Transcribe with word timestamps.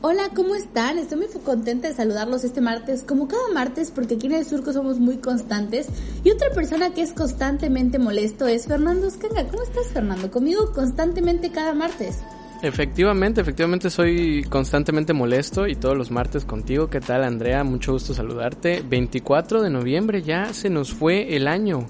Hola, 0.00 0.30
¿cómo 0.32 0.54
están? 0.54 0.96
Estoy 0.96 1.18
muy 1.18 1.26
contenta 1.44 1.88
de 1.88 1.94
saludarlos 1.94 2.44
este 2.44 2.60
martes, 2.60 3.02
como 3.02 3.26
cada 3.26 3.48
martes, 3.52 3.90
porque 3.90 4.14
aquí 4.14 4.28
en 4.28 4.34
el 4.34 4.44
surco 4.44 4.72
somos 4.72 5.00
muy 5.00 5.16
constantes. 5.16 5.88
Y 6.22 6.30
otra 6.30 6.50
persona 6.50 6.94
que 6.94 7.02
es 7.02 7.12
constantemente 7.12 7.98
molesto 7.98 8.46
es 8.46 8.68
Fernando 8.68 9.08
Escanga. 9.08 9.48
¿Cómo 9.48 9.64
estás, 9.64 9.88
Fernando? 9.92 10.30
Conmigo 10.30 10.72
constantemente 10.72 11.50
cada 11.50 11.74
martes. 11.74 12.20
Efectivamente, 12.62 13.40
efectivamente 13.40 13.90
soy 13.90 14.44
constantemente 14.44 15.14
molesto 15.14 15.66
y 15.66 15.74
todos 15.74 15.96
los 15.96 16.12
martes 16.12 16.44
contigo. 16.44 16.88
¿Qué 16.88 17.00
tal, 17.00 17.24
Andrea? 17.24 17.64
Mucho 17.64 17.92
gusto 17.92 18.14
saludarte. 18.14 18.84
24 18.88 19.62
de 19.62 19.70
noviembre 19.70 20.22
ya 20.22 20.54
se 20.54 20.70
nos 20.70 20.92
fue 20.92 21.34
el 21.34 21.48
año. 21.48 21.86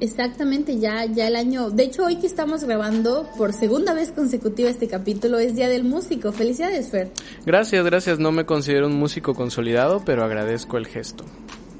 Exactamente, 0.00 0.78
ya, 0.78 1.04
ya 1.04 1.28
el 1.28 1.36
año. 1.36 1.70
De 1.70 1.84
hecho, 1.84 2.04
hoy 2.04 2.16
que 2.16 2.26
estamos 2.26 2.64
grabando 2.64 3.28
por 3.36 3.52
segunda 3.52 3.92
vez 3.92 4.10
consecutiva 4.12 4.70
este 4.70 4.88
capítulo 4.88 5.38
es 5.38 5.54
Día 5.54 5.68
del 5.68 5.84
Músico. 5.84 6.32
Felicidades, 6.32 6.88
Fer. 6.88 7.10
Gracias, 7.44 7.84
gracias. 7.84 8.18
No 8.18 8.32
me 8.32 8.46
considero 8.46 8.86
un 8.86 8.94
músico 8.94 9.34
consolidado, 9.34 10.02
pero 10.04 10.24
agradezco 10.24 10.78
el 10.78 10.86
gesto 10.86 11.24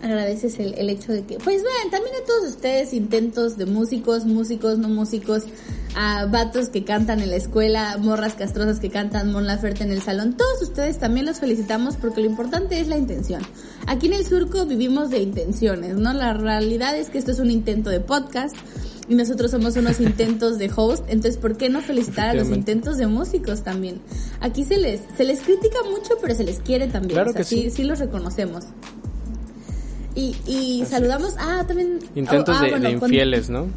agradeces 0.02 0.58
el, 0.58 0.72
el, 0.78 0.88
hecho 0.88 1.12
de 1.12 1.24
que, 1.24 1.36
pues 1.36 1.62
ven, 1.62 1.90
también 1.90 2.14
a 2.16 2.24
todos 2.26 2.48
ustedes 2.48 2.94
intentos 2.94 3.58
de 3.58 3.66
músicos, 3.66 4.24
músicos, 4.24 4.78
no 4.78 4.88
músicos, 4.88 5.44
a 5.94 6.26
vatos 6.26 6.68
que 6.68 6.84
cantan 6.84 7.20
en 7.20 7.30
la 7.30 7.36
escuela, 7.36 7.96
morras 7.98 8.34
castrosas 8.34 8.80
que 8.80 8.90
cantan 8.90 9.32
Mon 9.32 9.46
Laferte 9.46 9.84
en 9.84 9.90
el 9.90 10.02
salón, 10.02 10.36
todos 10.36 10.62
ustedes 10.62 10.98
también 10.98 11.26
los 11.26 11.40
felicitamos 11.40 11.96
porque 11.96 12.20
lo 12.20 12.26
importante 12.26 12.80
es 12.80 12.88
la 12.88 12.96
intención. 12.96 13.42
Aquí 13.86 14.06
en 14.06 14.14
el 14.14 14.26
surco 14.26 14.66
vivimos 14.66 15.10
de 15.10 15.20
intenciones, 15.20 15.96
¿no? 15.96 16.12
La 16.12 16.32
realidad 16.32 16.96
es 16.96 17.10
que 17.10 17.18
esto 17.18 17.32
es 17.32 17.40
un 17.40 17.50
intento 17.50 17.90
de 17.90 18.00
podcast 18.00 18.56
y 19.08 19.14
nosotros 19.14 19.50
somos 19.50 19.76
unos 19.76 20.00
intentos 20.00 20.58
de 20.58 20.70
host, 20.74 21.04
entonces 21.08 21.36
¿por 21.36 21.56
qué 21.56 21.68
no 21.68 21.80
felicitar 21.80 22.28
a 22.28 22.34
los 22.34 22.48
intentos 22.48 22.96
de 22.96 23.06
músicos 23.06 23.62
también? 23.62 24.00
Aquí 24.40 24.64
se 24.64 24.78
les 24.78 25.00
se 25.16 25.24
les 25.24 25.40
critica 25.40 25.78
mucho, 25.90 26.14
pero 26.20 26.34
se 26.34 26.44
les 26.44 26.60
quiere 26.60 26.86
también, 26.86 27.14
claro 27.14 27.34
que 27.34 27.44
sí. 27.44 27.70
sí 27.70 27.82
los 27.82 27.98
reconocemos. 27.98 28.64
Y, 30.14 30.36
y 30.44 30.84
saludamos, 30.86 31.34
ah, 31.38 31.64
también... 31.66 32.00
Intentos 32.16 32.56
oh, 32.60 32.64
ah, 32.64 32.78
de, 32.78 32.90
infieles, 32.90 33.48
¿no? 33.48 33.68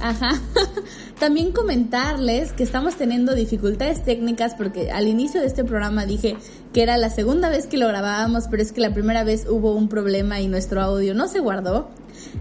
Ajá. 0.00 0.40
También 1.18 1.52
comentarles 1.52 2.52
que 2.52 2.62
estamos 2.62 2.96
teniendo 2.96 3.34
dificultades 3.34 4.04
técnicas 4.04 4.54
porque 4.54 4.90
al 4.90 5.08
inicio 5.08 5.40
de 5.40 5.46
este 5.46 5.64
programa 5.64 6.04
dije 6.06 6.36
que 6.72 6.82
era 6.82 6.98
la 6.98 7.10
segunda 7.10 7.48
vez 7.48 7.66
que 7.66 7.78
lo 7.78 7.88
grabábamos, 7.88 8.48
pero 8.50 8.62
es 8.62 8.72
que 8.72 8.80
la 8.80 8.92
primera 8.92 9.24
vez 9.24 9.46
hubo 9.48 9.74
un 9.74 9.88
problema 9.88 10.40
y 10.40 10.48
nuestro 10.48 10.82
audio 10.82 11.14
no 11.14 11.28
se 11.28 11.40
guardó. 11.40 11.88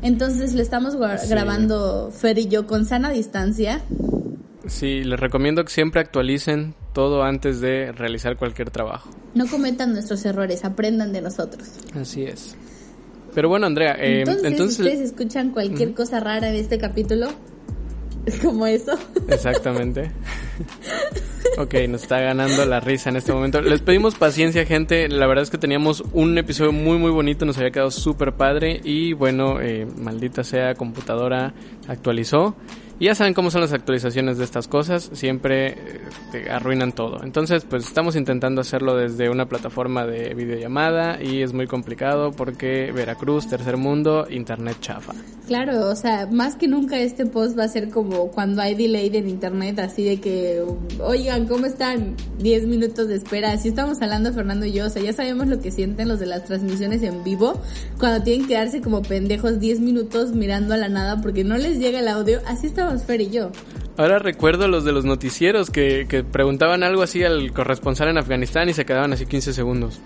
Entonces 0.01 0.53
lo 0.53 0.61
estamos 0.61 0.95
grabando 1.29 2.11
Fer 2.11 2.37
y 2.37 2.47
yo 2.47 2.67
con 2.67 2.85
sana 2.85 3.09
distancia. 3.09 3.81
Sí, 4.67 5.03
les 5.03 5.19
recomiendo 5.19 5.63
que 5.63 5.71
siempre 5.71 6.01
actualicen 6.01 6.73
todo 6.93 7.23
antes 7.23 7.61
de 7.61 7.91
realizar 7.91 8.37
cualquier 8.37 8.71
trabajo. 8.71 9.09
No 9.35 9.47
cometan 9.47 9.93
nuestros 9.93 10.25
errores, 10.25 10.65
aprendan 10.65 11.13
de 11.13 11.21
nosotros. 11.21 11.69
Así 11.93 12.23
es. 12.23 12.55
Pero 13.35 13.49
bueno, 13.49 13.67
Andrea, 13.67 13.97
eh, 13.99 14.23
entonces, 14.43 14.79
ustedes 14.79 15.01
escuchan 15.01 15.51
cualquier 15.51 15.93
cosa 15.93 16.21
rara 16.21 16.49
en 16.49 16.55
este 16.55 16.77
capítulo, 16.77 17.27
como 18.41 18.65
eso. 18.65 18.93
Exactamente. 19.27 20.09
ok, 21.57 21.73
nos 21.89 22.03
está 22.03 22.19
ganando 22.19 22.65
la 22.65 22.79
risa 22.79 23.09
en 23.09 23.15
este 23.17 23.33
momento. 23.33 23.61
Les 23.61 23.81
pedimos 23.81 24.15
paciencia, 24.15 24.65
gente. 24.65 25.07
La 25.07 25.27
verdad 25.27 25.43
es 25.43 25.49
que 25.49 25.57
teníamos 25.57 26.03
un 26.13 26.37
episodio 26.37 26.71
muy, 26.71 26.97
muy 26.97 27.11
bonito. 27.11 27.45
Nos 27.45 27.57
había 27.57 27.71
quedado 27.71 27.91
súper 27.91 28.33
padre. 28.33 28.81
Y 28.83 29.13
bueno, 29.13 29.59
eh, 29.61 29.87
maldita 29.97 30.43
sea, 30.43 30.73
computadora 30.75 31.53
actualizó. 31.87 32.55
Y 32.97 33.05
ya 33.05 33.15
saben 33.15 33.33
cómo 33.33 33.51
son 33.51 33.59
las 33.59 33.73
actualizaciones 33.73 34.37
de 34.37 34.45
estas 34.45 34.69
cosas, 34.69 35.09
siempre 35.11 35.67
eh, 35.67 35.75
te 36.31 36.49
arruinan 36.49 36.93
todo. 36.93 37.21
Entonces, 37.23 37.65
pues 37.69 37.83
estamos 37.83 38.15
intentando 38.15 38.61
hacerlo 38.61 38.95
desde 38.95 39.29
una 39.29 39.47
plataforma 39.47 40.05
de 40.05 40.33
videollamada 40.33 41.21
y 41.21 41.41
es 41.41 41.51
muy 41.51 41.67
complicado 41.67 42.31
porque 42.31 42.93
Veracruz, 42.93 43.49
tercer 43.49 43.75
mundo, 43.75 44.27
internet 44.29 44.77
chafa. 44.79 45.13
Claro, 45.45 45.89
o 45.89 45.95
sea, 45.95 46.27
más 46.31 46.55
que 46.55 46.69
nunca 46.69 46.97
este 46.97 47.25
post 47.25 47.59
va 47.59 47.65
a 47.65 47.67
ser 47.67 47.89
como 47.89 48.31
cuando 48.31 48.61
hay 48.61 48.75
delay 48.75 49.11
en 49.13 49.27
internet, 49.27 49.77
así 49.79 50.05
de 50.05 50.21
que, 50.21 50.63
¿cómo 51.43 51.65
están? 51.65 52.15
10 52.39 52.67
minutos 52.67 53.09
de 53.09 53.15
espera. 53.15 53.51
Así 53.51 53.67
estamos 53.67 54.01
hablando 54.01 54.31
Fernando 54.33 54.65
y 54.65 54.71
yo, 54.71 54.85
o 54.85 54.89
sea, 54.89 55.01
ya 55.01 55.11
sabemos 55.11 55.47
lo 55.47 55.59
que 55.59 55.71
sienten 55.71 56.07
los 56.07 56.19
de 56.19 56.25
las 56.25 56.45
transmisiones 56.45 57.03
en 57.03 57.23
vivo, 57.23 57.61
cuando 57.99 58.23
tienen 58.23 58.43
que 58.43 58.53
quedarse 58.53 58.81
como 58.81 59.01
pendejos 59.01 59.59
10 59.59 59.81
minutos 59.81 60.31
mirando 60.31 60.73
a 60.73 60.77
la 60.77 60.87
nada 60.87 61.21
porque 61.21 61.43
no 61.43 61.57
les 61.57 61.77
llega 61.77 61.99
el 61.99 62.07
audio. 62.07 62.39
Así 62.47 62.67
está 62.67 62.97
Fer 62.97 63.21
y 63.21 63.29
yo. 63.29 63.51
Ahora 63.97 64.19
recuerdo 64.19 64.67
los 64.67 64.85
de 64.85 64.93
los 64.93 65.03
noticieros 65.03 65.69
que, 65.69 66.05
que 66.07 66.23
preguntaban 66.23 66.83
algo 66.83 67.01
así 67.01 67.23
al 67.23 67.51
corresponsal 67.51 68.07
en 68.07 68.17
Afganistán 68.17 68.69
y 68.69 68.73
se 68.73 68.85
quedaban 68.85 69.11
así 69.13 69.25
15 69.25 69.53
segundos. 69.53 69.99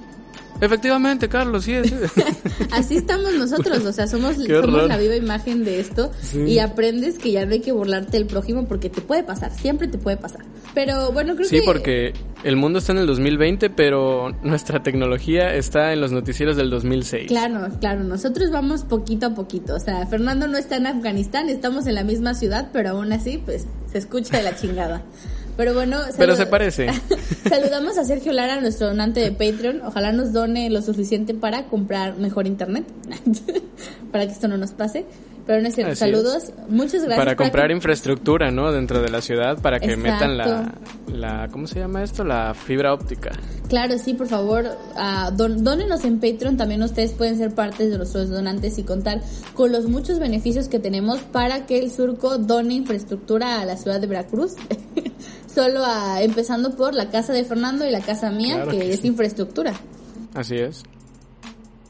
Efectivamente, 0.61 1.29
Carlos, 1.29 1.63
sí 1.63 1.73
es. 1.73 1.93
Así 2.71 2.97
estamos 2.97 3.33
nosotros, 3.33 3.85
o 3.85 3.93
sea, 3.93 4.07
somos, 4.07 4.35
somos 4.35 4.87
la 4.87 4.97
viva 4.97 5.15
imagen 5.15 5.63
de 5.63 5.79
esto 5.79 6.11
y 6.33 6.59
aprendes 6.59 7.17
que 7.17 7.31
ya 7.31 7.45
no 7.45 7.53
hay 7.53 7.61
que 7.61 7.71
burlarte 7.71 8.17
del 8.17 8.25
prójimo 8.25 8.67
porque 8.67 8.89
te 8.89 9.01
puede 9.01 9.23
pasar, 9.23 9.51
siempre 9.51 9.87
te 9.87 9.97
puede 9.97 10.17
pasar. 10.17 10.41
Pero 10.73 11.11
bueno, 11.11 11.35
creo 11.35 11.49
que... 11.49 11.59
Sí, 11.59 11.65
porque 11.65 12.13
el 12.43 12.55
mundo 12.55 12.79
está 12.79 12.91
en 12.91 12.99
el 12.99 13.07
2020, 13.07 13.69
pero 13.69 14.35
nuestra 14.43 14.83
tecnología 14.83 15.53
está 15.55 15.93
en 15.93 16.01
los 16.01 16.11
noticieros 16.11 16.57
del 16.57 16.69
2006. 16.69 17.27
Claro, 17.27 17.69
claro, 17.79 18.03
nosotros 18.03 18.51
vamos 18.51 18.83
poquito 18.83 19.27
a 19.27 19.33
poquito, 19.33 19.75
o 19.75 19.79
sea, 19.79 20.05
Fernando 20.07 20.47
no 20.47 20.57
está 20.57 20.77
en 20.77 20.87
Afganistán, 20.87 21.49
estamos 21.49 21.87
en 21.87 21.95
la 21.95 22.03
misma 22.03 22.33
ciudad, 22.33 22.69
pero 22.71 22.91
aún 22.91 23.11
así, 23.11 23.41
pues, 23.43 23.65
se 23.91 23.97
escucha 23.97 24.37
de 24.37 24.43
la 24.43 24.55
chingada. 24.55 25.03
Pero 25.59 25.73
bueno, 25.73 25.97
pero 26.17 26.37
se 26.37 26.45
parece. 26.45 26.87
saludamos 27.49 27.97
a 27.97 28.05
Sergio 28.05 28.31
Lara, 28.31 28.61
nuestro 28.61 28.87
donante 28.87 29.19
de 29.19 29.33
Patreon. 29.33 29.81
Ojalá 29.81 30.13
nos 30.13 30.31
done 30.31 30.69
lo 30.69 30.81
suficiente 30.81 31.33
para 31.33 31.65
comprar 31.65 32.15
mejor 32.15 32.47
internet, 32.47 32.85
para 34.13 34.25
que 34.25 34.31
esto 34.31 34.47
no 34.47 34.55
nos 34.55 34.71
pase. 34.71 35.05
Pero 35.45 35.61
no 35.61 35.67
es 35.67 35.75
cierto. 35.75 35.95
Saludos. 35.95 36.53
Muchas 36.69 37.01
gracias. 37.01 37.17
Para 37.17 37.35
comprar 37.35 37.71
infraestructura, 37.71 38.51
¿no? 38.51 38.71
Dentro 38.71 39.01
de 39.01 39.09
la 39.09 39.19
ciudad 39.19 39.61
para 39.61 39.81
que 39.81 39.97
metan 39.97 40.37
la, 40.37 40.75
la, 41.11 41.49
¿cómo 41.51 41.67
se 41.67 41.79
llama 41.79 42.03
esto? 42.03 42.23
La 42.23 42.53
fibra 42.53 42.93
óptica. 42.93 43.31
Claro, 43.67 43.97
sí, 43.97 44.13
por 44.13 44.27
favor, 44.27 44.63
uh, 44.63 45.31
dónenos 45.35 46.05
en 46.05 46.21
Patreon. 46.21 46.55
También 46.55 46.81
ustedes 46.83 47.11
pueden 47.11 47.37
ser 47.37 47.53
parte 47.53 47.89
de 47.89 47.97
nuestros 47.97 48.29
donantes 48.29 48.77
y 48.77 48.83
contar 48.83 49.19
con 49.55 49.73
los 49.73 49.89
muchos 49.89 50.19
beneficios 50.19 50.69
que 50.69 50.79
tenemos 50.79 51.19
para 51.19 51.65
que 51.65 51.79
el 51.79 51.91
surco 51.91 52.37
done 52.37 52.75
infraestructura 52.75 53.59
a 53.59 53.65
la 53.65 53.75
ciudad 53.75 53.99
de 53.99 54.07
Veracruz. 54.07 54.53
Solo 55.53 55.83
a, 55.83 56.21
empezando 56.21 56.75
por 56.75 56.93
la 56.93 57.09
casa 57.09 57.33
de 57.33 57.43
Fernando 57.43 57.85
y 57.85 57.91
la 57.91 58.01
casa 58.01 58.29
mía, 58.29 58.65
que, 58.69 58.93
es 58.93 59.03
infraestructura. 59.03 59.73
Así 60.33 60.55
es. 60.55 60.83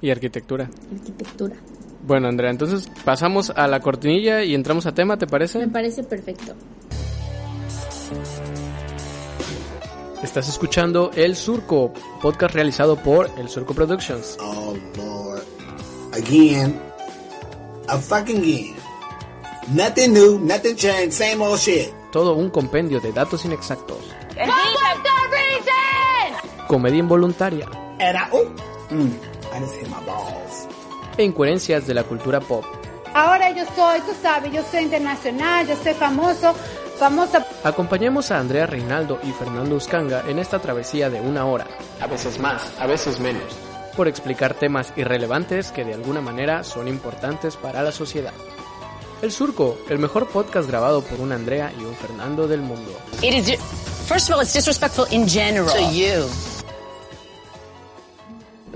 Y 0.01 0.11
arquitectura. 0.11 0.69
Arquitectura. 0.93 1.55
Bueno, 2.07 2.29
Andrea, 2.29 2.49
entonces 2.49 2.89
pasamos 3.03 3.49
a 3.49 3.67
la 3.67 3.81
cortinilla 3.81 4.43
y 4.43 4.55
entramos 4.55 4.85
a 4.85 4.93
tema, 4.93 5.17
¿te 5.17 5.27
parece? 5.27 5.59
Me 5.59 5.67
parece 5.67 6.03
perfecto. 6.03 6.55
Estás 10.23 10.49
escuchando 10.49 11.11
El 11.15 11.35
Surco, 11.35 11.93
podcast 12.21 12.53
realizado 12.53 12.95
por 12.97 13.29
El 13.37 13.49
Surco 13.49 13.73
Productions. 13.73 14.37
Oh, 14.41 14.75
Lord. 14.97 15.43
Again. 16.13 16.79
A 17.87 17.97
fucking 17.97 18.37
again. 18.37 18.75
Nothing 19.73 20.13
new, 20.13 20.39
nothing 20.39 20.75
changed, 20.75 21.13
same 21.13 21.41
old 21.41 21.59
shit. 21.59 21.93
Todo 22.11 22.33
un 22.33 22.49
compendio 22.49 22.99
de 22.99 23.11
datos 23.11 23.45
inexactos. 23.45 23.99
Comedia 26.67 26.99
involuntaria. 26.99 27.67
I, 27.99 28.15
oh, 28.31 28.45
mm, 28.89 29.11
e 31.17 31.23
incoherencias 31.23 31.85
de 31.85 31.93
la 31.93 32.03
cultura 32.03 32.39
pop. 32.39 32.63
Ahora 33.13 33.51
yo 33.51 33.65
soy, 33.75 33.99
tú 34.01 34.11
sabes, 34.21 34.51
yo 34.51 34.63
soy 34.63 34.83
internacional, 34.83 35.67
yo 35.67 35.75
soy 35.75 35.93
famoso, 35.93 36.53
famosa. 36.97 37.45
Acompañemos 37.63 38.31
a 38.31 38.39
Andrea 38.39 38.65
Reinaldo 38.65 39.19
y 39.23 39.31
Fernando 39.31 39.75
Uscanga 39.75 40.23
en 40.27 40.39
esta 40.39 40.59
travesía 40.59 41.09
de 41.09 41.19
una 41.19 41.45
hora, 41.45 41.67
a 41.99 42.07
veces 42.07 42.39
más, 42.39 42.71
a 42.79 42.87
veces 42.87 43.19
menos, 43.19 43.57
por 43.97 44.07
explicar 44.07 44.53
temas 44.53 44.93
irrelevantes 44.95 45.71
que 45.71 45.83
de 45.83 45.95
alguna 45.95 46.21
manera 46.21 46.63
son 46.63 46.87
importantes 46.87 47.57
para 47.57 47.83
la 47.83 47.91
sociedad. 47.91 48.33
El 49.21 49.31
Surco, 49.31 49.77
el 49.89 49.99
mejor 49.99 50.27
podcast 50.27 50.67
grabado 50.67 51.01
por 51.01 51.19
una 51.19 51.35
Andrea 51.35 51.73
y 51.77 51.83
un 51.83 51.93
Fernando 51.95 52.47
del 52.47 52.61
mundo. 52.61 52.91
first 54.07 54.29
of 54.29 54.35
all, 54.35 54.41
it's 54.41 54.53
disrespectful 54.53 55.05
in 55.11 55.27
general. 55.27 55.69
To 55.69 55.91
you. 55.91 56.58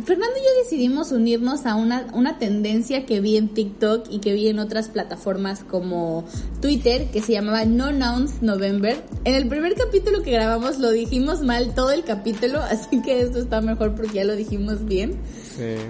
Fernando 0.04 0.36
y 0.38 0.40
yo 0.40 0.64
decidimos 0.64 1.12
unirnos 1.12 1.66
a 1.66 1.76
una, 1.76 2.08
una 2.14 2.40
tendencia 2.40 3.06
que 3.06 3.22
vi 3.22 3.38
en 3.38 3.50
TikTok 3.50 4.08
y 4.10 4.20
que 4.20 4.34
vi 4.34 4.48
en 4.48 4.60
otras 4.60 4.90
plataformas 4.90 5.64
como 5.64 6.26
Twitter, 6.62 7.10
que 7.12 7.22
se 7.22 7.34
llamaba 7.34 7.66
No 7.66 7.92
Nouns 7.92 8.42
November. 8.42 9.02
En 9.24 9.36
el 9.36 9.48
primer 9.48 9.76
capítulo 9.76 10.24
que 10.24 10.32
grabamos 10.32 10.80
lo 10.80 10.92
dijimos 10.92 11.42
mal 11.42 11.76
todo 11.76 11.92
el 11.92 12.04
capítulo, 12.04 12.60
así 12.62 13.02
que 13.02 13.22
esto 13.22 13.40
está 13.40 13.62
mejor 13.62 13.96
porque 13.96 14.16
ya 14.16 14.24
lo 14.24 14.36
dijimos 14.36 14.86
bien. 14.86 15.20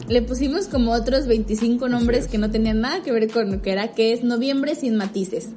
Le 0.10 0.22
pusimos 0.22 0.68
como 0.68 0.92
otros 0.92 1.26
25 1.26 1.88
nombres 1.88 2.28
que 2.28 2.38
no 2.38 2.52
tenían 2.52 2.82
nada 2.82 3.02
que 3.02 3.14
ver 3.14 3.32
con 3.32 3.50
lo 3.50 3.62
que 3.62 3.72
era, 3.72 3.94
que 3.94 4.12
es 4.12 4.24
Noviembre 4.24 4.76
sin 4.76 4.98
matices. 4.98 5.50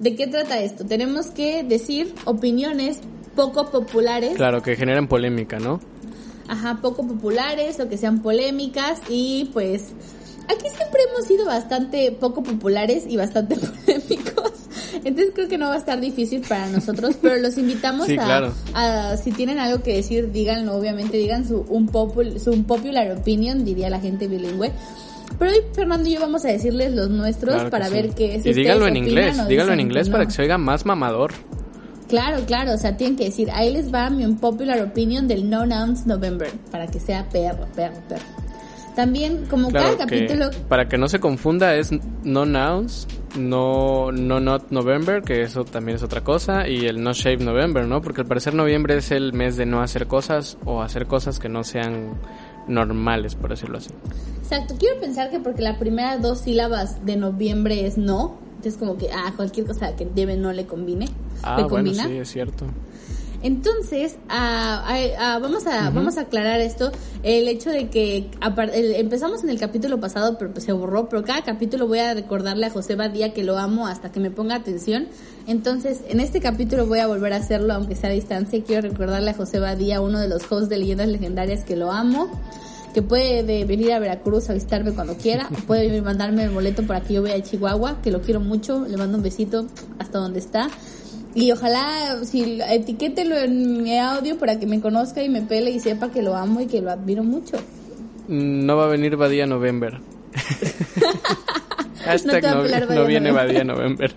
¿De 0.00 0.14
qué 0.14 0.26
trata 0.26 0.60
esto? 0.62 0.86
Tenemos 0.86 1.26
que 1.26 1.62
decir 1.62 2.14
opiniones 2.24 3.00
poco 3.34 3.70
populares. 3.70 4.34
Claro, 4.34 4.62
que 4.62 4.76
generan 4.76 5.06
polémica, 5.08 5.58
¿no? 5.58 5.80
Ajá, 6.48 6.78
poco 6.80 7.06
populares 7.06 7.80
o 7.80 7.88
que 7.88 7.96
sean 7.98 8.22
polémicas 8.22 9.00
y 9.08 9.50
pues 9.52 9.86
aquí 10.48 10.66
siempre 10.76 11.00
hemos 11.10 11.26
sido 11.26 11.46
bastante 11.46 12.12
poco 12.12 12.42
populares 12.42 13.04
y 13.08 13.16
bastante 13.16 13.56
polémicos. 13.86 14.52
Entonces 15.04 15.32
creo 15.34 15.48
que 15.48 15.58
no 15.58 15.68
va 15.68 15.74
a 15.74 15.78
estar 15.78 16.00
difícil 16.00 16.40
para 16.48 16.68
nosotros, 16.68 17.16
pero 17.20 17.36
los 17.36 17.58
invitamos 17.58 18.06
Sí, 18.06 18.16
a, 18.18 18.24
claro. 18.24 18.52
a- 18.74 19.16
si 19.16 19.32
tienen 19.32 19.58
algo 19.58 19.82
que 19.82 19.94
decir, 19.94 20.30
díganlo, 20.32 20.74
obviamente 20.76 21.16
digan 21.16 21.46
su 21.46 21.64
un 21.68 21.86
popul, 21.88 22.38
su 22.40 22.50
un 22.52 22.64
popular 22.64 23.10
opinion, 23.12 23.64
diría 23.64 23.90
la 23.90 24.00
gente 24.00 24.28
bilingüe. 24.28 24.72
Pero 25.38 25.50
hoy 25.50 25.58
Fernando 25.74 26.08
y 26.08 26.12
yo 26.14 26.20
vamos 26.20 26.44
a 26.44 26.48
decirles 26.48 26.92
los 26.94 27.10
nuestros 27.10 27.54
Claro 27.56 27.70
para 27.70 27.88
sí. 27.88 27.94
ver 27.94 28.10
qué 28.14 28.36
es. 28.36 28.46
Y 28.46 28.52
díganlo 28.54 28.86
en 28.86 28.96
inglés, 28.96 29.36
díganlo 29.48 29.72
en 29.72 29.80
inglés 29.80 30.08
para 30.08 30.24
que 30.24 30.30
se 30.30 30.42
oiga 30.42 30.56
más 30.58 30.86
mamador. 30.86 31.32
Claro, 32.08 32.44
claro, 32.46 32.74
o 32.74 32.78
sea, 32.78 32.96
tienen 32.96 33.16
que 33.16 33.24
decir, 33.24 33.50
ahí 33.52 33.72
les 33.72 33.92
va 33.92 34.10
mi 34.10 34.24
unpopular 34.24 34.80
opinion 34.80 35.26
del 35.26 35.50
No 35.50 35.66
Nouns 35.66 36.06
November, 36.06 36.50
para 36.70 36.86
que 36.86 37.00
sea 37.00 37.28
perro, 37.28 37.66
perro, 37.74 37.96
perro. 38.08 38.24
También, 38.94 39.44
como 39.50 39.68
Claro, 39.68 39.96
cada 39.98 40.06
que 40.06 40.26
capítulo, 40.26 40.50
para 40.68 40.88
que 40.88 40.96
no 40.96 41.06
se 41.08 41.20
confunda 41.20 41.74
es 41.74 41.90
no 42.24 42.46
nouns, 42.46 43.06
no 43.36 44.10
no 44.10 44.40
not 44.40 44.70
November, 44.70 45.20
que 45.22 45.42
eso 45.42 45.64
también 45.66 45.96
es 45.96 46.02
otra 46.02 46.24
cosa, 46.24 46.66
y 46.66 46.86
el 46.86 47.02
no 47.02 47.12
shave 47.12 47.44
November, 47.44 47.86
¿no? 47.86 48.00
Porque 48.00 48.22
al 48.22 48.26
parecer 48.26 48.54
noviembre 48.54 48.96
es 48.96 49.10
el 49.10 49.34
mes 49.34 49.58
de 49.58 49.66
no 49.66 49.82
hacer 49.82 50.06
cosas 50.06 50.56
o 50.64 50.80
hacer 50.80 51.06
cosas 51.06 51.38
que 51.38 51.50
no 51.50 51.62
sean 51.62 52.14
normales, 52.68 53.34
por 53.34 53.50
decirlo 53.50 53.78
así. 53.78 53.90
exacto, 54.38 54.76
quiero 54.78 54.98
pensar 54.98 55.30
que 55.30 55.40
porque 55.40 55.60
la 55.60 55.78
primera 55.78 56.16
dos 56.16 56.40
sílabas 56.40 57.04
de 57.04 57.16
noviembre 57.16 57.86
es 57.86 57.98
no, 57.98 58.38
entonces 58.56 58.78
como 58.78 58.96
que, 58.96 59.10
ah, 59.12 59.34
cualquier 59.36 59.66
cosa 59.66 59.94
que 59.94 60.06
debe 60.06 60.38
no 60.38 60.52
le 60.54 60.64
combine, 60.64 61.06
Ah, 61.42 61.54
bueno, 61.68 61.68
combina. 61.88 62.06
sí, 62.06 62.16
es 62.16 62.28
cierto. 62.30 62.64
Entonces, 63.42 64.16
ah, 64.28 64.82
ah, 64.88 64.98
ah, 65.18 65.38
vamos 65.40 65.66
a 65.66 65.90
vamos 65.90 66.16
a 66.16 66.22
aclarar 66.22 66.60
esto, 66.60 66.90
el 67.22 67.46
hecho 67.48 67.70
de 67.70 67.88
que 67.90 68.30
el- 68.72 68.94
empezamos 68.94 69.44
en 69.44 69.50
el 69.50 69.58
capítulo 69.60 70.00
pasado, 70.00 70.36
pero 70.38 70.52
pues 70.52 70.64
se 70.64 70.72
borró, 70.72 71.08
pero 71.08 71.22
cada 71.22 71.42
capítulo 71.42 71.86
voy 71.86 71.98
a 71.98 72.14
recordarle 72.14 72.66
a 72.66 72.70
José 72.70 72.96
Badía 72.96 73.34
que 73.34 73.44
lo 73.44 73.58
amo 73.58 73.86
hasta 73.86 74.10
que 74.10 74.20
me 74.20 74.30
ponga 74.30 74.56
atención. 74.56 75.06
Entonces, 75.46 76.00
en 76.08 76.18
este 76.20 76.40
capítulo 76.40 76.86
voy 76.86 76.98
a 77.00 77.06
volver 77.06 77.34
a 77.34 77.36
hacerlo, 77.36 77.74
aunque 77.74 77.94
sea 77.94 78.10
a 78.10 78.14
distancia. 78.14 78.64
Quiero 78.64 78.88
recordarle 78.88 79.30
a 79.30 79.34
José 79.34 79.60
Badía, 79.60 80.00
uno 80.00 80.18
de 80.18 80.28
los 80.28 80.50
hosts 80.50 80.68
de 80.70 80.78
Leyendas 80.78 81.08
Legendarias, 81.08 81.62
que 81.62 81.76
lo 81.76 81.92
amo 81.92 82.28
que 82.94 83.02
puede 83.02 83.42
de- 83.44 83.66
venir 83.66 83.92
a 83.92 83.98
Veracruz 83.98 84.48
a 84.48 84.54
visitarme 84.54 84.92
cuando 84.92 85.14
quiera, 85.18 85.46
o 85.52 85.66
puede 85.66 86.00
mandarme 86.00 86.44
el 86.44 86.50
boleto 86.50 86.84
para 86.86 87.02
que 87.02 87.12
yo 87.12 87.22
vaya 87.22 87.34
a 87.36 87.42
Chihuahua, 87.42 88.00
que 88.02 88.10
lo 88.10 88.22
quiero 88.22 88.40
mucho, 88.40 88.86
le 88.88 88.96
mando 88.96 89.18
un 89.18 89.22
besito 89.22 89.66
hasta 89.98 90.18
donde 90.18 90.38
está. 90.38 90.68
Y 91.36 91.52
ojalá, 91.52 92.16
si 92.24 92.62
etiquételo 92.66 93.36
en 93.36 93.82
mi 93.82 93.98
audio 93.98 94.38
para 94.38 94.58
que 94.58 94.66
me 94.66 94.80
conozca 94.80 95.22
y 95.22 95.28
me 95.28 95.42
pele 95.42 95.70
y 95.70 95.80
sepa 95.80 96.10
que 96.10 96.22
lo 96.22 96.34
amo 96.34 96.62
y 96.62 96.66
que 96.66 96.80
lo 96.80 96.90
admiro 96.90 97.22
mucho. 97.22 97.58
No 98.26 98.78
va 98.78 98.86
a 98.86 98.88
venir 98.88 99.18
Badía 99.18 99.44
November. 99.46 100.00
Hashtag 102.06 102.42
no, 102.42 102.94
no 102.94 103.04
viene 103.04 103.28
November. 103.28 103.34
Badía 103.34 103.64
November. 103.64 104.14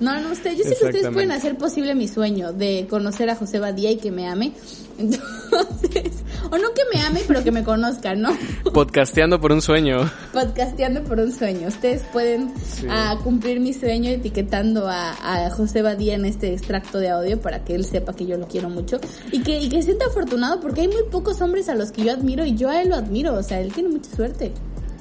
No, 0.00 0.20
no, 0.20 0.32
usted, 0.32 0.56
yo 0.56 0.64
sé 0.64 0.76
que 0.76 0.86
ustedes 0.86 1.08
pueden 1.12 1.30
hacer 1.30 1.56
posible 1.56 1.94
mi 1.94 2.08
sueño 2.08 2.52
de 2.52 2.88
conocer 2.90 3.30
a 3.30 3.36
José 3.36 3.60
Badía 3.60 3.92
y 3.92 3.98
que 3.98 4.10
me 4.10 4.26
ame. 4.26 4.50
Entonces, 4.98 6.22
o 6.50 6.58
no 6.58 6.72
que 6.74 6.82
me 6.92 7.00
ame, 7.02 7.22
pero 7.26 7.42
que 7.42 7.52
me 7.52 7.62
conozca, 7.62 8.14
¿no? 8.14 8.30
Podcasteando 8.72 9.40
por 9.40 9.52
un 9.52 9.62
sueño. 9.62 10.10
Podcasteando 10.32 11.02
por 11.04 11.20
un 11.20 11.32
sueño. 11.32 11.68
Ustedes 11.68 12.02
pueden 12.12 12.52
ah, 12.88 13.18
cumplir 13.22 13.60
mi 13.60 13.72
sueño 13.72 14.10
etiquetando 14.10 14.88
a, 14.88 15.10
a 15.46 15.50
José 15.50 15.82
Badía 15.82 16.14
en 16.14 16.24
este 16.24 16.52
extracto 16.52 16.98
de 16.98 17.10
audio 17.10 17.40
para 17.40 17.64
que 17.64 17.74
él 17.74 17.84
sepa 17.84 18.14
que 18.14 18.26
yo 18.26 18.36
lo 18.36 18.46
quiero 18.48 18.68
mucho 18.68 18.98
y 19.32 19.42
que, 19.42 19.58
y 19.60 19.68
que 19.68 19.82
sienta 19.82 20.06
afortunado 20.06 20.60
porque 20.60 20.82
hay 20.82 20.88
muy 20.88 21.04
pocos 21.10 21.40
hombres 21.40 21.68
a 21.68 21.74
los 21.74 21.92
que 21.92 22.04
yo 22.04 22.12
admiro 22.12 22.44
y 22.44 22.54
yo 22.54 22.70
a 22.70 22.82
él 22.82 22.90
lo 22.90 22.96
admiro. 22.96 23.34
O 23.34 23.42
sea, 23.42 23.60
él 23.60 23.72
tiene 23.72 23.88
mucha 23.90 24.14
suerte. 24.14 24.52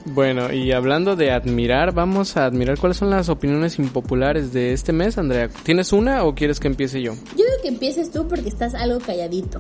Bueno, 0.06 0.54
y 0.54 0.72
hablando 0.72 1.16
de 1.16 1.31
admirar, 1.31 1.92
vamos 1.92 2.38
a 2.38 2.46
admirar 2.46 2.78
cuáles 2.78 2.98
son 2.98 3.10
las 3.10 3.28
opiniones 3.28 3.80
impopulares 3.80 4.54
de 4.54 4.72
este 4.72 4.94
mes, 4.94 5.18
Andrea. 5.18 5.50
¿Tienes 5.63 5.92
una 5.94 6.24
o 6.24 6.36
quieres 6.36 6.60
que 6.60 6.68
empiece 6.68 7.02
yo? 7.02 7.13
Yo 7.31 7.38
digo 7.38 7.62
que 7.63 7.69
empieces 7.69 8.12
tú 8.12 8.28
porque 8.28 8.50
estás 8.50 8.75
algo 8.75 9.00
calladito. 9.00 9.60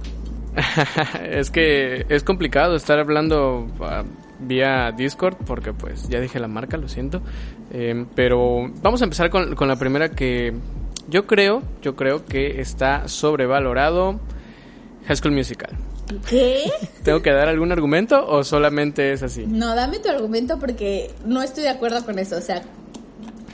es 1.23 1.49
que 1.49 2.05
es 2.09 2.23
complicado 2.23 2.75
estar 2.75 2.99
hablando 2.99 3.67
ah, 3.81 4.03
vía 4.39 4.91
Discord 4.95 5.35
porque 5.45 5.73
pues 5.73 6.07
ya 6.09 6.19
dije 6.19 6.39
la 6.39 6.47
marca, 6.47 6.77
lo 6.77 6.87
siento. 6.87 7.21
Eh, 7.71 8.05
pero 8.13 8.71
vamos 8.83 9.01
a 9.01 9.05
empezar 9.05 9.31
con, 9.31 9.55
con 9.55 9.67
la 9.67 9.77
primera 9.77 10.09
que 10.09 10.53
yo 11.09 11.25
creo, 11.25 11.63
yo 11.81 11.95
creo 11.95 12.23
que 12.23 12.61
está 12.61 13.07
sobrevalorado 13.07 14.19
High 15.07 15.17
School 15.17 15.33
Musical. 15.33 15.75
¿Qué? 16.27 16.71
¿Tengo 17.03 17.21
que 17.21 17.31
dar 17.31 17.47
algún 17.47 17.71
argumento 17.71 18.25
o 18.27 18.43
solamente 18.43 19.11
es 19.13 19.23
así? 19.23 19.45
No, 19.47 19.75
dame 19.75 19.99
tu 19.99 20.09
argumento 20.09 20.59
porque 20.59 21.11
no 21.25 21.41
estoy 21.41 21.63
de 21.63 21.69
acuerdo 21.69 22.03
con 22.05 22.19
eso. 22.19 22.37
O 22.37 22.41
sea, 22.41 22.61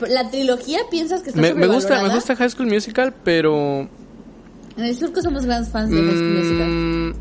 la 0.07 0.29
trilogía 0.29 0.79
piensas 0.89 1.21
que 1.21 1.29
está 1.29 1.41
Me, 1.41 1.53
me 1.53 1.67
gusta, 1.67 2.01
me 2.01 2.09
gusta 2.13 2.35
High 2.35 2.49
School 2.49 2.67
Musical, 2.67 3.13
pero 3.23 3.81
En 4.77 4.83
el 4.83 4.95
surco 4.95 5.21
somos 5.21 5.45
grandes 5.45 5.71
fans 5.71 5.91
de 5.91 5.97
High 5.97 6.11
School 6.15 6.37
Musical. 6.37 6.67
Mm, 6.69 7.13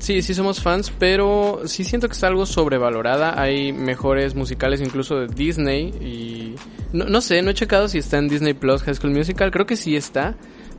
Sí, 0.00 0.22
sí 0.22 0.34
somos 0.34 0.60
fans, 0.60 0.92
pero 0.98 1.62
sí 1.66 1.84
siento 1.84 2.08
que 2.08 2.14
está 2.14 2.26
algo 2.26 2.46
sobrevalorada. 2.46 3.40
Hay 3.40 3.72
mejores 3.72 4.34
musicales 4.34 4.80
incluso 4.80 5.20
de 5.20 5.28
Disney 5.28 5.86
y 6.00 6.54
no, 6.92 7.04
no 7.04 7.20
sé, 7.20 7.42
no 7.42 7.50
he 7.50 7.54
checado 7.54 7.88
si 7.88 7.98
está 7.98 8.18
en 8.18 8.28
Disney 8.28 8.54
Plus 8.54 8.82
High 8.82 8.96
School 8.96 9.12
Musical. 9.12 9.50
Creo 9.50 9.66
que 9.66 9.76
sí 9.76 9.96
está. 9.96 10.34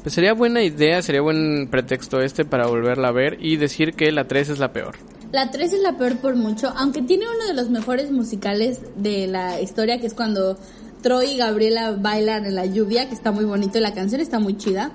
Pues 0.05 0.13
sería 0.13 0.33
buena 0.33 0.61
idea, 0.61 1.01
sería 1.01 1.21
buen 1.21 1.67
pretexto 1.67 2.21
este 2.21 2.45
para 2.45 2.67
volverla 2.67 3.07
a 3.07 3.11
ver 3.11 3.43
y 3.43 3.57
decir 3.57 3.95
que 3.95 4.11
la 4.11 4.27
3 4.27 4.49
es 4.49 4.59
la 4.59 4.71
peor. 4.71 4.97
La 5.31 5.49
3 5.49 5.73
es 5.73 5.81
la 5.81 5.97
peor 5.97 6.17
por 6.17 6.35
mucho, 6.35 6.71
aunque 6.77 7.01
tiene 7.01 7.25
uno 7.27 7.47
de 7.47 7.55
los 7.55 7.71
mejores 7.71 8.11
musicales 8.11 8.81
de 8.95 9.25
la 9.25 9.59
historia, 9.59 9.99
que 9.99 10.05
es 10.05 10.13
cuando 10.13 10.59
Troy 11.01 11.31
y 11.31 11.37
Gabriela 11.37 11.93
bailan 11.93 12.45
en 12.45 12.53
la 12.53 12.67
lluvia, 12.67 13.07
que 13.09 13.15
está 13.15 13.31
muy 13.31 13.45
bonito 13.45 13.79
y 13.79 13.81
la 13.81 13.95
canción 13.95 14.21
está 14.21 14.37
muy 14.37 14.55
chida. 14.55 14.91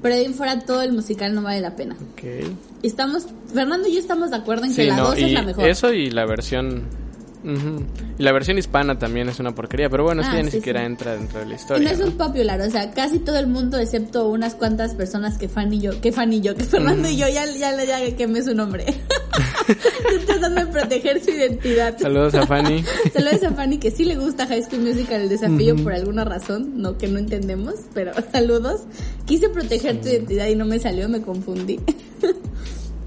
Pero 0.00 0.14
de 0.14 0.22
ahí 0.22 0.26
en 0.26 0.32
fuera 0.32 0.58
todo 0.60 0.80
el 0.80 0.92
musical 0.92 1.34
no 1.34 1.42
vale 1.42 1.60
la 1.60 1.76
pena. 1.76 1.98
Ok. 2.12 2.48
Estamos, 2.82 3.26
Fernando 3.52 3.88
y 3.88 3.92
yo 3.92 3.98
estamos 3.98 4.30
de 4.30 4.36
acuerdo 4.36 4.64
en 4.64 4.74
que 4.74 4.86
la 4.86 4.96
no, 4.96 5.08
2 5.08 5.18
es 5.18 5.32
la 5.32 5.42
mejor. 5.42 5.68
eso 5.68 5.92
y 5.92 6.08
la 6.08 6.24
versión... 6.24 6.84
ujú. 7.44 7.84
Y 8.18 8.22
la 8.22 8.32
versión 8.32 8.58
hispana 8.58 8.98
también 8.98 9.28
es 9.28 9.38
una 9.40 9.54
porquería, 9.54 9.88
pero 9.88 10.04
bueno, 10.04 10.22
es 10.22 10.28
Ah, 10.28 10.30
que 10.32 10.36
ya 10.38 10.42
ni 10.44 10.50
sí, 10.50 10.56
siquiera 10.58 10.80
sí. 10.80 10.86
entra 10.86 11.12
dentro 11.16 11.40
de 11.40 11.46
la 11.46 11.52
Y 11.52 11.56
historia. 11.56 11.88
no 11.88 11.94
es 11.94 11.98
¿no? 12.00 12.06
un 12.06 12.12
popular, 12.16 12.60
o 12.60 12.70
sea, 12.70 12.90
casi 12.92 13.18
todo 13.18 13.38
el 13.38 13.46
mundo, 13.46 13.78
excepto 13.78 14.28
unas 14.28 14.54
cuantas 14.54 14.94
personas 14.94 15.38
que 15.38 15.48
Fan 15.48 15.72
y 15.72 15.80
yo, 15.80 16.00
que 16.00 16.12
Fan 16.12 16.32
y 16.32 16.40
yo, 16.40 16.54
que 16.54 16.64
Fernando 16.64 17.08
y 17.08 17.16
yo, 17.16 17.26
ya, 17.28 17.44
ya, 17.46 17.74
ya, 17.84 18.16
quemé 18.16 18.42
su 18.42 18.54
nombre. 18.54 18.84
Estoy 19.68 20.26
tratando 20.26 20.64
de 20.64 20.66
proteger 20.66 21.22
su 21.22 21.30
identidad. 21.30 21.96
Saludos 21.98 22.34
a 22.34 22.46
Fanny. 22.46 22.84
Saludos 23.12 23.42
a 23.44 23.50
Fanny 23.52 23.78
que 23.78 23.90
sí 23.90 24.04
le 24.04 24.16
gusta 24.16 24.46
High 24.46 24.64
School 24.64 24.80
Musical 24.82 25.20
el 25.22 25.28
desafío 25.28 25.76
por 25.76 25.92
alguna 25.92 26.24
razón, 26.24 26.72
no 26.82 26.98
que 26.98 27.06
no 27.08 27.18
entendemos, 27.18 27.74
pero 27.94 28.12
saludos. 28.32 28.82
Quise 29.26 29.48
proteger 29.48 30.00
tu 30.00 30.08
identidad 30.08 30.46
y 30.48 30.56
no 30.56 30.64
me 30.66 30.78
salió, 30.80 31.08
me 31.08 31.22
confundí. 31.22 31.78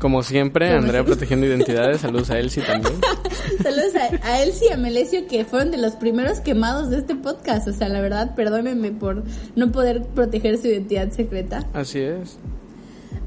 Como 0.04 0.22
siempre, 0.22 0.68
Como 0.68 0.80
Andrea 0.82 1.06
protegiendo 1.06 1.46
identidades. 1.46 2.02
Saludos 2.02 2.30
a 2.30 2.38
Elsie 2.38 2.62
también. 2.62 2.94
Saludos 3.64 3.94
a, 3.96 4.28
a 4.28 4.44
Elsie 4.44 4.68
y 4.70 4.74
a 4.74 4.76
Melesio 4.76 5.28
que 5.28 5.46
fueron 5.46 5.72
de 5.72 5.78
los 5.78 5.94
primeros 5.94 6.42
quemados 6.42 6.90
de 6.90 6.98
este 6.98 7.16
podcast. 7.16 7.70
O 7.70 7.72
sea, 7.72 7.88
la 7.88 8.02
verdad, 8.02 8.36
perdónenme 8.36 8.92
por 8.92 9.24
no 9.56 9.72
poder 9.72 10.04
proteger 10.08 10.58
su 10.58 10.68
identidad 10.68 11.10
secreta. 11.12 11.66
Así 11.72 12.00
es. 12.00 12.38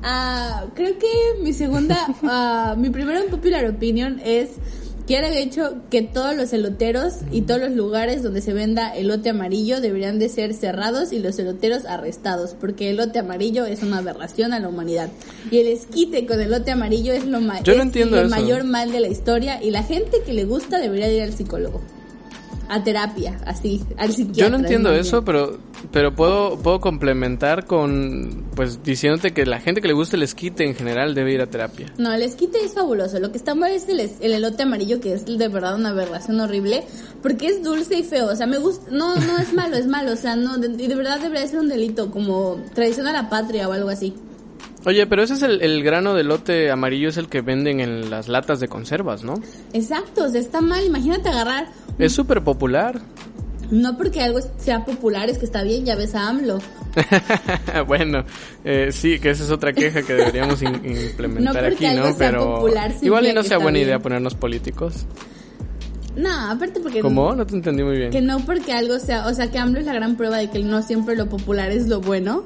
Ah, 0.03 0.67
creo 0.75 0.99
que 0.99 1.09
mi 1.43 1.55
segunda, 1.55 1.97
ah, 2.25 2.75
mi 2.77 2.91
primera 2.91 3.23
popular 3.31 3.65
opinion 3.65 4.21
es 4.23 4.51
que 5.07 5.17
el 5.19 5.37
hecho 5.37 5.77
que 5.91 6.03
todos 6.03 6.35
los 6.37 6.53
eloteros 6.53 7.15
y 7.31 7.43
todos 7.43 7.61
los 7.61 7.71
lugares 7.73 8.23
donde 8.25 8.41
se 8.41 8.53
venda 8.53 8.95
elote 8.97 9.31
amarillo 9.31 9.81
deberían 9.81 10.19
de 10.19 10.29
ser 10.29 10.53
cerrados 10.53 11.13
y 11.13 11.21
los 11.21 11.39
eloteros 11.39 11.85
arrestados, 11.85 12.57
porque 12.61 12.91
el 12.91 12.99
elote 12.99 13.21
amarillo 13.21 13.65
es 13.67 13.83
una 13.83 13.99
aberración 13.99 14.53
a 14.53 14.59
la 14.59 14.69
humanidad. 14.69 15.09
Y 15.51 15.59
el 15.59 15.69
esquite 15.69 16.27
con 16.27 16.41
elote 16.41 16.73
amarillo 16.73 17.13
es 17.13 17.25
lo 17.25 17.41
ma- 17.41 17.63
Yo 17.63 17.75
no 17.75 17.81
es 17.83 17.87
entiendo 17.87 18.19
el 18.19 18.27
eso. 18.27 18.35
mayor 18.35 18.65
mal 18.65 18.91
de 18.91 19.01
la 19.01 19.09
historia 19.09 19.63
y 19.63 19.71
la 19.71 19.83
gente 19.85 20.19
que 20.27 20.33
le 20.33 20.45
gusta 20.45 20.79
debería 20.79 21.07
de 21.07 21.17
ir 21.17 21.23
al 21.23 21.33
psicólogo. 21.33 21.81
A 22.69 22.83
terapia, 22.83 23.39
así, 23.47 23.83
al 23.97 24.13
psiquiatra. 24.13 24.45
Yo 24.45 24.51
no 24.51 24.57
entiendo 24.57 24.93
eso, 24.93 25.25
pero 25.25 25.59
pero 25.93 26.15
puedo 26.15 26.59
puedo 26.59 26.81
complementar 26.81 27.67
con 27.67 28.45
pues 28.55 28.83
diciéndote 28.83 29.33
que 29.33 29.47
la 29.47 29.61
gente 29.61 29.81
que 29.81 29.89
le 29.89 29.95
gusta 29.95 30.17
el 30.17 30.23
esquite 30.23 30.65
en 30.65 30.75
general 30.75 31.15
debe 31.15 31.33
ir 31.33 31.41
a 31.41 31.47
terapia. 31.47 31.93
No, 31.99 32.13
el 32.13 32.23
esquite 32.23 32.59
es 32.65 32.75
fabuloso. 32.75 33.21
Lo 33.21 33.31
que 33.31 33.39
está 33.39 33.55
mal 33.55 33.71
es 33.71 33.89
el, 33.89 34.01
el 34.01 34.33
elote 34.33 34.65
amarillo, 34.65 35.01
que 35.01 35.13
es 35.13 35.25
de 35.27 35.49
verdad 35.49 35.77
una 35.77 35.91
aberración 35.91 36.41
horrible, 36.41 36.85
porque 37.23 37.49
es 37.49 37.63
dulce 37.63 37.99
y 37.99 38.03
feo. 38.03 38.27
O 38.27 38.37
sea, 38.37 38.47
me 38.47 38.59
gusta. 38.59 38.91
No, 38.91 39.15
no 39.15 39.39
es 39.39 39.53
malo, 39.53 39.77
es 39.77 39.87
malo. 39.87 40.13
O 40.13 40.17
sea, 40.17 40.37
no, 40.37 40.59
de, 40.59 40.69
y 40.83 40.89
de 40.89 40.95
verdad 40.95 41.21
debería 41.21 41.47
ser 41.47 41.61
un 41.61 41.69
delito, 41.69 42.11
como 42.11 42.57
traición 42.75 43.07
a 43.07 43.13
la 43.13 43.29
patria 43.29 43.69
o 43.69 43.73
algo 43.73 43.91
así. 43.91 44.15
Oye, 44.87 45.05
pero 45.09 45.25
ese 45.25 45.35
es 45.35 45.43
el, 45.43 45.63
el 45.63 45.83
grano 45.83 46.15
de 46.15 46.23
lote 46.23 46.71
amarillo, 46.71 47.09
es 47.09 47.17
el 47.17 47.29
que 47.29 47.41
venden 47.41 47.81
en 47.81 48.09
las 48.09 48.29
latas 48.29 48.61
de 48.61 48.69
conservas, 48.69 49.25
¿no? 49.25 49.35
Exacto, 49.73 50.25
o 50.25 50.29
sea, 50.29 50.41
está 50.41 50.61
mal. 50.61 50.85
Imagínate 50.85 51.29
agarrar. 51.29 51.67
Es 51.99 52.13
súper 52.13 52.45
popular. 52.45 53.01
No 53.73 53.97
porque 53.99 54.21
algo 54.21 54.39
sea 54.59 54.85
popular 54.85 55.29
es 55.29 55.39
que 55.39 55.45
está 55.45 55.65
bien, 55.65 55.85
ya 55.85 55.97
ves 55.97 56.15
a 56.15 56.29
AMLO. 56.29 56.61
bueno, 57.89 58.25
eh, 58.65 58.91
sí, 58.93 59.19
que 59.19 59.31
esa 59.31 59.43
es 59.43 59.51
otra 59.51 59.73
queja 59.73 60.03
que 60.03 60.15
deberíamos 60.15 60.63
implementar 60.63 61.63
No 61.63 61.69
aquí, 61.69 61.87
¿no? 61.89 62.17
Pero 62.17 62.55
popular 62.55 62.93
igual 63.03 63.27
y 63.27 63.33
no 63.33 63.43
sea 63.43 63.59
buena 63.59 63.79
bien. 63.79 63.89
idea 63.89 63.99
ponernos 63.99 64.37
políticos. 64.37 65.05
No, 66.15 66.31
aparte 66.53 66.79
porque... 66.79 67.01
¿Cómo? 67.01 67.35
No 67.35 67.45
te 67.45 67.57
entendí 67.57 67.83
muy 67.83 67.99
bien. 67.99 68.11
Que 68.11 68.23
no 68.23 68.39
porque 68.39 68.73
algo 68.73 69.01
sea, 69.01 69.27
o 69.27 69.35
sea, 69.35 69.51
que 69.51 69.59
AMLO 69.59 69.81
es 69.81 69.87
la 69.87 69.95
gran 69.95 70.17
prueba 70.17 70.37
de 70.39 70.49
que 70.49 70.61
no 70.61 70.81
siempre 70.83 71.17
lo 71.17 71.29
popular 71.29 71.73
es 71.73 71.89
lo 71.89 72.01
bueno. 72.01 72.45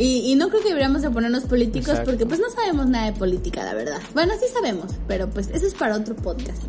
Y, 0.00 0.32
y 0.32 0.34
no 0.34 0.48
creo 0.48 0.62
que 0.62 0.68
deberíamos 0.68 1.02
de 1.02 1.10
ponernos 1.10 1.44
políticos 1.44 1.90
Exacto. 1.90 2.12
porque 2.12 2.24
pues 2.24 2.40
no 2.40 2.48
sabemos 2.48 2.86
nada 2.86 3.10
de 3.10 3.12
política, 3.12 3.62
la 3.64 3.74
verdad. 3.74 4.00
Bueno, 4.14 4.32
sí 4.40 4.46
sabemos, 4.50 4.92
pero 5.06 5.28
pues 5.28 5.50
eso 5.52 5.66
es 5.66 5.74
para 5.74 5.94
otro 5.94 6.16
podcast. 6.16 6.62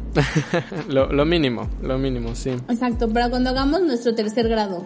lo, 0.89 1.09
lo 1.13 1.23
mínimo, 1.23 1.69
lo 1.81 1.97
mínimo, 1.97 2.35
sí. 2.35 2.49
Exacto, 2.67 3.07
para 3.07 3.29
cuando 3.29 3.51
hagamos 3.51 3.83
nuestro 3.83 4.13
tercer 4.15 4.49
grado. 4.49 4.85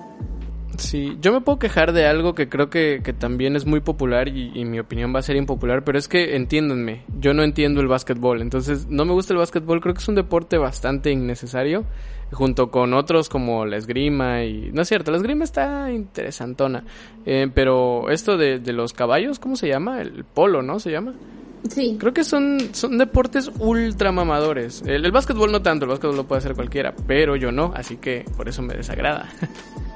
Sí, 0.77 1.17
yo 1.22 1.32
me 1.32 1.41
puedo 1.41 1.60
quejar 1.60 1.94
de 1.94 2.05
algo 2.05 2.34
que 2.34 2.50
creo 2.50 2.70
que, 2.70 3.01
que 3.03 3.13
también 3.13 3.55
es 3.55 3.65
muy 3.65 3.79
popular 3.79 4.27
y, 4.27 4.65
mi 4.65 4.79
opinión 4.79 5.13
va 5.13 5.20
a 5.20 5.24
ser 5.24 5.36
impopular, 5.36 5.84
pero 5.84 5.98
es 5.98 6.08
que 6.08 6.36
entiéndanme, 6.36 7.03
yo 7.20 7.34
no 7.34 7.44
entiendo 7.44 7.82
el 7.82 7.88
básquetbol, 7.88 8.41
entonces 8.41 8.88
no 8.88 9.05
me 9.05 9.13
gusta 9.13 9.34
el 9.34 9.39
básquetbol, 9.39 9.79
creo 9.79 9.94
que 9.94 10.01
es 10.01 10.08
un 10.08 10.15
deporte 10.15 10.58
bastante 10.58 11.12
innecesario, 11.12 11.86
junto 12.32 12.72
con 12.72 12.94
otros 12.94 13.29
como 13.29 13.65
la 13.65 13.77
esgrima 13.77 14.44
y... 14.44 14.72
No 14.74 14.82
es 14.82 14.88
cierto, 14.88 15.12
la 15.12 15.17
esgrima 15.17 15.44
está 15.44 15.91
interesantona, 15.91 16.84
eh, 17.25 17.48
pero 17.53 18.10
esto 18.10 18.38
de, 18.38 18.60
de 18.60 18.74
los 18.74 18.94
caballos, 18.94 19.39
¿cómo 19.39 19.55
se 19.55 19.67
llama? 19.67 20.01
El 20.01 20.25
polo, 20.25 20.62
¿no? 20.62 20.79
Se 20.79 20.91
llama. 20.91 21.13
Sí. 21.74 21.98
Creo 22.00 22.13
que 22.13 22.24
son, 22.24 22.57
son 22.74 22.98
deportes 22.98 23.50
ultra 23.60 24.12
mamadores. 24.12 24.81
El, 24.86 25.05
el 25.05 25.12
básquetbol 25.12 25.51
no 25.51 25.62
tanto, 25.62 25.86
el 25.86 25.89
básquetbol 25.91 26.15
lo 26.15 26.27
puede 26.27 26.39
hacer 26.39 26.53
cualquiera, 26.55 26.93
pero 27.07 27.36
yo 27.36 27.51
no, 27.51 27.74
así 27.75 27.98
que 27.98 28.25
por 28.38 28.48
eso 28.50 28.62
me 28.62 28.74
desagrada. 28.75 29.29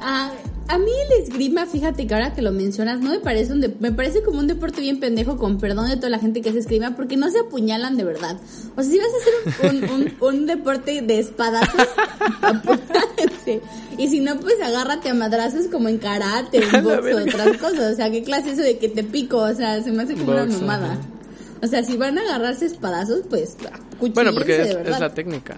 Ah, 0.01 0.31
a 0.69 0.77
mí 0.77 0.89
el 1.07 1.23
esgrima, 1.23 1.65
fíjate 1.65 2.07
que 2.07 2.13
ahora 2.13 2.33
que 2.33 2.41
lo 2.41 2.53
mencionas, 2.53 3.01
no 3.01 3.09
me 3.09 3.19
parece 3.19 3.51
un 3.51 3.59
de- 3.59 3.75
me 3.81 3.91
parece 3.91 4.23
como 4.23 4.39
un 4.39 4.47
deporte 4.47 4.79
bien 4.79 5.01
pendejo, 5.01 5.35
con 5.35 5.57
perdón 5.57 5.89
de 5.89 5.97
toda 5.97 6.07
la 6.09 6.19
gente 6.19 6.39
que 6.39 6.51
hace 6.51 6.59
esgrima, 6.59 6.95
porque 6.95 7.17
no 7.17 7.29
se 7.29 7.39
apuñalan 7.39 7.97
de 7.97 8.05
verdad. 8.05 8.37
O 8.77 8.81
sea, 8.81 8.89
si 8.93 8.97
vas 8.97 9.07
a 9.13 9.49
hacer 9.49 9.75
un, 9.75 9.83
un, 9.83 9.91
un- 9.91 10.13
un 10.21 10.45
deporte 10.45 11.01
de 11.01 11.19
espadazos, 11.19 11.85
apuñálense. 12.41 13.61
Y 13.97 14.07
si 14.07 14.19
no, 14.21 14.39
pues 14.39 14.55
agárrate 14.63 15.09
a 15.09 15.13
madrazos 15.13 15.67
como 15.67 15.89
en 15.89 15.97
karate, 15.97 16.63
en 16.63 16.71
la 16.71 16.81
box 16.81 16.97
o 16.99 17.01
verga. 17.01 17.21
otras 17.23 17.57
cosas. 17.57 17.93
O 17.93 17.95
sea, 17.95 18.09
¿qué 18.11 18.23
clase 18.23 18.51
eso 18.51 18.61
de 18.61 18.77
que 18.77 18.89
te 18.89 19.03
pico? 19.03 19.37
O 19.37 19.53
sea, 19.53 19.81
se 19.83 19.91
me 19.91 20.03
hace 20.03 20.13
como 20.15 20.31
una 20.31 20.45
mamada. 20.45 20.97
O 21.61 21.67
sea, 21.67 21.83
si 21.83 21.97
van 21.97 22.17
a 22.17 22.21
agarrarse 22.21 22.65
espadazos, 22.65 23.21
pues 23.29 23.57
Bueno, 24.13 24.33
porque 24.33 24.61
es, 24.61 24.99
la 24.99 25.13
técnica. 25.13 25.57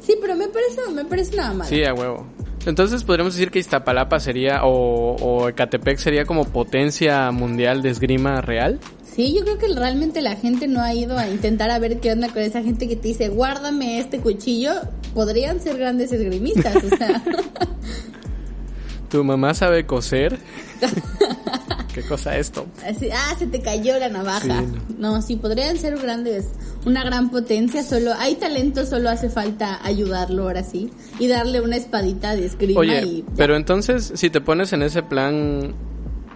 Sí, 0.00 0.16
pero 0.20 0.34
me 0.34 0.48
parece, 0.48 0.80
me 0.92 1.04
parece 1.04 1.34
una 1.34 1.48
mamada. 1.48 1.70
Sí, 1.70 1.84
a 1.84 1.94
huevo. 1.94 2.26
Entonces 2.66 3.02
podríamos 3.02 3.34
decir 3.34 3.50
que 3.50 3.58
Iztapalapa 3.58 4.20
sería, 4.20 4.64
o, 4.64 5.16
o 5.16 5.48
Ecatepec 5.48 5.98
sería 5.98 6.24
como 6.24 6.44
potencia 6.44 7.30
mundial 7.30 7.82
de 7.82 7.90
esgrima 7.90 8.40
real. 8.40 8.78
Sí, 9.14 9.34
yo 9.34 9.42
creo 9.42 9.58
que 9.58 9.68
realmente 9.68 10.22
la 10.22 10.36
gente 10.36 10.68
no 10.68 10.80
ha 10.80 10.94
ido 10.94 11.18
a 11.18 11.28
intentar 11.28 11.70
a 11.70 11.78
ver 11.78 12.00
qué 12.00 12.12
onda 12.12 12.28
con 12.28 12.40
esa 12.40 12.62
gente 12.62 12.88
que 12.88 12.96
te 12.96 13.08
dice, 13.08 13.28
guárdame 13.28 13.98
este 13.98 14.20
cuchillo. 14.20 14.72
Podrían 15.12 15.60
ser 15.60 15.76
grandes 15.76 16.12
esgrimistas, 16.12 16.76
o 16.76 16.96
sea. 16.96 17.22
¿Tu 19.10 19.22
mamá 19.22 19.52
sabe 19.52 19.84
coser? 19.84 20.38
¿Qué 21.94 22.02
cosa 22.02 22.36
esto? 22.38 22.66
así, 22.86 23.08
ah, 23.12 23.34
se 23.38 23.46
te 23.46 23.60
cayó 23.60 23.98
la 23.98 24.08
navaja. 24.08 24.40
Sí, 24.62 24.74
no. 24.98 25.20
sí, 25.22 25.36
podrían 25.36 25.76
ser 25.76 25.98
grandes, 25.98 26.48
una 26.86 27.04
gran 27.04 27.30
potencia. 27.30 27.82
Solo 27.82 28.12
hay 28.18 28.36
talento, 28.36 28.86
solo 28.86 29.10
hace 29.10 29.28
falta 29.28 29.78
ayudarlo 29.84 30.44
ahora 30.44 30.62
sí 30.62 30.90
y 31.18 31.28
darle 31.28 31.60
una 31.60 31.76
espadita 31.76 32.34
de 32.34 32.46
esgrima 32.46 32.80
Oye, 32.80 33.02
y. 33.04 33.24
pero 33.36 33.56
entonces 33.56 34.12
si 34.14 34.30
te 34.30 34.40
pones 34.40 34.72
en 34.72 34.82
ese 34.82 35.02
plan... 35.02 35.74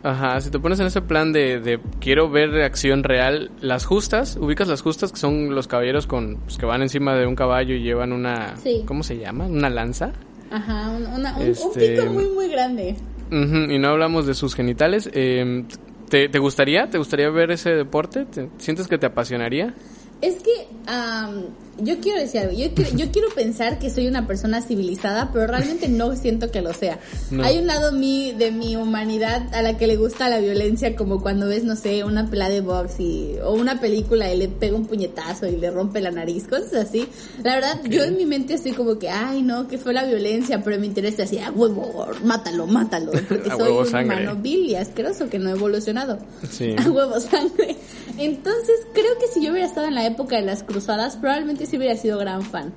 Ajá, 0.03 0.41
si 0.41 0.51
te 0.51 0.61
pones 0.61 0.79
en 0.79 0.87
ese 0.87 1.03
plan 1.03 1.33
de, 1.33 1.59
de 1.59 1.81
quiero 1.99 2.31
ver 2.31 2.63
acción 2.63 3.03
real, 3.03 3.51
las 3.61 3.85
justas, 3.87 4.37
ubicas 4.41 4.69
las 4.69 4.81
justas 4.81 5.11
que 5.11 5.19
son 5.19 5.53
los 5.53 5.67
caballeros 5.67 6.07
con 6.07 6.37
pues, 6.45 6.59
que 6.59 6.67
van 6.67 6.83
encima 6.83 7.15
de 7.17 7.27
un 7.27 7.35
caballo 7.35 7.75
y 7.75 7.83
llevan 7.83 8.13
una 8.13 8.55
Sí. 8.63 8.85
¿cómo 8.87 9.03
se 9.03 9.17
llama? 9.19 9.47
Una 9.47 9.69
lanza. 9.69 10.13
Ajá, 10.53 10.91
un, 10.91 11.07
una- 11.07 11.35
un- 11.37 11.43
un 11.43 11.49
Este- 11.49 11.97
pico 11.97 12.13
muy, 12.13 12.27
muy 12.27 12.49
grande. 12.49 12.95
Y 13.31 13.79
no 13.79 13.89
hablamos 13.89 14.27
de 14.27 14.35
sus 14.35 14.55
genitales. 14.55 15.11
Eh, 15.13 15.65
¿te, 16.09 16.29
¿Te 16.29 16.39
gustaría? 16.39 16.89
¿Te 16.89 16.99
gustaría 16.99 17.29
ver 17.31 17.51
ese 17.51 17.71
deporte? 17.71 18.25
¿Te- 18.27 18.49
¿Sientes 18.59 18.87
que 18.89 18.99
te 18.99 19.07
apasionaría? 19.07 19.75
Es 20.23 20.37
que 20.37 20.67
am, 20.87 21.45
yo 21.79 22.01
quiero 22.01 22.19
decir 22.19 22.41
algo. 22.41 22.53
Yo, 22.57 22.73
quiero- 22.75 22.97
yo 22.97 23.11
quiero 23.13 23.29
pensar 23.35 23.79
que 23.79 23.91
soy 23.91 24.07
una 24.07 24.27
persona 24.27 24.63
civilizada, 24.63 25.29
pero 25.31 25.47
realmente 25.47 25.89
no 25.89 26.17
siento 26.17 26.51
que 26.51 26.63
lo 26.63 26.73
sea. 26.73 26.99
No. 27.31 27.45
Hay 27.45 27.59
un 27.59 27.67
lado 27.67 27.93
mi, 27.93 28.33
de 28.33 28.51
mi 28.51 28.77
humanidad 28.77 29.55
a 29.55 29.61
la 29.61 29.77
que 29.77 29.87
le 29.87 29.97
gusta 29.97 30.31
la 30.31 30.39
violencia, 30.39 30.97
como 30.97 31.21
cuando 31.21 31.49
ves, 31.49 31.65
no 31.65 31.77
sé, 31.77 32.03
una 32.03 32.31
pelea 32.31 32.49
de 32.49 32.63
box 32.63 32.99
y, 32.99 33.35
o 33.45 33.53
una 33.53 33.79
película 33.79 34.33
y 34.33 34.39
le 34.39 34.49
pega 34.49 34.75
un 34.75 34.87
puñetazo 34.87 35.47
y 35.49 35.57
le 35.59 35.71
rompe 35.71 36.01
la 36.01 36.11
nariz, 36.11 36.47
cosas 36.49 36.73
así. 36.73 37.07
La 37.45 37.57
verdad, 37.57 37.83
yo 37.85 38.05
en 38.05 38.17
mi 38.17 38.25
mente 38.25 38.55
estoy 38.55 38.73
como 38.73 38.99
que, 38.99 39.11
ay, 39.11 39.43
no, 39.43 39.69
que 39.69 39.77
fue 39.77 39.93
la 39.93 40.07
violencia, 40.07 40.63
pero 40.65 40.79
mi 40.79 40.87
interés 40.87 41.19
es 41.19 41.27
así, 41.27 41.39
a 41.41 41.51
huevo, 41.51 42.07
mátalo, 42.25 42.67
mátalo, 42.67 43.13
porque 43.29 43.51
A 43.51 43.57
soy 43.57 43.65
huevo 43.65 43.81
un 43.81 43.87
sangre. 43.87 44.23
humano 44.23 44.41
vil 44.41 44.65
y 44.65 44.77
asqueroso 44.77 45.29
que 45.29 45.39
no 45.39 45.51
he 45.51 45.53
evolucionado. 45.53 46.19
Sí. 46.51 46.75
A 46.79 46.89
huevo 46.91 47.21
sangre. 47.21 47.77
Entonces, 48.17 48.77
creo 48.95 49.19
que 49.21 49.27
si 49.29 49.45
yo 49.45 49.51
hubiera 49.51 49.67
estado 49.67 49.89
en 49.89 49.95
la 49.95 50.06
época 50.07 50.37
de 50.37 50.43
las 50.43 50.63
cruzadas, 50.63 51.17
probablemente 51.17 51.67
sí 51.67 51.77
hubiera 51.77 51.97
sido 51.97 52.19
gran 52.19 52.43
fan. 52.43 52.73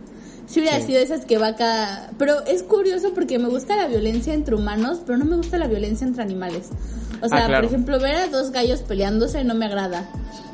Sí 0.48 0.62
hubiera 0.62 0.79
Sí. 0.79 0.88
sido 0.88 1.00
esas 1.00 1.25
que 1.25 1.38
va 1.38 1.55
cada... 1.55 2.09
Pero 2.17 2.43
es 2.48 2.63
curioso 2.63 3.13
porque 3.13 3.38
me 3.38 3.50
gusta 3.50 3.75
la 3.75 3.88
violencia 3.88 4.33
entre 4.33 4.55
humanos, 4.55 5.00
pero 5.05 5.17
no 5.19 5.25
me 5.25 5.36
gusta 5.36 5.59
la 5.59 5.67
violencia 5.67 6.07
entre 6.07 6.24
animales. 6.24 6.69
O 7.21 7.27
sea, 7.29 7.43
Ah, 7.43 7.45
claro. 7.48 7.55
por 7.57 7.65
ejemplo, 7.65 8.00
ver 8.00 8.15
a 8.15 8.27
dos 8.27 8.50
gallos 8.51 8.79
peleándose 8.81 9.43
no 9.43 9.53
me 9.53 9.65
agrada. 9.67 10.09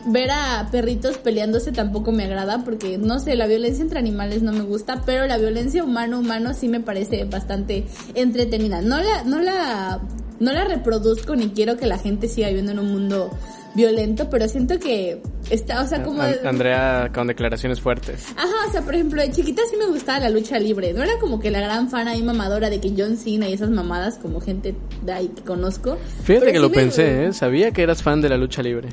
Ver 0.08 0.32
a 0.32 0.67
perritos 0.70 1.17
peleándose 1.17 1.72
tampoco 1.72 2.12
me 2.12 2.25
agrada 2.25 2.63
porque, 2.65 2.98
no 2.98 3.20
sé, 3.20 3.36
la 3.36 3.48
violencia 3.48 3.82
entre 3.84 3.98
animales 4.00 4.41
no 4.44 4.51
me 4.51 4.63
gusta, 4.63 5.01
pero 5.05 5.25
la 5.27 5.38
violencia 5.38 5.84
humano-humano 5.84 6.53
sí 6.53 6.67
me 6.67 6.82
parece 6.82 7.24
bastante 7.24 7.86
entretenida. 8.15 8.82
No 8.82 9.01
la, 9.01 9.24
no 9.24 9.39
la, 9.41 10.01
no 10.41 10.51
la 10.51 10.65
reproduzco 10.65 11.36
ni 11.38 11.51
quiero 11.51 11.77
que 11.77 11.86
la 11.88 11.98
gente 12.00 12.27
siga 12.27 12.48
viviendo 12.50 12.74
en 12.74 12.79
un 12.79 12.91
mundo 12.91 13.32
violento, 13.75 14.29
pero 14.29 14.48
siento 14.48 14.79
que 14.79 15.22
está, 15.50 15.82
o 15.84 15.88
sea, 15.88 16.01
como... 16.03 16.22
An- 16.22 16.36
Andrea 16.46 17.12
con 17.13 17.27
declaraciones 17.27 17.82
fuertes. 17.82 18.25
Ajá, 18.38 18.67
o 18.67 18.72
sea, 18.72 18.82
por 18.82 18.96
ejemplo, 18.96 19.22
de 19.22 19.32
chiquita 19.32 19.62
sí 19.70 19.75
me 19.77 19.86
gustaba 19.88 20.20
la 20.20 20.29
lucha 20.29 20.58
libre. 20.60 20.94
No 20.94 21.03
era 21.03 21.20
como 21.20 21.39
que 21.39 21.51
la 21.51 21.60
gran 21.60 21.89
fan 21.89 22.08
ahí 22.08 22.24
mamadora 22.24 22.70
de 22.70 22.79
que 22.79 22.94
John 22.98 23.17
Cena 23.17 23.48
y 23.50 23.53
esas 23.53 23.70
mamadas 23.70 24.17
como 24.17 24.39
gente 24.41 24.75
de 25.03 25.12
ahí 25.12 25.27
que 25.27 25.44
conozco. 25.44 25.98
Fíjate 26.24 26.39
Pero 26.39 26.46
que 26.46 26.51
sí 26.58 26.62
lo 26.62 26.70
me- 26.70 26.75
pensé, 26.75 27.25
¿eh? 27.25 27.34
Sabía 27.34 27.72
que 27.72 27.84
eras 27.84 28.01
fan 28.01 28.22
de 28.22 28.29
la 28.29 28.38
lucha 28.38 28.62
libre. 28.63 28.89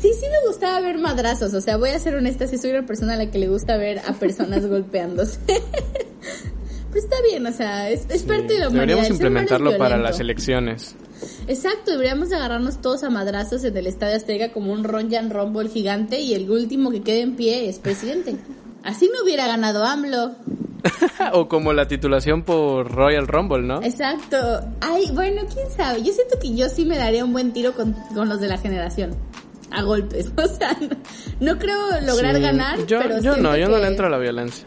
Sí, 0.00 0.10
sí 0.18 0.26
me 0.28 0.48
gustaba 0.48 0.80
ver 0.80 0.98
madrazos. 0.98 1.54
O 1.54 1.60
sea, 1.60 1.76
voy 1.76 1.90
a 1.90 1.98
ser 1.98 2.14
honesta, 2.16 2.46
sí 2.48 2.58
soy 2.58 2.70
una 2.70 2.84
persona 2.86 3.12
a 3.12 3.16
la 3.16 3.30
que 3.30 3.38
le 3.38 3.48
gusta 3.48 3.76
ver 3.76 4.00
a 4.00 4.12
personas 4.14 4.66
golpeándose. 4.68 5.38
Pero 6.92 7.04
está 7.04 7.16
bien, 7.22 7.46
o 7.46 7.52
sea, 7.52 7.88
es, 7.88 8.06
es 8.10 8.22
parte 8.22 8.52
de 8.52 8.58
la 8.58 8.68
humanidad. 8.68 8.80
Deberíamos 8.80 9.06
El 9.06 9.12
implementarlo 9.12 9.78
para 9.78 9.96
las 9.96 10.20
elecciones. 10.20 10.94
Exacto, 11.46 11.92
deberíamos 11.92 12.32
agarrarnos 12.32 12.82
todos 12.82 13.02
a 13.02 13.08
madrazos 13.08 13.64
en 13.64 13.76
el 13.76 13.86
Estadio 13.86 14.16
Azteca 14.16 14.52
como 14.52 14.72
un 14.72 14.84
Ron 14.84 15.10
Jan 15.10 15.30
Rumble 15.30 15.70
gigante 15.70 16.20
y 16.20 16.34
el 16.34 16.50
último 16.50 16.90
que 16.90 17.02
quede 17.02 17.22
en 17.22 17.36
pie 17.36 17.68
es 17.68 17.78
presidente. 17.78 18.36
Así 18.82 19.10
no 19.12 19.24
hubiera 19.24 19.46
ganado 19.46 19.84
AMLO. 19.84 20.32
o 21.32 21.48
como 21.48 21.72
la 21.72 21.88
titulación 21.88 22.42
por 22.42 22.90
Royal 22.92 23.26
Rumble, 23.26 23.62
¿no? 23.62 23.82
Exacto. 23.82 24.36
Ay, 24.80 25.10
bueno, 25.14 25.42
quién 25.52 25.70
sabe. 25.70 26.02
Yo 26.02 26.12
siento 26.12 26.38
que 26.40 26.54
yo 26.54 26.68
sí 26.68 26.84
me 26.84 26.98
daría 26.98 27.24
un 27.24 27.32
buen 27.32 27.52
tiro 27.52 27.72
con, 27.72 27.94
con 28.14 28.28
los 28.28 28.40
de 28.40 28.48
la 28.48 28.58
generación. 28.58 29.16
A 29.70 29.82
golpes. 29.82 30.30
O 30.36 30.46
sea, 30.46 30.76
no, 30.80 30.96
no 31.52 31.58
creo 31.58 32.00
lograr 32.02 32.36
Sí, 32.36 32.42
ganar. 32.42 32.86
Yo, 32.86 32.98
pero 33.00 33.20
yo 33.20 33.36
no, 33.36 33.56
yo 33.56 33.68
no 33.68 33.78
le 33.78 33.86
entro 33.86 34.06
a 34.08 34.10
la 34.10 34.18
violencia. 34.18 34.66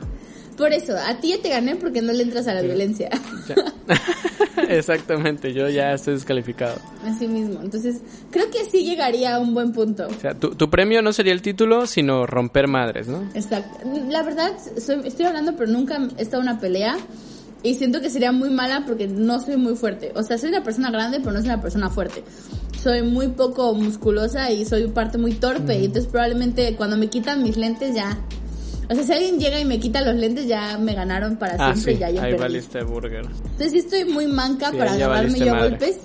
Por 0.58 0.72
eso, 0.72 0.94
a 0.98 1.20
ti 1.20 1.30
ya 1.30 1.42
te 1.42 1.50
gané 1.50 1.76
porque 1.76 2.02
no 2.02 2.14
le 2.14 2.24
entras 2.24 2.48
a 2.48 2.54
la 2.54 2.62
violencia. 2.62 3.10
Ya. 3.48 3.56
Exactamente, 4.70 5.54
yo 5.54 5.68
ya 5.70 5.94
estoy 5.94 6.14
descalificado. 6.16 6.78
Así 7.04 7.28
mismo. 7.28 7.60
Entonces, 7.62 7.98
creo 8.32 8.50
que 8.50 8.64
sí 8.66 8.84
llegaría 8.86 9.36
a 9.36 9.40
un 9.40 9.54
buen 9.54 9.72
punto. 9.74 10.08
O 10.08 10.20
sea, 10.22 10.34
tu, 10.34 10.56
tu 10.56 10.70
premio 10.70 11.02
no 11.02 11.12
sería 11.14 11.34
el 11.34 11.42
título, 11.42 11.86
sino 11.88 12.26
romper 12.26 12.68
madres, 12.68 13.08
¿no? 13.08 13.30
Exacto. 13.34 13.80
La 14.10 14.24
verdad, 14.24 14.52
soy- 14.78 15.02
estoy 15.06 15.26
hablando, 15.26 15.56
pero 15.58 15.72
nunca 15.72 15.98
he 16.18 16.22
estado 16.22 16.42
en 16.44 16.50
una 16.50 16.60
pelea. 16.60 16.96
Y 17.64 17.74
siento 17.76 18.00
que 18.00 18.10
sería 18.10 18.32
muy 18.32 18.50
mala 18.50 18.84
porque 18.86 19.08
no 19.08 19.40
soy 19.42 19.58
muy 19.58 19.76
fuerte. 19.76 20.12
O 20.16 20.24
sea, 20.24 20.38
soy 20.38 20.50
una 20.50 20.64
persona 20.64 20.92
grande, 20.92 21.20
pero 21.20 21.32
no 21.32 21.40
soy 21.40 21.50
una 21.50 21.62
persona 21.62 21.90
fuerte. 21.90 22.24
Soy 22.82 23.02
muy 23.02 23.30
poco 23.30 23.74
musculosa 23.74 24.52
y 24.52 24.66
soy 24.66 24.88
parte 24.88 25.18
muy 25.18 25.34
torpe. 25.34 25.78
Y 25.80 25.86
entonces 25.86 26.10
probablemente 26.10 26.76
cuando 26.76 26.96
me 26.96 27.08
quitan 27.08 27.44
mis 27.44 27.58
lentes 27.58 27.94
ya... 27.96 28.18
O 28.90 28.96
sea, 28.96 29.04
si 29.04 29.12
alguien 29.14 29.40
llega 29.40 29.60
y 29.60 29.66
me 29.66 29.80
quita 29.80 30.02
los 30.02 30.16
lentes, 30.16 30.48
ya 30.48 30.78
me 30.78 30.94
ganaron 30.94 31.38
para 31.38 31.56
Ah, 31.60 31.74
siempre 31.74 31.94
sí, 31.94 32.00
ya 32.00 32.10
yo 32.12 32.22
ahí 32.22 32.32
perdí. 32.32 32.42
valiste 32.44 32.84
burger. 32.84 33.26
Entonces 33.26 33.72
sí 33.72 33.78
estoy 33.80 34.06
muy 34.06 34.28
manca 34.28 34.72
Sí, 34.72 34.78
para 34.78 34.94
agarrarme 34.94 35.40
yo 35.40 35.52
a 35.52 35.56
madre. 35.56 35.70
golpes. 35.72 35.98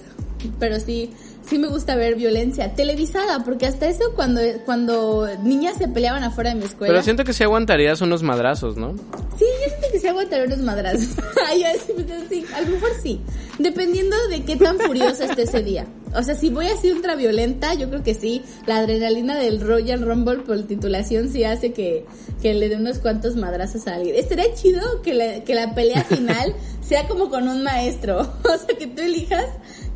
Pero 0.58 0.80
sí, 0.80 1.10
sí 1.46 1.58
me 1.58 1.68
gusta 1.68 1.96
ver 1.96 2.14
violencia 2.14 2.72
televisada, 2.74 3.44
porque 3.44 3.66
hasta 3.66 3.86
eso 3.88 4.04
cuando, 4.16 4.40
cuando 4.64 5.28
niñas 5.42 5.76
se 5.76 5.86
peleaban 5.86 6.24
afuera 6.24 6.50
de 6.50 6.56
mi 6.56 6.64
escuela. 6.64 6.94
Pero 6.94 7.02
siento 7.02 7.24
que 7.24 7.34
sí 7.34 7.44
aguantarías 7.44 8.00
unos 8.00 8.22
madrazos, 8.22 8.78
¿no? 8.78 8.94
Sí, 9.38 9.44
yo 9.44 9.68
siento 9.68 9.86
que 9.92 9.98
se 9.98 10.08
aguantaría 10.08 10.46
unos 10.46 10.60
madrazos. 10.60 11.08
Ay, 11.46 11.60
yo 11.60 11.66
así, 11.68 11.92
pues, 11.92 12.06
sí, 12.30 12.44
a 12.56 12.62
lo 12.62 12.68
mejor 12.68 12.88
sí. 13.02 13.20
Dependiendo 13.58 14.16
de 14.28 14.42
qué 14.44 14.56
tan 14.56 14.78
furiosa 14.78 15.26
esté 15.26 15.42
ese 15.42 15.62
día. 15.62 15.84
O 16.14 16.22
sea, 16.22 16.34
si 16.34 16.50
voy 16.50 16.66
así 16.66 16.90
ultra 16.90 17.14
violenta, 17.14 17.74
yo 17.74 17.88
creo 17.88 18.02
que 18.02 18.14
sí. 18.14 18.42
La 18.66 18.78
adrenalina 18.78 19.38
del 19.38 19.60
Royal 19.60 20.00
Rumble 20.02 20.38
por 20.38 20.60
titulación 20.62 21.28
sí 21.30 21.44
hace 21.44 21.72
que, 21.72 22.04
que 22.42 22.54
le 22.54 22.68
dé 22.68 22.76
unos 22.76 22.98
cuantos 22.98 23.36
madrazos 23.36 23.86
a 23.86 23.94
alguien. 23.94 24.16
Estaría 24.16 24.52
chido 24.54 25.02
que 25.02 25.14
la, 25.14 25.44
que 25.44 25.54
la 25.54 25.74
pelea 25.74 26.04
final 26.08 26.54
sea 26.80 27.06
como 27.06 27.30
con 27.30 27.48
un 27.48 27.62
maestro. 27.62 28.20
O 28.44 28.58
sea, 28.58 28.76
que 28.76 28.86
tú 28.88 29.02
elijas 29.02 29.46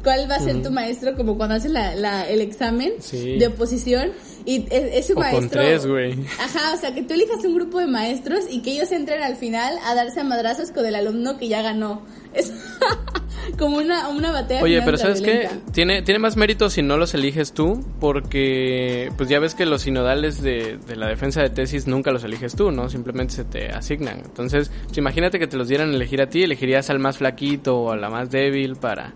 cuál 0.04 0.30
va 0.30 0.37
a 0.37 0.40
ser 0.40 0.62
tu 0.62 0.71
maestro 0.71 1.16
como 1.16 1.37
cuando 1.37 1.56
haces 1.56 1.71
la, 1.73 1.94
la, 1.94 2.28
el 2.28 2.40
examen 2.40 2.92
Sí. 3.00 3.37
de 3.38 3.47
oposición 3.49 4.11
y 4.45 4.67
e- 4.71 5.05
O 5.11 5.15
con 5.15 5.23
maestro 5.23 5.61
tres, 5.61 5.87
güey. 5.87 6.13
ajá 6.41 6.75
o 6.75 6.77
sea 6.79 6.95
que 6.95 7.03
tú 7.03 7.15
elijas 7.15 7.45
un 7.45 7.55
grupo 7.55 7.79
de 7.79 7.87
maestros 7.87 8.45
y 8.51 8.61
que 8.61 8.73
ellos 8.73 8.93
entren 8.93 9.23
al 9.23 9.37
final 9.37 9.75
a 9.85 9.95
darse 9.95 10.21
a 10.21 10.25
madrazos 10.25 10.71
con 10.71 10.85
el 10.85 10.95
alumno 10.95 11.39
que 11.39 11.49
ya 11.49 11.63
ganó 11.63 12.03
es 12.35 12.53
como 13.59 13.79
una 13.79 14.09
una 14.09 14.33
batalla 14.33 14.63
Oye, 14.63 14.83
pero 14.83 14.97
¿sabes 14.97 15.21
qué? 15.21 15.49
Tiene, 15.73 16.03
tiene 16.03 16.19
más 16.19 16.37
mérito 16.37 16.71
si 16.71 16.83
no 16.83 16.97
los 16.97 17.15
eliges 17.15 17.53
tú, 17.53 17.85
porque 18.01 19.11
pues 19.17 19.29
ya 19.29 19.39
ves 19.39 19.55
que 19.55 19.67
los 19.67 19.83
sinodales 19.83 20.43
de, 20.43 20.79
de 20.79 20.97
la 20.97 21.09
defensa 21.09 21.43
de 21.43 21.51
tesis 21.51 21.87
nunca 21.87 22.11
los 22.11 22.25
eliges 22.25 22.55
tú, 22.57 22.71
¿no? 22.71 22.89
Simplemente 22.89 23.35
se 23.35 23.45
te 23.45 23.69
asignan. 23.69 24.19
Entonces, 24.25 24.71
pues, 24.87 24.99
imagínate 24.99 25.39
que 25.39 25.47
te 25.47 25.57
los 25.57 25.69
dieran 25.69 25.91
a 25.91 25.95
elegir 25.95 26.21
a 26.23 26.29
ti, 26.29 26.43
elegirías 26.43 26.91
al 26.91 26.99
más 26.99 27.19
flaquito 27.19 27.77
o 27.79 27.91
a 27.93 27.97
la 27.97 28.09
más 28.11 28.31
débil 28.31 28.77
para, 28.77 29.15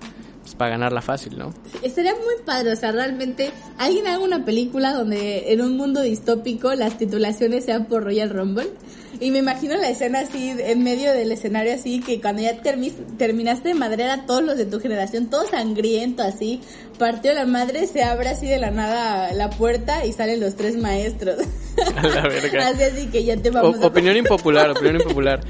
para 0.59 0.73
ganarla 0.73 1.01
fácil, 1.01 1.39
¿no? 1.39 1.55
Estaría 1.83 2.13
muy 2.15 2.35
padre, 2.45 2.73
o 2.73 2.77
sea, 2.77 2.93
realmente 2.93 3.51
alguien 3.79 4.07
haga 4.09 4.19
una 4.19 4.45
película 4.45 4.93
donde 4.93 5.53
en 5.53 5.63
un 5.63 5.77
mundo 5.77 6.03
distópico 6.03 6.75
las 6.75 6.99
titulaciones 6.99 7.65
sean 7.65 7.87
por 7.87 8.05
Royal 8.05 8.29
Rumble. 8.31 8.69
Y 9.21 9.31
me 9.33 9.39
imagino 9.39 9.75
la 9.77 9.89
escena 9.89 10.21
así, 10.21 10.53
en 10.59 10.85
medio 10.85 11.13
del 11.13 11.33
escenario 11.33 11.75
así, 11.75 12.01
que 12.01 12.21
cuando 12.21 12.43
ya 12.43 12.63
termi- 12.63 12.93
terminaste 13.17 13.69
de 13.69 13.75
madrear 13.75 14.11
a 14.11 14.27
todos 14.27 14.43
los 14.45 14.57
de 14.57 14.67
tu 14.67 14.79
generación, 14.81 15.29
todo 15.31 15.45
sangriento 15.49 16.23
así, 16.23 16.61
partió 16.99 17.33
la 17.33 17.45
madre, 17.47 17.87
se 17.87 18.05
abre 18.05 18.29
así 18.29 18.47
de 18.47 18.59
la 18.59 18.71
nada 18.71 19.33
la 19.33 19.51
puerta 19.51 20.05
y 20.05 20.13
salen 20.13 20.41
los 20.41 20.55
tres 20.57 20.77
maestros. 20.77 21.37
A 21.97 22.03
la 22.07 22.23
verga. 22.29 22.69
así, 22.69 22.83
así 22.83 23.07
que 23.07 23.25
ya 23.25 23.37
te 23.37 23.49
O- 23.49 23.53
vamos 23.55 23.81
a... 23.81 23.87
opinión 23.87 24.17
impopular, 24.19 24.71
opinión 24.71 24.97
impopular. 24.97 25.41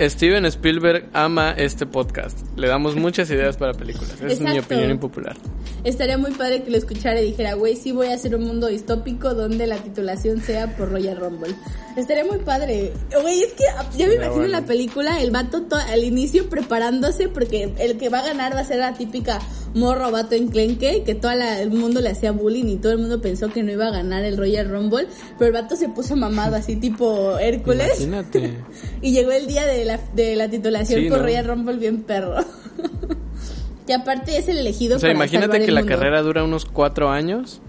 Steven 0.00 0.46
Spielberg 0.46 1.08
ama 1.12 1.52
este 1.52 1.84
podcast. 1.86 2.38
Le 2.56 2.68
damos 2.68 2.96
muchas 2.96 3.30
ideas 3.30 3.56
para 3.56 3.74
películas. 3.74 4.12
Es 4.26 4.40
mi 4.40 4.48
Exacto. 4.48 4.60
opinión 4.74 4.90
impopular. 4.90 5.36
Estaría 5.84 6.18
muy 6.18 6.32
padre 6.32 6.62
que 6.62 6.70
lo 6.70 6.76
escuchara 6.76 7.20
y 7.20 7.26
dijera, 7.26 7.54
güey, 7.54 7.76
sí 7.76 7.92
voy 7.92 8.08
a 8.08 8.14
hacer 8.14 8.34
un 8.34 8.44
mundo 8.44 8.66
distópico 8.66 9.34
donde 9.34 9.66
la 9.66 9.76
titulación 9.76 10.40
sea 10.42 10.76
por 10.76 10.90
Royal 10.90 11.16
Rumble. 11.18 11.54
Estaría 11.96 12.24
muy 12.24 12.38
padre. 12.38 12.92
Güey, 13.22 13.42
es 13.42 13.52
que 13.52 13.64
ya 13.96 14.06
me 14.06 14.14
imagino 14.14 14.30
bueno. 14.32 14.44
en 14.46 14.52
la 14.52 14.64
película 14.64 15.20
el 15.22 15.30
vato 15.30 15.62
to- 15.62 15.76
al 15.76 16.04
inicio 16.04 16.48
preparándose 16.48 17.28
porque 17.28 17.72
el 17.78 17.96
que 17.98 18.08
va 18.08 18.20
a 18.20 18.24
ganar 18.26 18.54
va 18.54 18.60
a 18.60 18.64
ser 18.64 18.78
la 18.78 18.94
típica 18.94 19.38
morro 19.74 20.10
vato 20.10 20.34
enclenque 20.34 21.02
que 21.04 21.14
todo 21.14 21.30
el 21.32 21.70
mundo 21.70 22.00
le 22.00 22.10
hacía 22.10 22.32
bullying 22.32 22.64
y 22.66 22.76
todo 22.76 22.92
el 22.92 22.98
mundo 22.98 23.20
pensó 23.20 23.48
que 23.52 23.62
no 23.62 23.70
iba 23.72 23.86
a 23.86 23.90
ganar 23.90 24.24
el 24.24 24.36
Royal 24.36 24.68
Rumble, 24.68 25.06
pero 25.38 25.46
el 25.46 25.52
vato 25.62 25.76
se 25.76 25.88
puso 25.88 26.16
mamado 26.16 26.56
así 26.56 26.76
tipo 26.76 27.38
Hércules 27.38 28.00
Imagínate. 28.00 28.54
y 29.02 29.12
llegó 29.12 29.30
el 29.32 29.46
día 29.46 29.64
de 29.66 29.84
la, 29.96 30.00
de 30.14 30.36
la 30.36 30.48
titulación 30.48 31.00
Sí, 31.02 31.08
por 31.08 31.18
¿no? 31.18 31.24
Royal 31.24 31.44
Rumble 31.46 31.76
bien 31.76 32.02
perro. 32.02 32.34
que 33.86 33.94
aparte 33.94 34.36
es 34.36 34.48
el 34.48 34.58
elegido 34.58 34.96
O 34.96 34.98
sea, 34.98 35.08
para 35.08 35.14
imagínate 35.14 35.58
que 35.58 35.64
el 35.66 35.74
la 35.74 35.80
mundo. 35.80 35.94
carrera 35.96 36.22
dura 36.22 36.44
unos 36.44 36.64
cuatro 36.64 37.10
años. 37.10 37.60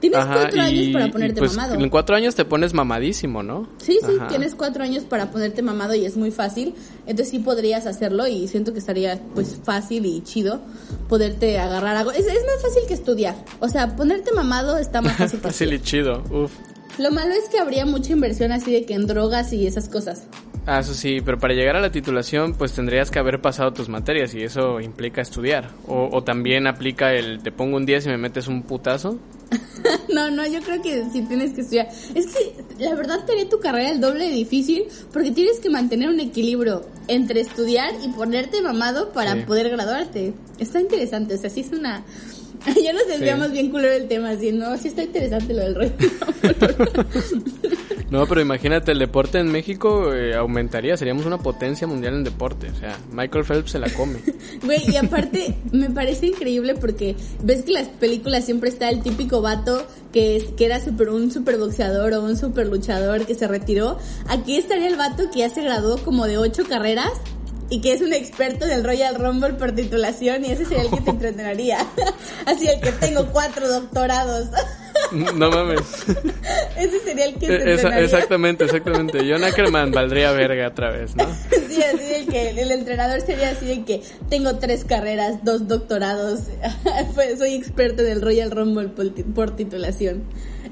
Tienes 0.00 0.18
Ajá, 0.18 0.32
cuatro 0.34 0.62
años 0.62 0.86
y- 0.86 0.92
para 0.94 1.06
y, 1.08 1.10
ponerte 1.10 1.40
pues, 1.40 1.54
mamado. 1.56 1.74
En 1.74 1.90
cuatro 1.90 2.16
años 2.16 2.34
te 2.34 2.46
pones 2.46 2.72
mamadísimo, 2.72 3.42
¿no? 3.42 3.68
Sí, 3.76 3.98
sí, 4.06 4.12
Ajá. 4.18 4.28
tienes 4.28 4.54
cuatro 4.54 4.82
años 4.82 5.04
para 5.04 5.30
ponerte 5.30 5.60
mamado 5.60 5.94
y 5.94 6.06
es 6.06 6.16
muy 6.16 6.30
fácil. 6.30 6.74
Entonces 7.06 7.28
sí 7.28 7.38
podrías 7.38 7.84
hacerlo 7.86 8.26
y 8.26 8.48
siento 8.48 8.72
que 8.72 8.78
estaría 8.78 9.20
pues 9.34 9.58
fácil 9.62 10.06
y 10.06 10.22
chido 10.22 10.60
poderte 11.08 11.58
agarrar 11.58 11.96
algo. 11.96 12.12
Es, 12.12 12.20
es 12.26 12.32
más 12.46 12.62
fácil 12.62 12.82
que 12.88 12.94
estudiar. 12.94 13.34
O 13.60 13.68
sea, 13.68 13.94
ponerte 13.94 14.32
mamado 14.32 14.78
está 14.78 15.02
más 15.02 15.16
fácil 15.18 15.38
que 15.42 15.48
Fácil 15.48 15.72
y 15.74 15.80
chido. 15.80 16.22
Uf. 16.30 16.50
Lo 16.98 17.10
malo 17.10 17.34
es 17.34 17.48
que 17.50 17.58
habría 17.58 17.84
mucha 17.84 18.12
inversión 18.12 18.52
así 18.52 18.72
de 18.72 18.84
que 18.86 18.94
en 18.94 19.06
drogas 19.06 19.52
y 19.52 19.66
esas 19.66 19.88
cosas. 19.90 20.22
Ah, 20.66 20.80
eso 20.80 20.94
sí, 20.94 21.20
pero 21.24 21.38
para 21.38 21.54
llegar 21.54 21.74
a 21.76 21.80
la 21.80 21.90
titulación, 21.90 22.54
pues 22.54 22.72
tendrías 22.72 23.10
que 23.10 23.18
haber 23.18 23.40
pasado 23.40 23.72
tus 23.72 23.88
materias 23.88 24.34
y 24.34 24.42
eso 24.42 24.80
implica 24.80 25.20
estudiar. 25.20 25.70
O, 25.88 26.08
o 26.12 26.22
también 26.22 26.66
aplica 26.66 27.12
el 27.14 27.42
te 27.42 27.50
pongo 27.50 27.76
un 27.76 27.86
10 27.86 28.06
y 28.06 28.08
me 28.10 28.18
metes 28.18 28.46
un 28.48 28.62
putazo. 28.62 29.18
No, 30.12 30.28
no, 30.30 30.44
yo 30.46 30.60
creo 30.60 30.82
que 30.82 31.04
sí 31.12 31.22
tienes 31.22 31.52
que 31.52 31.60
estudiar. 31.62 31.88
Es 32.14 32.26
que 32.26 32.54
la 32.78 32.94
verdad 32.94 33.24
te 33.24 33.46
tu 33.46 33.60
carrera 33.60 33.90
el 33.90 34.00
doble 34.00 34.24
de 34.28 34.34
difícil 34.34 34.84
porque 35.12 35.30
tienes 35.30 35.60
que 35.60 35.70
mantener 35.70 36.08
un 36.08 36.20
equilibrio 36.20 36.84
entre 37.08 37.40
estudiar 37.40 37.92
y 38.04 38.08
ponerte 38.08 38.60
mamado 38.60 39.12
para 39.12 39.34
Sí. 39.34 39.42
poder 39.46 39.70
graduarte. 39.70 40.34
Está 40.58 40.80
interesante, 40.80 41.34
o 41.34 41.38
sea, 41.38 41.48
sí 41.48 41.60
es 41.60 41.70
una... 41.72 42.02
Ya 42.82 42.92
nos 42.92 43.06
desviamos 43.06 43.48
Sí. 43.48 43.52
bien 43.54 43.70
culero 43.70 43.92
del 43.94 44.08
tema, 44.08 44.30
así, 44.30 44.52
no, 44.52 44.76
sí 44.76 44.88
está 44.88 45.02
interesante 45.02 45.54
lo 45.54 45.60
del 45.60 45.74
rollo. 45.74 45.92
No, 48.10 48.26
pero 48.26 48.40
imagínate, 48.40 48.90
el 48.90 48.98
deporte 48.98 49.38
en 49.38 49.52
México 49.52 50.12
eh, 50.12 50.34
aumentaría, 50.34 50.96
seríamos 50.96 51.26
una 51.26 51.38
potencia 51.38 51.86
mundial 51.86 52.14
en 52.14 52.24
deporte. 52.24 52.68
O 52.68 52.74
sea, 52.74 52.98
Michael 53.12 53.44
Phelps 53.44 53.70
se 53.70 53.78
la 53.78 53.88
come. 53.90 54.18
Güey, 54.64 54.90
y 54.90 54.96
aparte 54.96 55.54
me 55.70 55.90
parece 55.90 56.26
increíble 56.26 56.74
porque 56.74 57.14
ves 57.44 57.62
que 57.62 57.70
las 57.70 57.86
películas 57.86 58.44
siempre 58.44 58.68
está 58.68 58.88
el 58.88 59.00
típico 59.04 59.40
vato 59.42 59.86
que, 60.12 60.36
es, 60.36 60.44
que 60.56 60.66
era 60.66 60.84
super, 60.84 61.10
un 61.10 61.30
super 61.30 61.56
boxeador 61.56 62.12
o 62.14 62.24
un 62.24 62.36
super 62.36 62.66
luchador 62.66 63.26
que 63.26 63.36
se 63.36 63.46
retiró. 63.46 63.96
Aquí 64.26 64.56
estaría 64.56 64.88
el 64.88 64.96
vato 64.96 65.30
que 65.30 65.38
ya 65.38 65.48
se 65.48 65.62
graduó 65.62 65.98
como 65.98 66.26
de 66.26 66.36
ocho 66.36 66.64
carreras 66.68 67.12
y 67.70 67.80
que 67.80 67.92
es 67.92 68.00
un 68.02 68.12
experto 68.12 68.66
del 68.66 68.84
Royal 68.84 69.14
Rumble 69.14 69.54
por 69.54 69.72
titulación 69.72 70.44
y 70.44 70.50
ese 70.50 70.64
sería 70.66 70.82
el 70.82 70.90
que 70.90 71.00
te 71.00 71.10
entretenería. 71.16 71.78
Así 72.46 72.66
el 72.68 72.80
que 72.80 72.92
tengo 72.92 73.26
cuatro 73.32 73.68
doctorados. 73.68 74.48
No 75.12 75.50
mames. 75.50 75.80
ese 76.76 77.00
sería 77.00 77.24
el 77.26 77.34
que 77.34 77.46
te 77.46 77.52
Eh, 77.54 77.56
esa- 77.56 77.72
entrenaría. 77.72 78.04
exactamente, 78.04 78.64
exactamente. 78.64 79.18
John 79.28 79.42
Ackerman 79.44 79.92
valdría 79.92 80.30
verga 80.32 80.68
otra 80.68 80.90
vez, 80.90 81.16
¿no? 81.16 81.24
Sí, 81.68 81.82
así 81.82 82.04
de 82.04 82.26
que 82.30 82.50
el 82.50 82.70
entrenador 82.70 83.20
sería 83.20 83.50
así 83.50 83.66
de 83.66 83.84
que 83.84 84.02
tengo 84.28 84.56
tres 84.56 84.84
carreras, 84.84 85.42
dos 85.44 85.66
doctorados, 85.68 86.40
Pues, 87.14 87.38
soy 87.38 87.54
experto 87.54 88.02
del 88.02 88.20
Royal 88.20 88.50
Rumble 88.50 88.88
por, 88.88 89.12
por 89.32 89.56
titulación. 89.56 90.22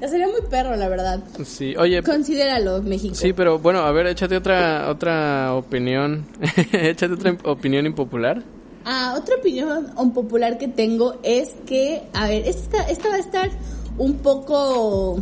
Sería 0.07 0.27
muy 0.27 0.41
perro, 0.49 0.75
la 0.75 0.87
verdad. 0.87 1.21
Sí, 1.43 1.75
oye, 1.77 2.01
Considéralo, 2.03 2.81
México. 2.81 3.15
sí, 3.15 3.33
pero 3.33 3.59
bueno, 3.59 3.79
a 3.79 3.91
ver, 3.91 4.07
échate 4.07 4.37
otra 4.37 4.89
otra 4.89 5.53
opinión. 5.55 6.25
échate 6.71 7.13
otra 7.13 7.37
opinión 7.43 7.85
impopular. 7.85 8.43
Ah, 8.85 9.15
otra 9.17 9.35
opinión 9.35 9.91
unpopular 9.97 10.57
que 10.57 10.67
tengo 10.67 11.19
es 11.21 11.55
que, 11.65 12.03
a 12.13 12.27
ver, 12.27 12.47
esta, 12.47 12.83
esta 12.89 13.09
va 13.09 13.15
a 13.15 13.19
estar 13.19 13.49
un 13.97 14.15
poco, 14.19 15.19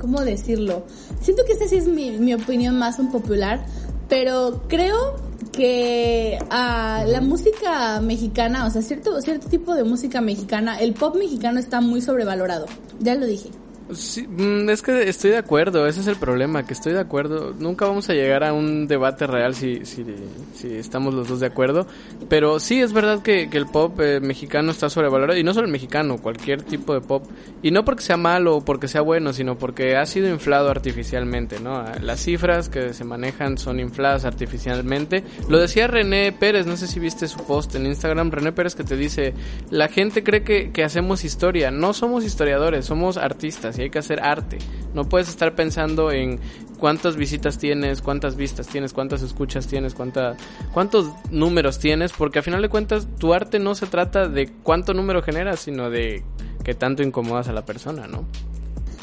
¿cómo 0.00 0.22
decirlo? 0.22 0.84
Siento 1.20 1.44
que 1.44 1.52
esta 1.52 1.68
sí 1.68 1.76
es 1.76 1.86
mi, 1.86 2.12
mi 2.12 2.34
opinión 2.34 2.78
más 2.78 2.98
unpopular, 2.98 3.64
pero 4.08 4.62
creo 4.68 5.16
que 5.52 6.38
ah, 6.50 7.04
la 7.06 7.20
música 7.20 8.00
mexicana, 8.00 8.66
o 8.66 8.70
sea, 8.70 8.82
cierto, 8.82 9.20
cierto 9.20 9.48
tipo 9.48 9.74
de 9.74 9.84
música 9.84 10.20
mexicana, 10.20 10.78
el 10.80 10.94
pop 10.94 11.14
mexicano 11.16 11.60
está 11.60 11.80
muy 11.80 12.00
sobrevalorado. 12.00 12.66
Ya 13.00 13.14
lo 13.14 13.26
dije. 13.26 13.50
Sí, 13.92 14.26
mm, 14.26 14.70
es 14.70 14.80
que 14.80 15.10
estoy 15.10 15.30
de 15.30 15.36
acuerdo, 15.36 15.86
ese 15.86 16.00
es 16.00 16.06
el 16.06 16.16
problema, 16.16 16.66
que 16.66 16.72
estoy 16.72 16.94
de 16.94 17.00
acuerdo. 17.00 17.52
Nunca 17.58 17.86
vamos 17.86 18.08
a 18.08 18.14
llegar 18.14 18.42
a 18.42 18.54
un 18.54 18.86
debate 18.86 19.26
real 19.26 19.54
si, 19.54 19.84
si, 19.84 20.06
si 20.54 20.74
estamos 20.74 21.12
los 21.12 21.28
dos 21.28 21.40
de 21.40 21.46
acuerdo. 21.46 21.86
Pero 22.30 22.58
sí, 22.60 22.80
es 22.80 22.94
verdad 22.94 23.20
que, 23.22 23.50
que 23.50 23.58
el 23.58 23.66
pop 23.66 24.00
eh, 24.00 24.20
mexicano 24.20 24.70
está 24.70 24.88
sobrevalorado. 24.88 25.38
Y 25.38 25.44
no 25.44 25.52
solo 25.52 25.66
el 25.66 25.72
mexicano, 25.72 26.16
cualquier 26.16 26.62
tipo 26.62 26.94
de 26.94 27.02
pop. 27.02 27.24
Y 27.62 27.72
no 27.72 27.84
porque 27.84 28.02
sea 28.02 28.16
malo 28.16 28.56
o 28.56 28.64
porque 28.64 28.88
sea 28.88 29.02
bueno, 29.02 29.34
sino 29.34 29.58
porque 29.58 29.96
ha 29.96 30.06
sido 30.06 30.30
inflado 30.30 30.70
artificialmente, 30.70 31.60
¿no? 31.60 31.84
Las 32.00 32.20
cifras 32.20 32.70
que 32.70 32.94
se 32.94 33.04
manejan 33.04 33.58
son 33.58 33.80
infladas 33.80 34.24
artificialmente. 34.24 35.24
Lo 35.50 35.58
decía 35.58 35.88
René 35.88 36.32
Pérez, 36.32 36.66
no 36.66 36.78
sé 36.78 36.86
si 36.86 37.00
viste 37.00 37.28
su 37.28 37.44
post 37.44 37.74
en 37.74 37.84
Instagram, 37.84 38.30
René 38.30 38.52
Pérez 38.52 38.74
que 38.74 38.84
te 38.84 38.96
dice, 38.96 39.34
la 39.70 39.88
gente 39.88 40.22
cree 40.22 40.42
que, 40.42 40.72
que 40.72 40.84
hacemos 40.84 41.22
historia. 41.22 41.70
No 41.70 41.92
somos 41.92 42.24
historiadores, 42.24 42.86
somos 42.86 43.18
artistas 43.18 43.73
y 43.78 43.82
hay 43.82 43.90
que 43.90 43.98
hacer 43.98 44.20
arte. 44.22 44.58
No 44.92 45.08
puedes 45.08 45.28
estar 45.28 45.54
pensando 45.54 46.10
en 46.10 46.40
cuántas 46.78 47.16
visitas 47.16 47.58
tienes, 47.58 48.02
cuántas 48.02 48.36
vistas 48.36 48.66
tienes, 48.66 48.92
cuántas 48.92 49.22
escuchas 49.22 49.66
tienes, 49.66 49.94
cuánta, 49.94 50.36
cuántos 50.72 51.10
números 51.30 51.78
tienes, 51.78 52.12
porque 52.12 52.40
al 52.40 52.44
final 52.44 52.62
de 52.62 52.68
cuentas 52.68 53.06
tu 53.18 53.34
arte 53.34 53.58
no 53.58 53.74
se 53.74 53.86
trata 53.86 54.28
de 54.28 54.50
cuánto 54.62 54.94
número 54.94 55.22
generas, 55.22 55.60
sino 55.60 55.90
de 55.90 56.24
que 56.62 56.74
tanto 56.74 57.02
incomodas 57.02 57.48
a 57.48 57.52
la 57.52 57.64
persona, 57.64 58.06
¿no? 58.06 58.24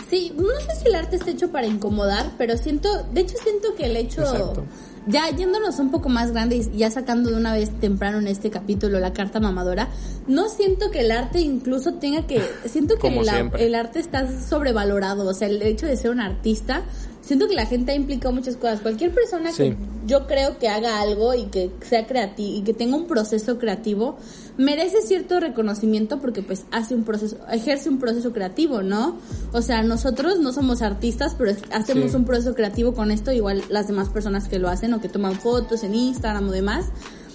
Sí, 0.09 0.33
no 0.35 0.59
sé 0.59 0.75
si 0.75 0.89
el 0.89 0.95
arte 0.95 1.15
está 1.15 1.31
hecho 1.31 1.51
para 1.51 1.67
incomodar, 1.67 2.31
pero 2.37 2.57
siento, 2.57 3.03
de 3.13 3.21
hecho 3.21 3.37
siento 3.41 3.75
que 3.75 3.85
el 3.85 3.95
hecho, 3.95 4.21
Exacto. 4.21 4.65
Ya 5.07 5.29
yéndonos 5.29 5.79
un 5.79 5.91
poco 5.91 6.09
más 6.09 6.31
grande 6.31 6.57
y 6.57 6.77
ya 6.77 6.91
sacando 6.91 7.31
de 7.31 7.37
una 7.37 7.53
vez 7.53 7.71
temprano 7.79 8.19
en 8.19 8.27
este 8.27 8.49
capítulo 8.49 8.99
la 8.99 9.13
carta 9.13 9.39
mamadora, 9.39 9.87
no 10.27 10.49
siento 10.49 10.91
que 10.91 11.01
el 11.01 11.11
arte 11.11 11.39
incluso 11.39 11.95
tenga 11.95 12.27
que, 12.27 12.41
siento 12.65 12.95
que 12.97 13.23
siempre. 13.23 13.65
el 13.65 13.75
arte 13.75 13.99
está 13.99 14.27
sobrevalorado, 14.39 15.27
o 15.27 15.33
sea, 15.33 15.47
el 15.47 15.61
hecho 15.61 15.85
de 15.85 15.97
ser 15.97 16.11
un 16.11 16.21
artista 16.21 16.83
siento 17.21 17.47
que 17.47 17.55
la 17.55 17.65
gente 17.65 17.91
ha 17.91 17.95
implicado 17.95 18.33
muchas 18.33 18.55
cosas. 18.57 18.81
Cualquier 18.81 19.13
persona 19.13 19.51
Sí. 19.51 19.63
que 19.69 19.77
yo 20.07 20.25
creo 20.27 20.57
que 20.57 20.67
haga 20.67 20.99
algo 21.01 21.33
y 21.33 21.45
que 21.45 21.71
sea 21.87 22.07
creativo 22.07 22.57
y 22.57 22.61
que 22.63 22.73
tenga 22.73 22.95
un 22.95 23.05
proceso 23.07 23.57
creativo 23.59 24.17
merece 24.57 25.01
cierto 25.01 25.39
reconocimiento 25.39 26.19
porque 26.19 26.41
pues 26.41 26.63
hace 26.71 26.93
un 26.95 27.03
proceso, 27.03 27.37
ejerce 27.51 27.89
un 27.89 27.99
proceso 27.99 28.33
creativo, 28.33 28.81
¿no? 28.83 29.17
O 29.53 29.61
sea, 29.61 29.81
nosotros 29.83 30.39
no 30.39 30.51
somos 30.53 30.81
artistas, 30.81 31.35
pero 31.37 31.51
hacemos 31.71 32.11
Sí. 32.11 32.17
un 32.17 32.25
proceso 32.25 32.53
creativo 32.53 32.93
con 32.93 33.11
esto, 33.11 33.31
igual 33.31 33.63
las 33.69 33.87
demás 33.87 34.09
personas 34.09 34.47
que 34.47 34.59
lo 34.59 34.67
hacen 34.69 34.93
o 34.93 34.99
que 35.01 35.07
toman 35.09 35.35
fotos 35.35 35.83
en 35.83 35.95
Instagram 35.95 36.49
o 36.49 36.51
demás. 36.51 36.85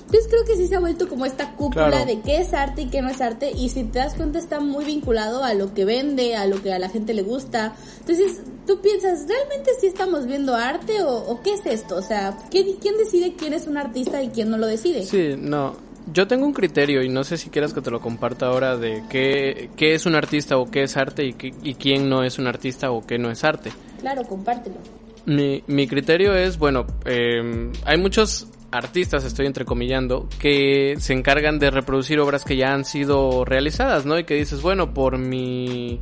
Entonces 0.06 0.28
creo 0.30 0.44
que 0.44 0.56
sí 0.56 0.68
se 0.68 0.76
ha 0.76 0.80
vuelto 0.80 1.08
como 1.08 1.26
esta 1.26 1.52
cúpula 1.56 1.88
Claro. 1.88 2.06
de 2.06 2.20
qué 2.20 2.38
es 2.38 2.54
arte 2.54 2.82
y 2.82 2.86
qué 2.86 3.02
no 3.02 3.08
es 3.10 3.20
arte 3.20 3.50
y 3.50 3.68
si 3.70 3.82
te 3.84 3.98
das 3.98 4.14
cuenta 4.14 4.38
está 4.38 4.60
muy 4.60 4.84
vinculado 4.84 5.42
a 5.42 5.52
lo 5.54 5.74
que 5.74 5.84
vende, 5.84 6.36
a 6.36 6.46
lo 6.46 6.62
que 6.62 6.72
a 6.72 6.78
la 6.78 6.88
gente 6.88 7.12
le 7.12 7.22
gusta. 7.22 7.74
Entonces 8.00 8.40
tú 8.68 8.80
piensas, 8.80 9.26
¿realmente 9.28 9.72
sí 9.80 9.88
estamos 9.88 10.26
viendo 10.26 10.54
arte 10.54 11.02
o, 11.02 11.10
o 11.16 11.42
qué 11.42 11.54
es 11.54 11.66
esto? 11.66 11.96
O 11.96 12.02
sea, 12.02 12.38
¿qué- 12.50 12.76
¿quién 12.80 12.96
decide 12.98 13.34
quién 13.36 13.52
es 13.52 13.66
un 13.66 13.76
artista 13.76 14.22
y 14.22 14.28
quién 14.28 14.48
no 14.50 14.58
lo 14.58 14.66
decide? 14.68 15.02
Sí, 15.04 15.34
no. 15.36 15.74
Yo 16.12 16.28
tengo 16.28 16.46
un 16.46 16.52
criterio 16.52 17.02
y 17.02 17.08
no 17.08 17.24
sé 17.24 17.36
si 17.36 17.50
quieras 17.50 17.72
que 17.72 17.80
te 17.80 17.90
lo 17.90 18.00
comparta 18.00 18.46
ahora 18.46 18.76
de 18.76 19.02
qué, 19.10 19.70
qué 19.74 19.94
es 19.96 20.06
un 20.06 20.14
artista 20.14 20.56
o 20.56 20.70
qué 20.70 20.84
es 20.84 20.96
arte 20.96 21.24
y, 21.24 21.32
qué- 21.32 21.52
y 21.64 21.74
quién 21.74 22.08
no 22.08 22.22
es 22.22 22.38
un 22.38 22.46
artista 22.46 22.92
o 22.92 23.04
qué 23.04 23.18
no 23.18 23.28
es 23.28 23.42
arte. 23.42 23.72
Claro, 23.98 24.22
compártelo. 24.22 24.76
Mi, 25.24 25.64
mi 25.66 25.88
criterio 25.88 26.32
es, 26.36 26.56
bueno, 26.58 26.86
eh, 27.06 27.72
hay 27.84 27.98
muchos 27.98 28.46
artistas, 28.70 29.24
estoy 29.24 29.46
entrecomillando, 29.46 30.28
que 30.38 30.96
se 30.98 31.12
encargan 31.12 31.58
de 31.58 31.70
reproducir 31.70 32.18
obras 32.20 32.44
que 32.44 32.56
ya 32.56 32.72
han 32.72 32.84
sido 32.84 33.44
realizadas, 33.44 34.06
¿no? 34.06 34.18
Y 34.18 34.24
que 34.24 34.34
dices, 34.34 34.62
bueno, 34.62 34.92
por 34.92 35.18
mi 35.18 36.00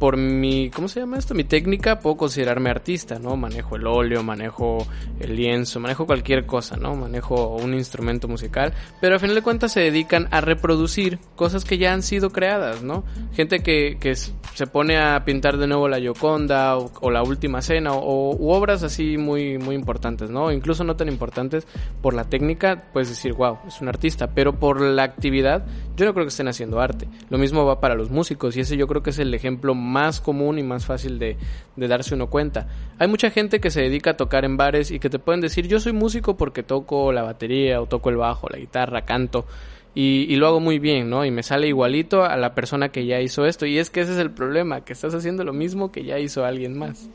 por 0.00 0.16
mi, 0.16 0.70
¿cómo 0.70 0.88
se 0.88 0.98
llama 0.98 1.18
esto? 1.18 1.34
Mi 1.34 1.44
técnica 1.44 2.00
puedo 2.00 2.16
considerarme 2.16 2.70
artista, 2.70 3.18
¿no? 3.18 3.36
Manejo 3.36 3.76
el 3.76 3.86
óleo, 3.86 4.22
manejo 4.22 4.78
el 5.20 5.36
lienzo, 5.36 5.78
manejo 5.78 6.06
cualquier 6.06 6.46
cosa, 6.46 6.78
¿no? 6.78 6.96
Manejo 6.96 7.54
un 7.56 7.74
instrumento 7.74 8.26
musical, 8.26 8.72
pero 8.98 9.14
al 9.14 9.20
final 9.20 9.36
de 9.36 9.42
cuentas 9.42 9.72
se 9.72 9.80
dedican 9.80 10.26
a 10.30 10.40
reproducir 10.40 11.18
cosas 11.36 11.66
que 11.66 11.76
ya 11.76 11.92
han 11.92 12.02
sido 12.02 12.30
creadas, 12.30 12.82
¿no? 12.82 13.04
Gente 13.34 13.62
que, 13.62 13.98
que 14.00 14.14
se 14.14 14.66
pone 14.66 14.96
a 14.98 15.22
pintar 15.26 15.58
de 15.58 15.66
nuevo 15.66 15.86
la 15.86 15.98
Gioconda 15.98 16.78
o, 16.78 17.10
la 17.10 17.22
Última 17.22 17.60
Cena 17.60 17.92
o 17.92 18.56
obras 18.56 18.82
así 18.82 19.18
muy, 19.18 19.58
muy 19.58 19.74
importantes, 19.74 20.30
¿no? 20.30 20.50
Incluso 20.50 20.82
no 20.82 20.96
tan 20.96 21.08
importantes 21.08 21.66
por 22.00 22.14
la 22.14 22.24
técnica, 22.24 22.84
puedes 22.94 23.10
decir, 23.10 23.34
wow, 23.34 23.58
es 23.68 23.82
un 23.82 23.88
artista, 23.88 24.28
pero 24.28 24.58
por 24.58 24.80
la 24.80 25.02
actividad, 25.02 25.66
yo 25.94 26.06
no 26.06 26.14
creo 26.14 26.24
que 26.24 26.30
estén 26.30 26.48
haciendo 26.48 26.80
arte. 26.80 27.06
Lo 27.28 27.36
mismo 27.36 27.66
va 27.66 27.80
para 27.80 27.94
los 27.94 28.10
músicos 28.10 28.56
y 28.56 28.60
ese 28.60 28.78
yo 28.78 28.86
creo 28.86 29.02
que 29.02 29.10
es 29.10 29.18
el 29.18 29.34
ejemplo 29.34 29.74
más 29.74 29.89
común 30.20 30.58
y 30.58 30.62
más 30.62 30.86
fácil 30.86 31.18
de, 31.18 31.36
de 31.76 31.88
darse 31.88 32.14
uno 32.14 32.28
cuenta. 32.28 32.66
Hay 32.98 33.08
mucha 33.08 33.30
gente 33.30 33.60
que 33.60 33.70
se 33.70 33.82
dedica 33.82 34.10
a 34.10 34.16
tocar 34.16 34.44
en 34.44 34.56
bares 34.56 34.90
y 34.90 34.98
que 34.98 35.10
te 35.10 35.18
pueden 35.18 35.40
decir, 35.40 35.66
yo 35.68 35.80
soy 35.80 35.92
músico 35.92 36.36
porque 36.36 36.62
toco 36.62 37.12
la 37.12 37.22
batería 37.22 37.80
o 37.80 37.86
toco 37.86 38.10
el 38.10 38.16
bajo, 38.16 38.48
la 38.48 38.58
guitarra, 38.58 39.04
canto. 39.04 39.46
Y, 39.94 40.32
y 40.32 40.36
lo 40.36 40.46
hago 40.46 40.60
muy 40.60 40.78
bien, 40.78 41.10
¿no? 41.10 41.24
Y 41.24 41.32
me 41.32 41.42
sale 41.42 41.66
igualito 41.66 42.24
a 42.24 42.36
la 42.36 42.54
persona 42.54 42.90
que 42.90 43.06
ya 43.06 43.20
hizo 43.20 43.44
esto. 43.44 43.66
Y 43.66 43.78
es 43.78 43.90
que 43.90 44.02
ese 44.02 44.12
es 44.12 44.18
el 44.18 44.30
problema, 44.30 44.84
que 44.84 44.92
estás 44.92 45.14
haciendo 45.14 45.42
lo 45.42 45.52
mismo 45.52 45.90
que 45.90 46.04
ya 46.04 46.18
hizo 46.20 46.44
alguien 46.44 46.78
más. 46.78 47.08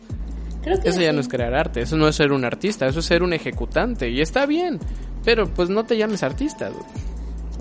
Creo 0.62 0.82
que 0.82 0.90
Eso 0.90 1.00
ya 1.00 1.12
sí. 1.12 1.16
no 1.16 1.22
es 1.22 1.28
crear 1.30 1.54
arte, 1.54 1.82
eso 1.82 1.96
no 1.96 2.08
es 2.08 2.16
ser 2.16 2.32
un 2.32 2.44
artista, 2.44 2.86
eso 2.88 3.00
es 3.00 3.06
ser 3.06 3.24
un 3.24 3.32
ejecutante. 3.34 4.10
Y 4.10 4.20
está 4.20 4.46
bien, 4.46 4.80
pero 5.24 5.46
pues 5.48 5.70
no 5.70 5.86
te 5.86 5.96
llames 5.96 6.22
artista. 6.24 6.70
dude. 6.70 6.82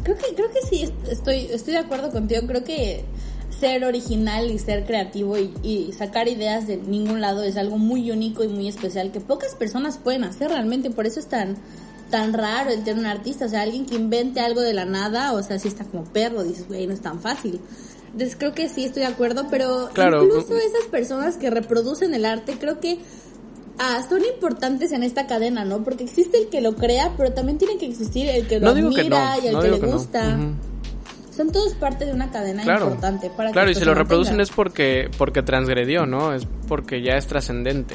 Creo 0.02 0.16
que, 0.16 0.34
creo 0.34 0.48
que 0.50 0.60
sí, 0.68 0.82
est- 0.82 1.08
estoy, 1.08 1.46
estoy 1.52 1.74
de 1.74 1.78
acuerdo 1.80 2.10
contigo. 2.10 2.40
Creo 2.46 2.64
que 2.64 3.04
ser 3.60 3.84
original 3.84 4.50
y 4.50 4.58
ser 4.58 4.84
creativo 4.84 5.38
y, 5.38 5.52
y 5.62 5.92
sacar 5.92 6.28
ideas 6.28 6.66
de 6.66 6.76
ningún 6.76 7.20
lado 7.20 7.42
es 7.42 7.56
algo 7.56 7.78
muy 7.78 8.10
único 8.10 8.44
y 8.44 8.48
muy 8.48 8.68
especial 8.68 9.12
que 9.12 9.20
pocas 9.20 9.54
personas 9.54 9.98
pueden 9.98 10.24
hacer 10.24 10.50
realmente. 10.50 10.90
Por 10.90 11.06
eso 11.06 11.20
es 11.20 11.26
tan, 11.26 11.56
tan 12.10 12.32
raro 12.32 12.70
el 12.70 12.84
tener 12.84 12.98
un 13.00 13.06
artista. 13.06 13.46
O 13.46 13.48
sea, 13.48 13.62
alguien 13.62 13.86
que 13.86 13.94
invente 13.96 14.40
algo 14.40 14.60
de 14.60 14.74
la 14.74 14.84
nada, 14.84 15.32
o 15.32 15.42
sea, 15.42 15.58
si 15.58 15.68
está 15.68 15.84
como 15.84 16.04
perro, 16.04 16.42
dices, 16.42 16.68
güey, 16.68 16.86
no 16.86 16.94
es 16.94 17.00
tan 17.00 17.20
fácil. 17.20 17.60
Entonces 18.12 18.36
creo 18.38 18.54
que 18.54 18.68
sí 18.68 18.84
estoy 18.84 19.02
de 19.02 19.08
acuerdo, 19.08 19.46
pero 19.50 19.90
Claro. 19.92 20.24
incluso 20.24 20.56
esas 20.56 20.84
personas 20.90 21.36
que 21.36 21.50
reproducen 21.50 22.14
el 22.14 22.24
arte, 22.24 22.56
creo 22.60 22.78
que 22.78 22.98
ah, 23.78 24.04
son 24.08 24.22
importantes 24.24 24.92
en 24.92 25.02
esta 25.02 25.26
cadena, 25.26 25.64
¿no? 25.64 25.82
Porque 25.82 26.04
existe 26.04 26.38
el 26.38 26.48
que 26.48 26.60
lo 26.60 26.76
crea, 26.76 27.12
pero 27.16 27.32
también 27.32 27.58
tiene 27.58 27.76
que 27.76 27.86
existir 27.86 28.28
el 28.28 28.46
que 28.46 28.60
lo 28.60 28.66
No 28.66 28.74
no, 28.74 28.90
y 29.42 29.46
el 29.46 29.52
no 29.52 29.60
que 29.60 29.70
le 29.70 29.78
gusta. 29.78 30.38
Son 31.36 31.50
todos 31.50 31.74
parte 31.74 32.04
de 32.06 32.12
una 32.12 32.30
cadena 32.30 32.62
Claro, 32.62 32.84
importante 32.86 33.30
para 33.30 33.50
claro 33.50 33.66
que 33.66 33.72
y 33.72 33.74
si 33.74 33.84
lo 33.84 33.94
reproducen 33.94 34.40
es 34.40 34.50
porque, 34.50 35.10
porque 35.18 35.42
transgredió, 35.42 36.06
¿no? 36.06 36.32
Es 36.32 36.46
porque 36.68 37.02
ya 37.02 37.16
es 37.16 37.26
trascendente. 37.26 37.94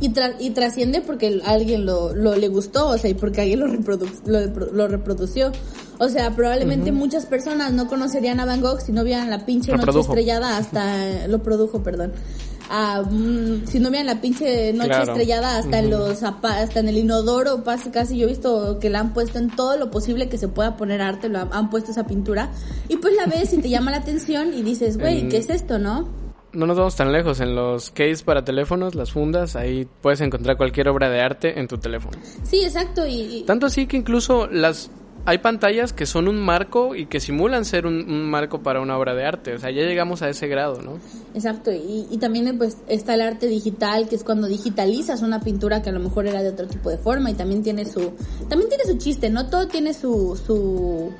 y, 0.00 0.08
tra- 0.12 0.34
y 0.40 0.50
trasciende 0.50 1.00
porque 1.00 1.40
alguien 1.44 1.84
lo, 1.86 2.14
lo 2.14 2.34
le 2.34 2.48
gustó, 2.48 2.88
o 2.88 2.98
sea, 2.98 3.10
y 3.10 3.14
porque 3.14 3.42
alguien 3.42 3.60
lo, 3.60 3.66
reprodu 3.68 4.06
lo, 4.26 4.46
lo 4.46 4.88
reprodució. 4.88 5.52
O 5.98 6.08
sea, 6.08 6.34
probablemente 6.34 6.90
muchas 6.90 7.26
personas 7.26 7.72
no 7.72 7.86
conocerían 7.86 8.40
a 8.40 8.44
Van 8.44 8.60
Gogh 8.60 8.80
si 8.80 8.90
no 8.90 9.04
vieran 9.04 9.30
la 9.30 9.46
pinche 9.46 9.70
noche 9.72 10.00
estrellada 10.00 10.56
hasta 10.56 11.28
lo 11.28 11.42
produjo, 11.42 11.82
perdón. 11.84 12.12
Ah, 12.70 13.02
mm, 13.08 13.66
si 13.66 13.80
no 13.80 13.90
vieran 13.90 14.06
la 14.06 14.20
pinche 14.20 14.72
noche 14.72 14.88
Claro. 14.88 15.12
estrellada 15.12 15.58
hasta 15.58 15.78
en 15.78 15.90
los 15.90 16.22
hasta 16.22 16.80
en 16.80 16.88
el 16.88 16.96
inodoro, 16.96 17.62
casi 17.64 17.90
casi 17.90 18.16
yo 18.18 18.26
he 18.26 18.28
visto 18.30 18.78
que 18.78 18.88
la 18.90 19.00
han 19.00 19.12
puesto 19.12 19.38
en 19.38 19.50
todo 19.50 19.76
lo 19.76 19.90
posible 19.90 20.28
que 20.28 20.38
se 20.38 20.48
pueda 20.48 20.76
poner 20.76 21.02
arte, 21.02 21.28
lo 21.28 21.40
han, 21.40 21.48
han 21.52 21.70
puesto 21.70 21.90
esa 21.90 22.06
pintura 22.06 22.50
y 22.88 22.96
pues 22.96 23.14
la 23.16 23.26
ves 23.26 23.52
y 23.52 23.58
te 23.58 23.68
llama 23.68 23.90
la 23.90 23.98
atención 23.98 24.54
y 24.54 24.62
dices, 24.62 24.98
güey, 24.98 25.28
¿qué 25.28 25.38
es 25.38 25.50
esto, 25.50 25.78
no? 25.78 26.08
No 26.54 26.66
nos 26.66 26.76
vamos 26.76 26.96
tan 26.96 27.12
lejos. 27.12 27.40
En 27.40 27.54
los 27.54 27.90
case 27.90 28.18
para 28.24 28.44
teléfonos, 28.44 28.94
las 28.94 29.10
fundas, 29.12 29.56
ahí 29.56 29.88
puedes 30.02 30.20
encontrar 30.20 30.58
cualquier 30.58 30.88
obra 30.88 31.08
de 31.08 31.20
arte 31.22 31.58
en 31.58 31.66
tu 31.66 31.78
teléfono. 31.78 32.18
Sí, 32.42 32.62
exacto 32.62 33.06
y- 33.06 33.38
y 33.38 33.42
Tanto 33.44 33.66
así 33.66 33.86
que 33.86 33.96
incluso 33.96 34.46
las 34.48 34.90
hay 35.24 35.38
pantallas 35.38 35.92
que 35.92 36.06
son 36.06 36.26
un 36.28 36.38
marco 36.40 36.94
y 36.96 37.06
que 37.06 37.20
simulan 37.20 37.64
ser 37.64 37.86
un, 37.86 38.10
un 38.10 38.28
marco 38.28 38.62
para 38.62 38.80
una 38.80 38.98
obra 38.98 39.14
de 39.14 39.24
arte. 39.24 39.54
O 39.54 39.58
sea, 39.58 39.70
ya 39.70 39.82
llegamos 39.82 40.22
a 40.22 40.28
ese 40.28 40.48
grado, 40.48 40.80
¿no? 40.82 40.98
Exacto, 41.34 41.70
y, 41.72 42.06
y 42.10 42.18
también 42.18 42.58
pues 42.58 42.78
está 42.88 43.14
el 43.14 43.22
arte 43.22 43.46
digital, 43.46 44.08
que 44.08 44.16
es 44.16 44.24
cuando 44.24 44.48
digitalizas 44.48 45.22
una 45.22 45.40
pintura 45.40 45.82
que 45.82 45.90
a 45.90 45.92
lo 45.92 46.00
mejor 46.00 46.26
era 46.26 46.42
de 46.42 46.48
otro 46.50 46.66
tipo 46.66 46.90
de 46.90 46.98
forma 46.98 47.30
y 47.30 47.34
también 47.34 47.62
tiene 47.62 47.84
su 47.84 48.12
también 48.48 48.68
tiene 48.68 48.84
su 48.84 48.98
chiste, 48.98 49.30
no 49.30 49.48
todo 49.48 49.68
tiene 49.68 49.94
su 49.94 50.40
su 50.44 51.12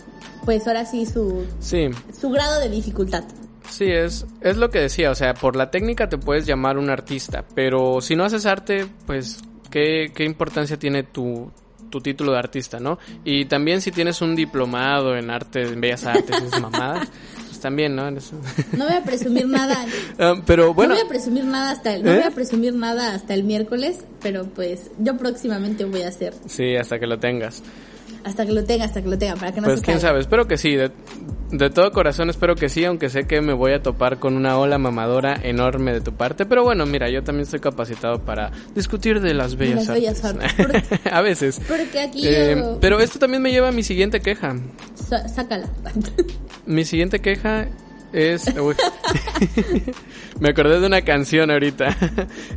pues 0.45 0.67
ahora 0.67 0.85
sí 0.85 1.07
su 1.07 1.45
Sí. 1.61 1.89
su 2.19 2.31
grado 2.31 2.61
de 2.61 2.69
dificultad. 2.69 3.25
Sí, 3.71 3.87
es, 3.87 4.27
es 4.41 4.57
lo 4.57 4.71
que 4.71 4.81
decía, 4.81 5.11
o 5.11 5.15
sea, 5.15 5.35
por 5.35 5.57
la 5.57 5.71
técnica 5.71 6.09
te 6.09 6.19
puedes 6.19 6.45
llamar 6.45 6.77
un 6.77 6.91
artista, 6.91 7.45
pero 7.55 8.01
si 8.01 8.17
no 8.17 8.25
haces 8.25 8.45
arte, 8.45 8.87
pues, 9.07 9.39
¿qué, 9.71 10.13
qué 10.15 10.25
importancia 10.25 10.77
tiene 10.79 11.05
tu, 11.05 11.51
tu 11.93 12.01
título 12.01 12.33
de 12.33 12.39
artista, 12.39 12.81
no? 12.81 12.99
Y 13.25 13.45
también 13.45 13.83
si 13.83 13.93
tienes 13.93 14.21
un 14.23 14.35
diplomado 14.35 15.15
en 15.15 15.31
arte, 15.31 15.63
en 15.63 15.81
bellas 15.81 16.05
artes, 16.07 16.35
esas 16.37 16.61
mamadas, 16.61 17.09
pues 17.47 17.61
también, 17.61 17.95
¿no? 17.95 18.11
No 18.73 18.87
voy 18.87 18.95
a 18.95 19.05
presumir 19.05 19.47
nada. 19.47 19.77
Ah, 20.19 20.35
pero 20.45 20.75
bueno, 20.75 20.95
no 20.95 21.01
voy 21.01 21.07
a 21.07 21.09
presumir 21.09 21.45
nada 21.45 21.71
hasta 21.71 21.95
el, 21.95 22.03
no 22.03 22.11
¿Eh? 22.11 22.17
voy 22.17 22.25
a 22.25 22.31
presumir 22.31 22.75
nada 22.75 23.15
hasta 23.15 23.35
el 23.35 23.45
miércoles, 23.45 24.05
pero 24.23 24.47
pues 24.47 24.91
yo 24.99 25.17
próximamente 25.17 25.85
voy 25.85 26.03
a 26.03 26.09
hacer 26.09 26.35
sí, 26.47 26.75
hasta 26.75 26.99
que 26.99 27.07
lo 27.07 27.19
tengas. 27.19 27.63
Hasta 28.25 28.47
que 28.47 28.53
lo 28.53 28.65
tenga, 28.65 28.85
hasta 28.85 29.03
que 29.03 29.09
lo 29.09 29.19
tenga, 29.19 29.37
para 29.37 29.53
que 29.53 29.61
no 29.61 29.67
Pues 29.67 29.81
se 29.81 29.85
quién 29.87 30.01
sabe, 30.01 30.21
espero 30.21 30.47
que 30.47 30.57
sí, 30.57 30.75
de, 30.77 30.91
de 31.51 31.71
todo 31.71 31.91
corazón 31.93 32.31
espero 32.31 32.55
que 32.55 32.69
sí, 32.69 32.85
aunque 32.85 33.09
sé 33.11 33.27
que 33.27 33.41
me 33.41 33.53
voy 33.53 33.73
a 33.73 33.83
topar 33.83 34.19
con 34.19 34.35
una 34.37 34.59
ola 34.59 34.79
mamadora 34.79 35.39
enorme 35.43 35.93
de 35.93 36.01
tu 36.01 36.13
parte, 36.15 36.47
pero 36.47 36.63
bueno, 36.65 36.87
mira, 36.87 37.11
yo 37.11 37.23
también 37.23 37.43
estoy 37.45 37.61
capacitado 37.61 38.21
para 38.25 38.51
discutir 38.75 39.21
de 39.21 39.35
las 39.35 39.57
bellas 39.57 39.87
las 39.87 39.95
bellas 39.97 40.25
artes. 40.25 40.59
artes, 40.59 41.01
a 41.13 41.21
veces. 41.21 41.61
Porque 41.69 42.01
aquí 42.01 42.23
Eh, 42.27 42.55
yo- 42.57 42.79
pero 42.81 43.01
esto 43.01 43.19
también 43.19 43.43
me 43.43 43.51
lleva 43.51 43.69
a 43.69 43.73
mi 43.73 43.83
siguiente 43.83 44.21
queja. 44.21 44.57
Sácala. 44.95 45.69
Mi 46.67 46.85
siguiente 46.85 47.21
queja 47.21 47.67
es... 48.13 48.45
me 50.41 50.51
acordé 50.51 50.81
de 50.81 50.87
una 50.87 51.03
canción 51.03 51.51
ahorita. 51.51 51.97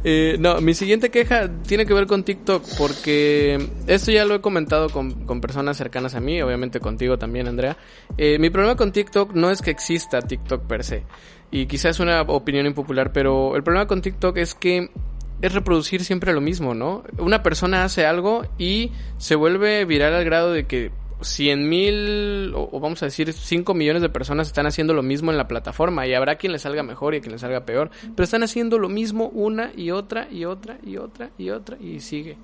Eh, 0.08 0.38
no, 0.40 0.62
mi 0.62 0.76
siguiente 0.76 1.10
queja 1.10 1.50
tiene 1.68 1.86
que 1.86 1.94
ver 1.94 2.06
con 2.06 2.24
TikTok 2.24 2.64
porque 2.78 3.70
esto 3.88 4.12
ya 4.12 4.24
lo 4.24 4.36
he 4.36 4.42
comentado 4.42 4.90
con, 4.90 5.26
con 5.26 5.42
personas 5.42 5.78
cercanas 5.78 6.14
a 6.14 6.20
mí, 6.20 6.42
obviamente 6.42 6.80
contigo 6.80 7.18
también, 7.18 7.48
Andrea. 7.48 7.76
Eh, 8.18 8.38
mi 8.38 8.52
problema 8.52 8.76
con 8.76 8.92
TikTok 8.92 9.34
no 9.34 9.50
es 9.50 9.62
que 9.62 9.72
exista 9.72 10.22
TikTok 10.22 10.64
per 10.68 10.84
se. 10.84 11.04
Y 11.50 11.66
quizás 11.66 11.92
es 11.92 12.00
una 12.00 12.22
opinión 12.22 12.68
impopular, 12.68 13.12
pero 13.12 13.56
el 13.56 13.64
problema 13.64 13.88
con 13.88 14.02
TikTok 14.02 14.38
es 14.38 14.54
que 14.54 14.92
es 15.42 15.54
reproducir 15.54 16.04
siempre 16.04 16.34
lo 16.34 16.42
mismo, 16.42 16.76
¿no? 16.76 17.04
Una 17.18 17.44
persona 17.44 17.84
hace 17.84 18.06
algo 18.06 18.46
y 18.58 18.92
se 19.18 19.36
vuelve 19.36 19.86
viral 19.86 20.14
al 20.14 20.26
grado 20.26 20.52
de 20.52 20.66
que 20.66 20.92
100 21.22 21.70
mil 21.70 22.54
o, 22.56 22.80
vamos 22.80 23.02
a 23.04 23.06
decir 23.06 23.32
5 23.32 23.74
millones 23.74 24.02
de 24.02 24.10
personas 24.10 24.48
están 24.48 24.66
haciendo 24.66 24.94
lo 24.94 25.04
mismo 25.04 25.32
en 25.32 25.38
la 25.38 25.48
plataforma 25.48 26.06
y 26.08 26.14
habrá 26.14 26.36
quien 26.36 26.52
le 26.52 26.60
salga 26.60 26.84
mejor 26.84 27.16
y 27.16 27.22
quien 27.22 27.34
le 27.34 27.40
salga 27.40 27.66
peor, 27.66 27.90
pero 28.16 28.24
están 28.24 28.44
haciendo 28.44 28.80
lo 28.80 28.90
mismo 28.90 29.30
una 29.30 29.72
y 29.76 29.92
otra 29.92 30.28
y 30.32 30.46
otra 30.46 30.78
y 30.84 30.98
otra 30.98 31.30
y 31.38 31.50
otra 31.50 31.78
y 31.80 32.00
sigue. 32.00 32.38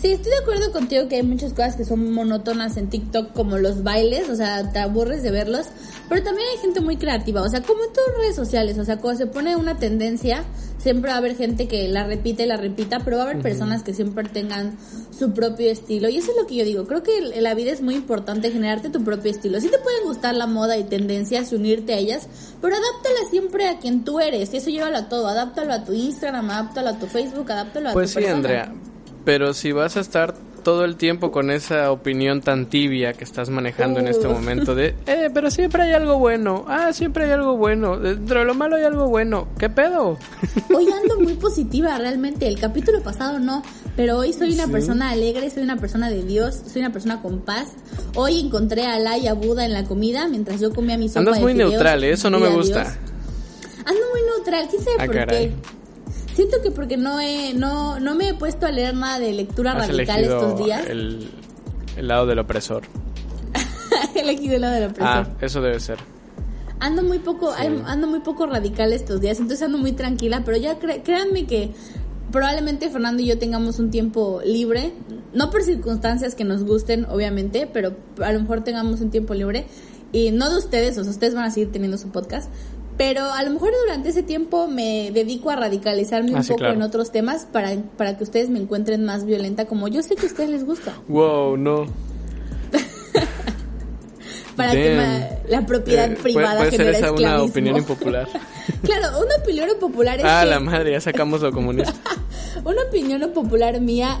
Sí, 0.00 0.12
estoy 0.12 0.30
de 0.30 0.38
acuerdo 0.38 0.70
contigo 0.70 1.08
que 1.08 1.16
hay 1.16 1.22
muchas 1.22 1.52
cosas 1.52 1.74
que 1.74 1.84
son 1.84 2.12
monótonas 2.12 2.76
en 2.76 2.88
TikTok, 2.88 3.32
como 3.32 3.58
los 3.58 3.82
bailes, 3.82 4.28
o 4.28 4.36
sea, 4.36 4.70
te 4.70 4.78
aburres 4.78 5.22
de 5.22 5.30
verlos, 5.32 5.66
pero 6.08 6.22
también 6.22 6.46
hay 6.52 6.58
gente 6.60 6.80
muy 6.80 6.96
creativa, 6.96 7.42
o 7.42 7.48
sea, 7.48 7.62
como 7.62 7.82
en 7.84 7.92
todas 7.92 8.16
redes 8.18 8.36
sociales, 8.36 8.78
o 8.78 8.84
sea, 8.84 8.98
cuando 8.98 9.18
se 9.18 9.26
pone 9.26 9.56
una 9.56 9.78
tendencia, 9.78 10.44
siempre 10.78 11.10
va 11.10 11.16
a 11.16 11.18
haber 11.18 11.36
gente 11.36 11.66
que 11.66 11.88
la 11.88 12.04
repite 12.04 12.44
y 12.44 12.46
la 12.46 12.56
repita, 12.56 13.00
pero 13.00 13.16
va 13.16 13.24
a 13.24 13.26
haber 13.30 13.42
personas 13.42 13.82
que 13.82 13.92
siempre 13.92 14.22
tengan 14.28 14.76
su 15.10 15.32
propio 15.32 15.68
estilo, 15.68 16.08
y 16.08 16.18
eso 16.18 16.30
es 16.30 16.36
lo 16.36 16.46
que 16.46 16.54
yo 16.54 16.64
digo, 16.64 16.86
creo 16.86 17.02
que 17.02 17.18
en 17.18 17.42
la 17.42 17.54
vida 17.54 17.72
es 17.72 17.82
muy 17.82 17.96
importante 17.96 18.52
generarte 18.52 18.90
tu 18.90 19.02
propio 19.02 19.32
estilo, 19.32 19.60
sí 19.60 19.68
te 19.68 19.78
pueden 19.78 20.04
gustar 20.04 20.36
la 20.36 20.46
moda 20.46 20.76
y 20.76 20.84
tendencias 20.84 21.50
y 21.50 21.56
unirte 21.56 21.94
a 21.94 21.98
ellas, 21.98 22.28
pero 22.60 22.76
adáptala 22.76 23.30
siempre 23.30 23.68
a 23.68 23.78
quien 23.78 24.04
tú 24.04 24.20
eres, 24.20 24.54
y 24.54 24.58
eso 24.58 24.70
llévalo 24.70 24.98
a 24.98 25.08
todo, 25.08 25.26
adáptalo 25.26 25.72
a 25.72 25.82
tu 25.82 25.92
Instagram, 25.92 26.50
adáptalo 26.50 26.90
a 26.90 26.98
tu 27.00 27.06
Facebook, 27.06 27.50
adáptalo 27.50 27.88
a 27.88 27.92
Pues 27.94 28.12
tu 28.12 28.20
sí, 28.20 28.24
persona. 28.24 28.36
Andrea, 28.36 28.72
pero 29.28 29.52
si 29.52 29.72
vas 29.72 29.98
a 29.98 30.00
estar 30.00 30.34
todo 30.64 30.86
el 30.86 30.96
tiempo 30.96 31.30
con 31.30 31.50
esa 31.50 31.92
opinión 31.92 32.40
tan 32.40 32.64
tibia 32.64 33.12
que 33.12 33.24
estás 33.24 33.50
manejando 33.50 34.00
en 34.00 34.08
este 34.08 34.26
Uh. 34.26 34.30
momento 34.32 34.74
de, 34.74 34.94
eh, 35.06 35.28
pero 35.34 35.50
siempre 35.50 35.82
hay 35.82 35.92
algo 35.92 36.18
bueno, 36.18 36.64
ah, 36.66 36.94
siempre 36.94 37.26
hay 37.26 37.32
algo 37.32 37.54
bueno, 37.58 37.98
dentro 37.98 38.38
de 38.38 38.46
lo 38.46 38.54
malo 38.54 38.76
hay 38.76 38.84
algo 38.84 39.06
bueno, 39.06 39.48
¿qué 39.58 39.68
pedo? 39.68 40.16
Hoy 40.74 40.86
ando 40.90 41.20
muy 41.20 41.34
positiva, 41.34 41.98
realmente. 41.98 42.48
El 42.48 42.58
capítulo 42.58 43.02
pasado 43.02 43.38
no, 43.38 43.62
pero 43.96 44.16
hoy 44.16 44.32
soy 44.32 44.54
una 44.54 44.66
persona 44.68 45.10
alegre, 45.10 45.50
soy 45.50 45.62
una 45.62 45.76
persona 45.76 46.08
de 46.08 46.22
Dios, 46.22 46.62
soy 46.66 46.80
una 46.80 46.92
persona 46.92 47.20
con 47.20 47.40
paz. 47.40 47.72
Hoy 48.14 48.40
encontré 48.40 48.86
a 48.86 48.94
Alá 48.94 49.18
y 49.18 49.26
a 49.26 49.34
Buda 49.34 49.66
en 49.66 49.74
la 49.74 49.84
comida 49.84 50.26
mientras 50.28 50.58
yo 50.58 50.72
comía 50.72 50.96
mi 50.96 51.08
sopa 51.10 51.18
Andas 51.20 51.34
de 51.34 51.40
muy 51.42 51.52
fideos, 51.52 51.72
neutral, 51.72 52.02
¿eh? 52.04 52.12
eso 52.12 52.30
no 52.30 52.40
me 52.40 52.46
a 52.46 52.50
gusta. 52.52 52.82
Dios. 52.84 52.94
Ando 53.84 54.00
muy 54.10 54.22
neutral, 54.22 54.68
¿quién 54.70 54.82
sabe 54.82 54.96
Ah, 55.00 55.04
por 55.04 55.14
caray. 55.14 55.48
qué? 55.48 55.54
Siento 56.38 56.62
que 56.62 56.70
porque 56.70 56.96
no 56.96 57.18
he, 57.18 57.52
no, 57.52 57.98
no 57.98 58.14
me 58.14 58.28
he 58.28 58.34
puesto 58.34 58.64
a 58.64 58.70
leer 58.70 58.94
nada 58.94 59.18
de 59.18 59.32
lectura 59.32 59.72
Has 59.72 59.88
radical 59.88 60.22
estos 60.22 60.56
días. 60.56 60.86
el, 60.86 61.28
el 61.96 62.06
lado 62.06 62.26
del 62.26 62.38
opresor. 62.38 62.84
he 64.14 64.20
elegido 64.20 64.54
el 64.54 64.60
lado 64.60 64.74
de 64.74 64.80
la 64.82 64.86
opresión. 64.86 65.08
Ah, 65.08 65.28
eso 65.40 65.60
debe 65.60 65.80
ser. 65.80 65.98
Ando 66.78 67.02
muy 67.02 67.18
poco, 67.18 67.52
ando 67.52 68.06
muy 68.06 68.20
poco 68.20 68.46
radical 68.46 68.92
estos 68.92 69.20
días, 69.20 69.40
entonces 69.40 69.66
ando 69.66 69.78
muy 69.78 69.90
tranquila, 69.90 70.42
pero 70.44 70.56
ya 70.58 70.78
créanme 70.78 71.44
que 71.46 71.72
probablemente 72.30 72.88
Fernando 72.88 73.20
y 73.20 73.26
yo 73.26 73.38
tengamos 73.40 73.80
un 73.80 73.90
tiempo 73.90 74.40
libre, 74.44 74.92
no 75.34 75.50
por 75.50 75.64
circunstancias 75.64 76.36
que 76.36 76.44
nos 76.44 76.62
gusten, 76.62 77.04
obviamente, 77.06 77.66
pero 77.66 77.96
a 78.22 78.30
lo 78.30 78.38
mejor 78.38 78.62
tengamos 78.62 79.00
un 79.00 79.10
tiempo 79.10 79.34
libre 79.34 79.66
y 80.12 80.30
no 80.30 80.50
de 80.50 80.58
ustedes, 80.58 80.98
o 80.98 81.02
sea, 81.02 81.10
ustedes 81.10 81.34
van 81.34 81.46
a 81.46 81.50
seguir 81.50 81.72
teniendo 81.72 81.98
su 81.98 82.10
podcast, 82.10 82.48
pero 82.98 83.22
a 83.32 83.42
lo 83.44 83.50
mejor 83.50 83.70
durante 83.86 84.10
ese 84.10 84.22
tiempo 84.22 84.66
me 84.68 85.10
dedico 85.12 85.48
a 85.50 85.56
radicalizarme 85.56 86.32
Ah, 86.34 86.38
un 86.38 86.42
sí, 86.42 86.48
poco 86.48 86.58
claro. 86.58 86.74
en 86.74 86.82
otros 86.82 87.10
temas 87.12 87.46
para, 87.50 87.74
para 87.96 88.18
que 88.18 88.24
ustedes 88.24 88.50
me 88.50 88.58
encuentren 88.58 89.04
más 89.04 89.24
violenta, 89.24 89.64
como 89.64 89.88
yo 89.88 90.02
sé 90.02 90.16
que 90.16 90.24
a 90.24 90.26
ustedes 90.26 90.50
les 90.50 90.64
gusta, 90.66 90.92
Wow, 91.08 91.56
no. 91.56 91.86
Para 94.58 94.72
que 94.72 94.94
ma- 94.96 95.28
la 95.48 95.64
propiedad 95.66 96.04
Eh, 96.04 96.08
puede- 96.16 96.22
privada 96.22 96.56
puede 96.58 96.70
ser 96.70 96.80
genere 96.80 96.98
esa 96.98 97.12
una 97.12 97.20
esclavismo. 97.20 97.50
opinión 97.50 97.76
impopular. 97.78 98.28
claro, 98.82 99.18
una 99.24 99.34
opinión 99.42 99.68
popular 99.80 100.18
es 100.18 100.24
ah, 100.26 100.40
que 100.44 100.50
la 100.50 100.60
madre, 100.60 100.92
ya 100.92 101.00
sacamos 101.00 101.40
lo 101.40 101.50
comunista. 101.52 101.94
Una 102.64 102.82
opinión 102.88 103.20
popular 103.32 103.80
mía, 103.80 104.18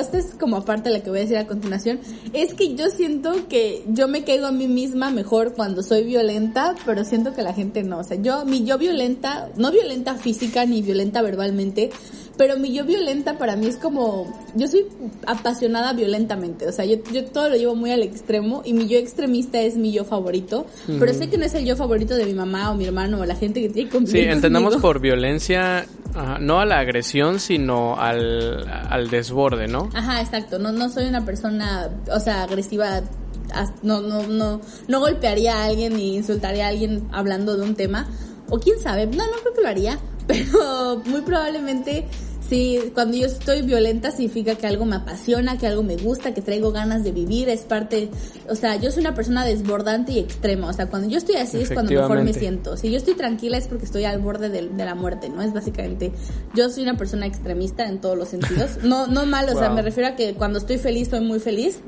esta 0.00 0.18
es 0.18 0.34
como 0.40 0.56
aparte 0.56 0.88
de 0.88 0.96
la 0.98 1.04
que 1.04 1.10
voy 1.10 1.18
a 1.18 1.22
decir 1.22 1.36
a 1.36 1.46
continuación, 1.46 2.00
es 2.32 2.54
que 2.54 2.74
yo 2.74 2.88
siento 2.88 3.48
que 3.48 3.84
yo 3.88 4.08
me 4.08 4.24
caigo 4.24 4.46
a 4.46 4.52
mí 4.52 4.66
misma 4.66 5.10
mejor 5.10 5.52
cuando 5.52 5.82
soy 5.82 6.04
violenta, 6.04 6.74
pero 6.86 7.04
siento 7.04 7.34
que 7.34 7.42
la 7.42 7.52
gente 7.52 7.82
no. 7.82 7.98
O 7.98 8.04
sea, 8.04 8.16
yo, 8.16 8.44
mi 8.46 8.64
yo 8.64 8.78
violenta, 8.78 9.48
no 9.56 9.70
violenta 9.72 10.14
física 10.14 10.64
ni 10.64 10.80
violenta 10.80 11.20
verbalmente, 11.22 11.90
pero 12.36 12.58
mi 12.58 12.72
yo 12.72 12.84
violenta 12.84 13.38
para 13.38 13.56
mí 13.56 13.66
es 13.66 13.76
como, 13.76 14.32
yo 14.54 14.68
soy 14.68 14.86
apasionada 15.26 15.92
violentamente, 15.94 16.66
o 16.68 16.72
sea, 16.72 16.84
yo, 16.84 16.96
yo 17.12 17.24
todo 17.26 17.48
lo 17.48 17.56
llevo 17.56 17.74
muy 17.74 17.90
al 17.92 18.02
extremo 18.02 18.62
y 18.64 18.72
mi 18.74 18.86
yo 18.88 18.98
extremista 18.98 19.60
es 19.60 19.76
mi 19.76 19.92
yo 19.92 20.04
favorito, 20.04 20.66
pero 20.98 21.14
sé 21.14 21.28
que 21.30 21.38
no 21.38 21.44
es 21.44 21.54
el 21.54 21.64
yo 21.64 21.76
favorito 21.76 22.14
de 22.14 22.24
mi 22.26 22.34
mamá 22.34 22.70
o 22.70 22.74
mi 22.74 22.84
hermano 22.84 23.20
o 23.20 23.24
la 23.24 23.36
gente 23.36 23.60
que 23.62 23.68
tiene 23.70 23.90
Sí, 23.90 23.96
conmigo. 23.96 24.16
entendamos 24.32 24.76
por 24.76 25.00
violencia, 25.00 25.86
ajá, 26.14 26.38
no 26.38 26.60
a 26.60 26.66
la 26.66 26.78
agresión, 26.80 27.40
sino 27.40 27.96
al, 27.98 28.68
al 28.68 29.08
desborde, 29.10 29.66
¿no? 29.68 29.88
Ajá, 29.94 30.20
exacto. 30.20 30.58
No, 30.58 30.72
no 30.72 30.88
soy 30.90 31.06
una 31.06 31.24
persona, 31.24 31.90
o 32.12 32.20
sea, 32.20 32.42
agresiva. 32.42 33.00
No, 33.82 34.00
no, 34.00 34.26
no, 34.26 34.60
no 34.88 35.00
golpearía 35.00 35.56
a 35.62 35.64
alguien 35.66 35.96
ni 35.96 36.16
insultaría 36.16 36.66
a 36.66 36.68
alguien 36.68 37.08
hablando 37.12 37.56
de 37.56 37.62
un 37.62 37.74
tema. 37.76 38.08
O 38.50 38.58
quién 38.58 38.78
sabe, 38.80 39.06
no, 39.06 39.24
no 39.24 39.32
creo 39.42 39.54
que 39.54 39.62
lo 39.62 39.68
haría. 39.68 39.98
Pero 40.26 41.02
muy 41.06 41.20
probablemente, 41.20 42.06
sí, 42.48 42.90
cuando 42.94 43.16
yo 43.16 43.26
estoy 43.26 43.62
violenta 43.62 44.10
significa 44.10 44.54
que 44.54 44.66
algo 44.66 44.84
me 44.84 44.96
apasiona, 44.96 45.58
que 45.58 45.66
algo 45.66 45.82
me 45.82 45.96
gusta, 45.96 46.32
que 46.34 46.42
traigo 46.42 46.72
ganas 46.72 47.04
de 47.04 47.12
vivir, 47.12 47.48
es 47.48 47.62
parte, 47.62 48.08
o 48.48 48.54
sea, 48.54 48.76
yo 48.76 48.90
soy 48.90 49.00
una 49.00 49.14
persona 49.14 49.44
desbordante 49.44 50.12
y 50.12 50.18
extrema. 50.18 50.68
O 50.68 50.72
sea, 50.72 50.86
cuando 50.88 51.08
yo 51.08 51.18
estoy 51.18 51.36
así 51.36 51.60
es 51.60 51.70
cuando 51.70 51.92
mejor 51.92 52.22
me 52.22 52.32
siento. 52.32 52.76
Si 52.76 52.90
yo 52.90 52.96
estoy 52.96 53.14
tranquila 53.14 53.58
es 53.58 53.66
porque 53.68 53.84
estoy 53.84 54.04
al 54.04 54.20
borde 54.20 54.48
de, 54.48 54.68
de 54.68 54.84
la 54.84 54.94
muerte, 54.94 55.28
¿no? 55.28 55.42
Es 55.42 55.52
básicamente, 55.52 56.12
yo 56.54 56.68
soy 56.70 56.82
una 56.84 56.96
persona 56.96 57.26
extremista 57.26 57.86
en 57.86 58.00
todos 58.00 58.16
los 58.16 58.28
sentidos. 58.28 58.70
No, 58.82 59.06
no 59.06 59.26
mal, 59.26 59.48
o 59.48 59.58
sea, 59.58 59.70
me 59.70 59.82
refiero 59.82 60.08
a 60.10 60.16
que 60.16 60.34
cuando 60.34 60.58
estoy 60.58 60.78
feliz 60.78 61.08
soy 61.08 61.20
muy 61.20 61.40
feliz. 61.40 61.80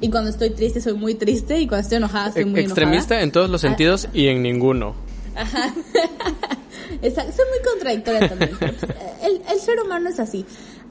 Y 0.00 0.10
cuando 0.10 0.28
estoy 0.30 0.50
triste 0.50 0.80
soy 0.80 0.94
muy 0.94 1.14
triste. 1.14 1.58
Y 1.60 1.66
cuando 1.68 1.82
estoy 1.82 1.96
enojada 1.98 2.32
soy 2.32 2.44
muy 2.44 2.60
Extremista 2.60 3.14
enojada. 3.14 3.22
en 3.22 3.32
todos 3.32 3.48
los 3.50 3.64
Ah. 3.64 3.68
sentidos 3.68 4.08
y 4.12 4.26
en 4.26 4.42
ninguno. 4.42 4.94
Exacto, 7.02 7.32
soy 7.36 7.44
muy 7.50 7.70
contradictoria 7.70 8.28
también. 8.28 8.50
pues, 8.58 8.76
el, 9.22 9.42
el 9.50 9.60
ser 9.60 9.80
humano 9.80 10.08
es 10.08 10.18
así. 10.20 10.44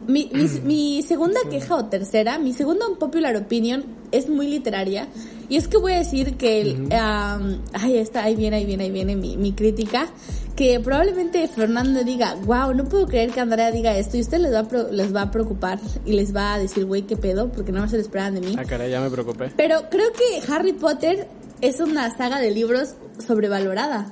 Mi, 0.08 0.30
mi, 0.34 0.48
mi 0.64 1.04
segunda 1.04 1.40
queja 1.50 1.76
o 1.76 1.86
tercera, 1.86 2.38
mi 2.38 2.54
segunda 2.54 2.86
popular 3.00 3.36
opinion 3.38 3.86
es 4.12 4.28
muy 4.28 4.48
literaria. 4.48 5.08
Y 5.50 5.58
es 5.58 5.68
que 5.68 5.78
voy 5.78 5.94
a 5.94 5.98
decir 6.00 6.36
que, 6.36 6.62
el, 6.62 6.94
am, 6.94 7.62
ahí 7.74 7.98
está, 7.98 8.24
ahí 8.24 8.36
viene, 8.36 8.58
ahí 8.58 8.66
viene, 8.66 8.86
ahí 8.86 8.92
viene 8.92 9.16
mi, 9.16 9.38
mi 9.38 9.54
crítica. 9.54 10.08
Que 10.56 10.80
probablemente 10.80 11.48
Fernando 11.48 12.04
diga, 12.04 12.36
wow, 12.46 12.74
no 12.74 12.86
puedo 12.86 13.08
creer 13.08 13.32
que 13.32 13.40
Andrea 13.40 13.72
diga 13.72 13.98
esto. 13.98 14.18
Y 14.18 14.22
usted 14.22 14.40
les 14.40 14.54
va 14.54 14.60
a, 14.60 14.92
les 14.92 15.16
va 15.16 15.24
a 15.24 15.32
preocupar 15.32 15.80
y 16.06 16.14
les 16.14 16.36
va 16.36 16.54
a 16.54 16.60
decir, 16.60 16.86
güey, 16.86 17.04
qué 17.04 17.18
pedo, 17.18 17.52
porque 17.52 17.72
no 17.72 17.88
se 17.88 17.96
lo 17.96 18.02
esperaban 18.02 18.36
de 18.36 18.42
mí. 18.42 18.56
Ah, 18.58 18.64
caray, 18.64 18.92
ya 18.92 19.02
me 19.02 19.10
preocupé. 19.10 19.52
Pero 19.56 19.90
creo 19.90 20.12
que 20.12 20.52
Harry 20.52 20.74
Potter 20.74 21.28
es 21.62 21.80
una 21.80 22.16
saga 22.16 22.40
de 22.40 22.52
libros 22.52 22.96
sobrevalorada. 23.26 24.12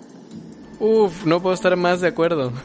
Uf, 0.82 1.26
no 1.26 1.42
puedo 1.42 1.54
estar 1.54 1.76
más 1.78 2.02
de 2.02 2.08
acuerdo. 2.10 2.52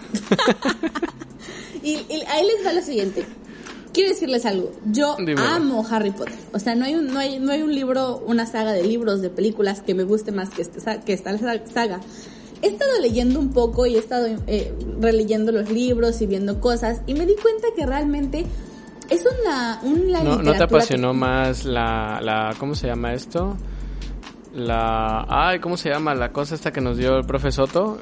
Y, 1.82 1.92
y 2.08 2.20
ahí 2.28 2.44
les 2.44 2.66
va 2.66 2.72
lo 2.72 2.82
siguiente. 2.82 3.24
Quiero 3.92 4.10
decirles 4.10 4.44
algo. 4.44 4.72
Yo 4.86 5.14
Dímelo. 5.18 5.40
amo 5.42 5.86
Harry 5.88 6.10
Potter. 6.10 6.34
O 6.52 6.58
sea, 6.58 6.74
no 6.74 6.84
hay, 6.84 6.96
un, 6.96 7.06
no, 7.14 7.20
hay, 7.20 7.38
no 7.38 7.52
hay 7.52 7.62
un 7.62 7.72
libro, 7.72 8.18
una 8.26 8.44
saga 8.44 8.72
de 8.72 8.82
libros, 8.82 9.22
de 9.22 9.30
películas 9.30 9.82
que 9.82 9.94
me 9.94 10.02
guste 10.02 10.32
más 10.32 10.50
que, 10.50 10.64
sa- 10.64 11.00
que 11.00 11.12
esta 11.12 11.38
sa- 11.38 11.64
saga. 11.72 12.00
He 12.60 12.66
estado 12.68 12.90
leyendo 13.00 13.38
un 13.38 13.52
poco 13.52 13.86
y 13.86 13.94
he 13.94 13.98
estado 13.98 14.26
eh, 14.48 14.74
releyendo 15.00 15.52
los 15.52 15.70
libros 15.70 16.20
y 16.22 16.26
viendo 16.26 16.60
cosas 16.60 17.02
y 17.06 17.14
me 17.14 17.24
di 17.24 17.36
cuenta 17.36 17.68
que 17.76 17.86
realmente 17.86 18.44
es 19.08 19.24
una, 19.44 19.78
una 19.84 20.22
¿No, 20.24 20.42
¿No 20.42 20.54
te 20.54 20.64
apasionó 20.64 21.12
que- 21.12 21.18
más 21.18 21.64
la, 21.64 22.18
la... 22.20 22.52
¿Cómo 22.58 22.74
se 22.74 22.88
llama 22.88 23.12
esto? 23.14 23.56
La... 24.56 25.26
Ay, 25.28 25.58
¿cómo 25.60 25.76
se 25.76 25.90
llama? 25.90 26.14
La 26.14 26.32
cosa 26.32 26.54
esta 26.54 26.72
que 26.72 26.80
nos 26.80 26.96
dio 26.96 27.16
el 27.18 27.24
profe 27.26 27.52
Soto. 27.52 27.98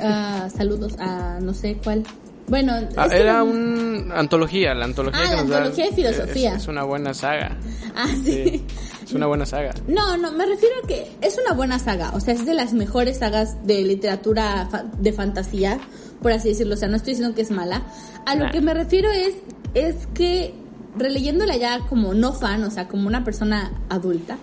Ah, 0.00 0.48
saludos 0.54 0.94
a 0.98 1.38
no 1.40 1.52
sé 1.54 1.76
cuál. 1.82 2.02
Bueno, 2.48 2.72
ah, 2.96 3.06
era 3.10 3.42
un... 3.44 4.10
Antología, 4.14 4.74
la 4.74 4.84
antología 4.86 5.20
Ah, 5.22 5.28
que 5.30 5.36
la 5.36 5.40
nos 5.42 5.50
da- 5.50 5.56
antología 5.58 5.86
de 5.86 5.92
filosofía. 5.92 6.54
Es, 6.54 6.62
es 6.62 6.68
una 6.68 6.82
buena 6.82 7.14
saga. 7.14 7.56
Ah, 7.94 8.08
sí. 8.08 8.22
Sí, 8.24 8.64
es 9.04 9.12
una 9.12 9.26
buena 9.26 9.46
saga. 9.46 9.72
No, 9.86 10.16
no, 10.16 10.32
me 10.32 10.44
refiero 10.46 10.74
a 10.82 10.86
que 10.86 11.12
es 11.20 11.38
una 11.44 11.54
buena 11.54 11.78
saga, 11.78 12.10
o 12.14 12.20
sea, 12.20 12.34
es 12.34 12.44
de 12.46 12.54
las 12.54 12.72
mejores 12.72 13.18
sagas 13.18 13.64
de 13.66 13.82
literatura 13.82 14.66
fa- 14.70 14.84
de 14.98 15.12
fantasía, 15.12 15.78
por 16.20 16.32
así 16.32 16.48
decirlo, 16.48 16.74
o 16.74 16.76
sea, 16.76 16.88
no 16.88 16.96
estoy 16.96 17.12
diciendo 17.12 17.34
que 17.34 17.42
es 17.42 17.50
mala. 17.50 17.82
A 18.26 18.34
lo 18.34 18.50
que 18.50 18.60
me 18.60 18.74
refiero 18.74 19.10
es, 19.10 19.34
es 19.74 20.06
que 20.14 20.54
releyéndola 20.96 21.56
ya 21.56 21.80
como 21.88 22.12
no 22.14 22.32
fan, 22.32 22.64
o 22.64 22.70
sea, 22.70 22.88
como 22.88 23.06
una 23.06 23.24
persona 23.24 23.72
adulta, 23.88 24.36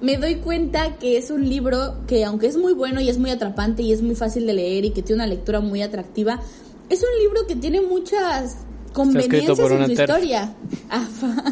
me 0.00 0.16
doy 0.16 0.36
cuenta 0.36 0.96
que 0.98 1.18
es 1.18 1.30
un 1.30 1.48
libro 1.48 1.96
que 2.06 2.24
aunque 2.24 2.46
es 2.46 2.56
muy 2.56 2.72
bueno 2.72 3.00
y 3.00 3.08
es 3.08 3.18
muy 3.18 3.30
atrapante 3.30 3.82
y 3.82 3.92
es 3.92 4.02
muy 4.02 4.14
fácil 4.14 4.46
de 4.46 4.54
leer 4.54 4.84
y 4.84 4.90
que 4.90 5.02
tiene 5.02 5.22
una 5.22 5.26
lectura 5.26 5.60
muy 5.60 5.82
atractiva, 5.82 6.40
es 6.88 7.02
un 7.02 7.22
libro 7.22 7.46
que 7.46 7.56
tiene 7.56 7.80
muchas 7.80 8.58
conveniencias 8.92 9.58
en 9.58 9.86
su 9.86 9.92
historia. 9.92 10.54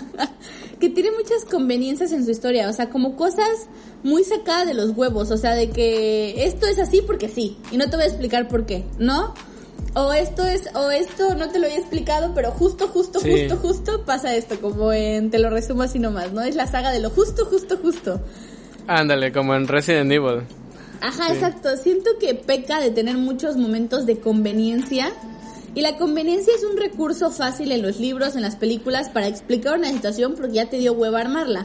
Que 0.79 0.89
tiene 0.89 1.11
muchas 1.11 1.45
conveniencias 1.45 2.13
en 2.13 2.25
su 2.25 2.31
historia, 2.31 2.71
o 2.71 2.73
sea, 2.73 2.89
como 2.89 3.17
cosas 3.17 3.67
muy 4.05 4.23
sacadas 4.23 4.69
de 4.69 4.75
los 4.75 4.97
huevos, 4.97 5.33
o 5.33 5.37
sea, 5.37 5.57
de 5.57 5.71
que 5.71 6.45
esto 6.45 6.69
es 6.69 6.79
así 6.79 7.03
porque 7.03 7.29
sí, 7.29 7.57
y 7.73 7.79
no 7.79 7.91
te 7.91 7.97
voy 7.97 8.05
a 8.05 8.09
explicar 8.09 8.47
por 8.47 8.65
qué, 8.65 8.85
¿no? 8.97 9.35
O 10.01 10.13
esto 10.13 10.45
es, 10.47 10.63
o 10.75 10.91
esto 10.91 11.35
no 11.35 11.49
te 11.49 11.59
lo 11.59 11.67
había 11.67 11.79
explicado, 11.79 12.33
pero 12.35 12.51
justo, 12.53 12.87
justo, 12.89 13.19
Sí. 13.21 13.31
justo, 13.31 13.57
justo 13.57 14.05
pasa 14.05 14.35
esto, 14.35 14.61
como 14.61 14.93
en, 14.93 15.31
te 15.31 15.39
lo 15.39 15.51
resumo 15.51 15.83
así 15.83 15.99
nomás, 15.99 16.33
¿no? 16.33 16.43
Es 16.43 16.55
la 16.55 16.67
saga 16.67 16.91
de 16.93 17.01
lo 17.01 17.11
justo, 17.11 17.45
justo, 17.47 17.77
justo. 17.83 18.21
Ándale, 18.87 19.33
como 19.33 19.55
en 19.55 19.67
Resident 19.67 20.11
Evil. 20.13 20.43
Ajá, 21.01 21.27
Sí. 21.29 21.33
exacto. 21.35 21.77
Siento 21.77 22.11
que 22.21 22.35
peca 22.35 22.81
de 22.81 22.91
tener 22.91 23.17
muchos 23.17 23.57
momentos 23.57 24.07
de 24.07 24.19
conveniencia. 24.19 25.13
Y 25.75 25.83
la 25.83 25.97
conveniencia 25.97 26.53
es 26.57 26.65
un 26.65 26.77
recurso 26.77 27.31
fácil 27.31 27.71
en 27.73 27.83
los 27.83 28.01
libros, 28.01 28.35
en 28.37 28.43
las 28.43 28.57
películas, 28.57 29.11
para 29.11 29.27
explicar 29.29 29.79
una 29.79 29.91
situación 29.93 30.35
porque 30.35 30.55
ya 30.55 30.67
te 30.71 30.79
dio 30.79 30.93
hueva 30.95 31.21
armarla, 31.21 31.63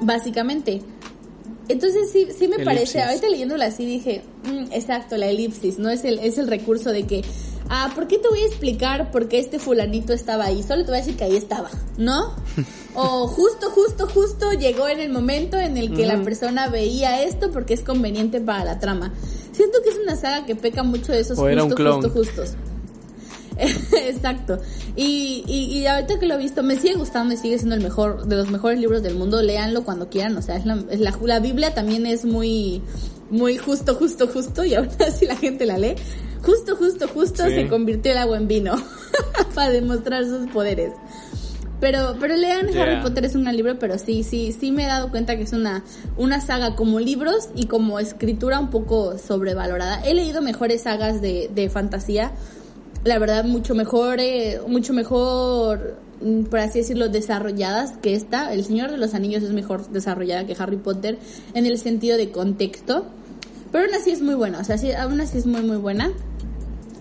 básicamente. 0.00 0.80
Entonces 1.68 2.10
sí, 2.12 2.28
sí 2.36 2.46
me 2.48 2.58
parece, 2.64 3.02
ahorita 3.02 3.28
leyéndola 3.28 3.66
así 3.66 3.86
dije, 3.86 4.22
"Mm, 4.44 4.72
exacto, 4.72 5.16
la 5.16 5.26
elipsis, 5.26 5.78
¿no? 5.78 5.88
Es 5.88 6.04
el, 6.04 6.18
es 6.18 6.36
el 6.38 6.46
recurso 6.46 6.90
de 6.90 7.04
que, 7.04 7.22
ah, 7.68 7.90
¿por 7.94 8.06
qué 8.06 8.18
te 8.18 8.28
voy 8.28 8.40
a 8.40 8.46
explicar 8.46 9.10
por 9.10 9.28
qué 9.28 9.38
este 9.38 9.58
fulanito 9.58 10.12
estaba 10.12 10.44
ahí? 10.44 10.62
Solo 10.62 10.84
te 10.84 10.90
voy 10.90 10.98
a 10.98 11.00
decir 11.00 11.16
que 11.16 11.24
ahí 11.24 11.36
estaba, 11.36 11.70
¿no? 11.96 12.34
o 12.94 13.26
justo, 13.26 13.70
justo, 13.70 14.06
justo 14.06 14.52
llegó 14.52 14.88
en 14.88 15.00
el 15.00 15.10
momento 15.10 15.58
en 15.58 15.76
el 15.76 15.94
que 15.94 16.06
la 16.06 16.22
persona 16.22 16.68
veía 16.68 17.22
esto 17.22 17.50
porque 17.50 17.74
es 17.74 17.82
conveniente 17.82 18.40
para 18.40 18.64
la 18.64 18.78
trama. 18.78 19.12
Siento 19.52 19.78
que 19.82 19.90
es 19.90 19.96
una 20.02 20.16
saga 20.16 20.46
que 20.46 20.56
peca 20.56 20.82
mucho 20.82 21.12
de 21.12 21.20
esos 21.20 21.38
O 21.38 21.48
era 21.48 21.62
un 21.62 21.70
justo, 21.70 21.94
justo, 21.94 22.10
justos. 22.10 22.56
Exacto. 23.58 24.58
Y, 24.96 25.44
y, 25.46 25.78
y 25.78 25.86
ahorita 25.86 26.18
que 26.18 26.26
lo 26.26 26.34
he 26.34 26.38
visto, 26.38 26.62
me 26.62 26.76
sigue 26.76 26.94
gustando 26.94 27.34
y 27.34 27.36
sigue 27.36 27.58
siendo 27.58 27.74
el 27.74 27.82
mejor, 27.82 28.26
de 28.26 28.36
los 28.36 28.50
mejores 28.50 28.80
libros 28.80 29.02
del 29.02 29.14
mundo. 29.14 29.40
Léanlo 29.42 29.84
cuando 29.84 30.08
quieran. 30.08 30.36
O 30.36 30.42
sea, 30.42 30.56
es 30.56 30.66
la, 30.66 30.82
es 30.90 31.00
la, 31.00 31.16
la 31.22 31.40
Biblia 31.40 31.74
también 31.74 32.06
es 32.06 32.24
muy, 32.24 32.82
muy 33.30 33.56
justo, 33.56 33.94
justo, 33.94 34.26
justo. 34.26 34.64
Y 34.64 34.74
aún 34.74 34.88
así 35.06 35.26
la 35.26 35.36
gente 35.36 35.66
la 35.66 35.78
lee. 35.78 35.94
Justo, 36.44 36.76
justo, 36.76 37.08
justo 37.08 37.44
Sí. 37.44 37.54
se 37.54 37.68
convirtió 37.68 38.12
el 38.12 38.18
agua 38.18 38.36
en 38.36 38.48
vino. 38.48 38.74
para 39.54 39.70
demostrar 39.70 40.24
sus 40.24 40.46
poderes. 40.50 40.92
Pero, 41.80 42.16
pero 42.18 42.36
lean 42.36 42.68
Yeah. 42.68 42.82
Harry 42.82 43.02
Potter 43.02 43.24
es 43.24 43.34
un 43.34 43.42
gran 43.42 43.56
libro, 43.56 43.78
pero 43.78 43.98
sí, 43.98 44.22
sí, 44.22 44.52
sí 44.58 44.70
me 44.72 44.84
he 44.84 44.86
dado 44.86 45.10
cuenta 45.10 45.36
que 45.36 45.42
es 45.42 45.52
una, 45.52 45.84
una 46.16 46.40
saga 46.40 46.76
como 46.76 46.98
libros 47.00 47.50
y 47.54 47.66
como 47.66 47.98
escritura 48.00 48.58
un 48.58 48.70
poco 48.70 49.18
sobrevalorada. 49.18 50.00
He 50.04 50.14
leído 50.14 50.40
mejores 50.40 50.82
sagas 50.82 51.20
de, 51.20 51.50
de 51.54 51.68
fantasía, 51.68 52.32
la 53.04 53.18
verdad 53.18 53.44
mucho 53.44 53.74
mejor, 53.74 54.18
eh, 54.20 54.60
mucho 54.66 54.92
mejor, 54.94 55.96
mm, 56.22 56.44
por 56.44 56.60
así 56.60 56.78
decirlo, 56.78 57.08
desarrolladas 57.08 57.98
que 57.98 58.14
esta. 58.14 58.52
El 58.54 58.64
Señor 58.64 58.90
de 58.90 58.96
los 58.96 59.12
Anillos 59.12 59.42
es 59.42 59.50
mejor 59.50 59.86
desarrollada 59.88 60.46
que 60.46 60.56
Harry 60.58 60.76
Potter 60.78 61.18
en 61.52 61.66
el 61.66 61.76
sentido 61.78 62.16
de 62.16 62.30
contexto, 62.30 63.04
pero 63.72 63.84
aún 63.84 63.94
así 63.94 64.10
es 64.10 64.22
muy 64.22 64.34
buena, 64.36 64.60
o 64.60 64.64
sea, 64.64 64.78
sí, 64.78 64.92
aún 64.92 65.20
así 65.20 65.36
es 65.38 65.44
muy 65.46 65.60
muy 65.62 65.76
buena. 65.76 66.12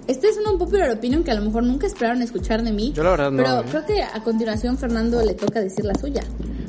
Esta 0.08 0.28
es 0.28 0.38
una 0.38 0.52
unpopular 0.52 0.92
opinion 0.92 1.24
que 1.24 1.32
a 1.32 1.36
lo 1.36 1.42
mejor 1.42 1.64
nunca 1.64 1.88
esperaron 1.88 2.22
escuchar 2.22 2.62
de 2.64 2.72
mí. 2.72 2.92
Yo 2.94 3.04
la 3.04 3.12
verdad 3.12 3.32
no, 3.32 3.38
Pero 3.38 3.60
¿eh? 3.62 3.66
creo 3.70 3.86
que 3.86 4.04
a 4.04 4.22
continuación 4.24 4.78
Fernando 4.78 5.22
le 5.24 5.34
toca 5.34 5.62
decir 5.62 5.86
la 5.86 5.96
suya. 5.96 6.24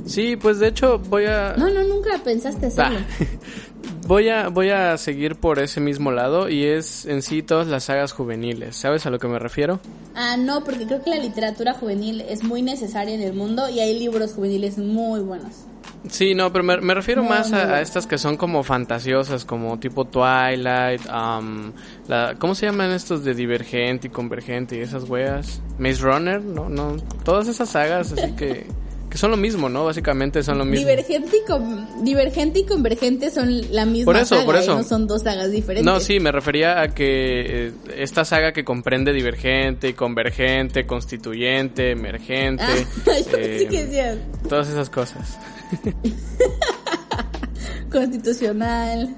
Sí, 0.07 0.37
pues 0.37 0.59
de 0.59 0.69
hecho 0.69 0.99
voy 0.99 1.25
a... 1.27 1.55
No, 1.57 1.69
no, 1.69 1.83
nunca 1.85 2.11
pensaste 2.23 2.67
hacerlo. 2.67 2.99
Ah, 3.01 3.25
voy 4.07 4.29
a 4.29 4.49
voy 4.49 4.71
a 4.71 4.97
seguir 4.99 5.37
por 5.37 5.59
ese 5.59 5.81
mismo 5.81 6.13
lado 6.13 6.49
y 6.49 6.65
es 6.65 7.07
en 7.07 7.23
sí 7.23 7.43
todas 7.43 7.67
las 7.67 7.85
sagas 7.85 8.13
juveniles. 8.13 8.77
¿Sabes 8.77 9.07
a 9.07 9.11
lo 9.11 9.19
que 9.19 9.27
me 9.27 9.39
refiero? 9.39 9.81
Ah, 10.15 10.37
no, 10.37 10.63
porque 10.63 10.87
creo 10.87 11.03
que 11.03 11.11
la 11.11 11.19
literatura 11.19 11.75
juvenil 11.75 12.21
es 12.21 12.45
muy 12.45 12.63
necesaria 12.63 13.15
en 13.15 13.23
el 13.23 13.33
mundo 13.33 13.69
y 13.69 13.81
hay 13.81 13.99
libros 13.99 14.35
juveniles 14.35 14.79
muy 14.79 15.21
buenos. 15.21 15.65
Sí, 16.11 16.35
no, 16.35 16.53
pero 16.53 16.65
me, 16.65 16.77
me 16.79 16.93
refiero 16.95 17.23
No, 17.23 17.29
más 17.31 17.51
no, 17.51 17.57
a, 17.59 17.65
no. 17.67 17.75
a 17.75 17.81
estas 17.81 18.07
que 18.07 18.19
son 18.19 18.37
como 18.37 18.63
fantasiosas, 18.63 19.45
como 19.45 19.79
tipo 19.79 20.05
Twilight, 20.05 21.01
um, 21.07 21.73
la, 22.09 22.35
¿cómo 22.39 22.55
se 22.55 22.67
llaman 22.67 22.91
estos 22.93 23.25
de 23.25 23.35
Divergente 23.35 24.09
y 24.09 24.11
Convergente 24.11 24.77
y 24.77 24.81
esas 24.81 25.09
weas? 25.09 25.63
Maze 25.79 26.03
Runner, 26.03 26.43
no, 26.43 26.69
no, 26.69 26.97
todas 27.25 27.49
esas 27.49 27.71
sagas 27.71 28.13
así 28.13 28.33
que, 28.33 28.67
que 29.09 29.17
son 29.19 29.31
lo 29.31 29.37
mismo, 29.39 29.69
¿no? 29.69 29.85
Básicamente 29.87 30.43
son 30.43 30.59
lo 30.59 30.65
mismo. 30.67 30.87
Divergente 30.87 31.37
y, 31.39 31.51
con- 31.51 32.05
Divergente 32.05 32.59
y 32.59 32.67
Convergente 32.67 33.31
son 33.31 33.73
la 33.73 33.87
misma 33.87 34.13
Por 34.13 34.17
eso, 34.21 34.35
saga, 34.35 34.45
por 34.45 34.57
¿eh? 34.57 34.59
eso. 34.59 34.77
no 34.77 34.83
son 34.83 35.07
dos 35.07 35.23
sagas 35.23 35.51
diferentes. 35.53 35.85
No, 35.91 36.01
sí, 36.01 36.21
me 36.21 36.33
refería 36.33 36.81
a 36.83 36.89
que 36.89 37.69
eh, 37.69 37.73
esta 37.97 38.25
saga 38.27 38.53
que 38.53 38.63
comprende 38.65 39.13
Divergente, 39.13 39.95
Convergente, 39.95 40.85
Constituyente, 40.87 41.93
Emergente, 41.93 42.63
Ah, 42.63 42.75
yo 43.07 43.31
pensé 43.31 43.63
eh, 43.63 43.69
que 43.69 44.19
todas 44.49 44.69
esas 44.69 44.91
cosas. 44.91 45.39
constitucional. 47.91 49.15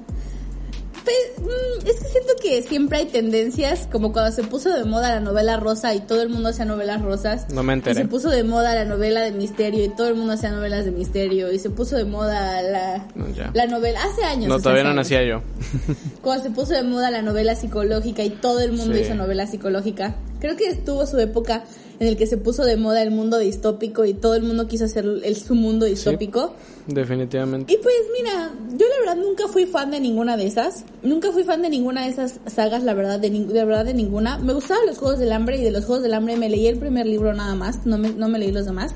Pues, 1.05 1.47
mm, 1.47 1.87
es 1.87 2.01
que 2.01 2.09
siento 2.09 2.33
que 2.43 2.63
siempre 2.65 2.99
hay 2.99 3.07
tendencias, 3.07 3.87
como 3.93 4.13
cuando 4.13 4.33
se 4.33 4.43
puso 4.43 4.71
de 4.75 4.85
moda 4.85 5.09
la 5.15 5.21
novela 5.21 5.57
rosa 5.57 5.95
y 5.95 6.01
todo 6.01 6.21
el 6.21 6.31
mundo 6.31 6.49
hacía 6.49 6.65
novelas 6.65 7.01
rosas. 7.01 7.47
No 7.53 7.63
me 7.63 7.75
Y 7.75 7.75
enteré. 7.75 7.95
se 8.03 8.09
puso 8.09 8.29
de 8.29 8.43
moda 8.43 8.75
la 8.75 8.85
novela 8.85 9.21
de 9.21 9.31
misterio 9.31 9.85
y 9.85 9.89
todo 9.91 10.09
el 10.09 10.17
mundo 10.17 10.33
hacía 10.33 10.51
novelas 10.51 10.85
de 10.85 10.91
misterio. 10.91 11.53
Y 11.53 11.61
se 11.61 11.71
puso 11.71 11.95
de 11.95 12.07
moda 12.07 12.61
la, 12.63 13.07
No, 13.15 13.27
la 13.55 13.67
novela, 13.67 14.01
hace 14.03 14.25
años. 14.25 14.49
No, 14.49 14.59
todavía 14.59 14.83
no 14.83 14.89
años. 14.91 15.05
nacía 15.05 15.23
yo. 15.23 15.43
Cuando 16.23 16.43
se 16.43 16.51
puso 16.51 16.73
de 16.73 16.83
moda 16.83 17.13
la 17.13 17.23
novela 17.23 17.55
psicológica 17.55 18.25
y 18.25 18.31
todo 18.31 18.59
el 18.59 18.73
mundo 18.73 18.97
Sí. 18.97 19.03
hizo 19.03 19.15
novela 19.15 19.47
psicológica. 19.47 20.17
Creo 20.41 20.57
que 20.57 20.67
estuvo 20.69 21.07
su 21.07 21.21
época 21.21 21.63
en 21.99 22.07
el 22.07 22.17
que 22.17 22.27
se 22.27 22.37
puso 22.37 22.65
de 22.65 22.77
moda 22.77 23.03
el 23.03 23.11
mundo 23.11 23.39
distópico 23.39 24.05
y 24.05 24.15
todo 24.15 24.35
el 24.35 24.43
mundo 24.43 24.69
quiso 24.69 24.85
hacer 24.85 25.05
el, 25.23 25.37
su 25.37 25.55
mundo 25.55 25.87
distópico. 25.87 26.55
Definitivamente. 26.87 27.73
Y 27.73 27.79
pues 27.79 27.95
mira, 28.17 28.53
yo 28.73 28.87
la 28.87 28.99
verdad 29.01 29.17
nunca 29.17 29.49
fui 29.49 29.67
fan 29.67 29.91
de 29.91 30.01
ninguna 30.01 30.37
de 30.37 30.47
esas. 30.47 30.85
Nunca 31.03 31.33
fui 31.33 31.45
fan 31.45 31.63
de 31.63 31.71
ninguna 31.71 32.05
de 32.05 32.11
esas 32.11 32.41
sagas, 32.47 32.83
la 32.83 32.95
verdad, 32.95 33.19
de, 33.19 33.31
de 33.31 33.65
verdad 33.65 33.85
de 33.85 33.95
ninguna. 33.95 34.39
Me 34.39 34.53
gustaban 34.53 34.87
los 34.87 34.99
Juegos 34.99 35.19
del 35.19 35.33
Hambre 35.33 35.59
y 35.59 35.65
de 35.65 35.71
los 35.71 35.85
Juegos 35.85 36.03
del 36.03 36.15
Hambre 36.15 36.37
me 36.37 36.49
leí 36.49 36.67
el 36.67 36.79
primer 36.79 37.07
libro 37.07 37.33
nada 37.33 37.55
más, 37.55 37.87
no 37.87 37.99
me, 37.99 38.11
no 38.11 38.29
me 38.29 38.39
leí 38.39 38.53
los 38.53 38.67
demás. 38.67 38.95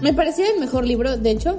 Me 0.00 0.14
parecía 0.14 0.46
el 0.50 0.60
mejor 0.60 0.86
libro, 0.86 1.18
de 1.18 1.30
hecho. 1.30 1.56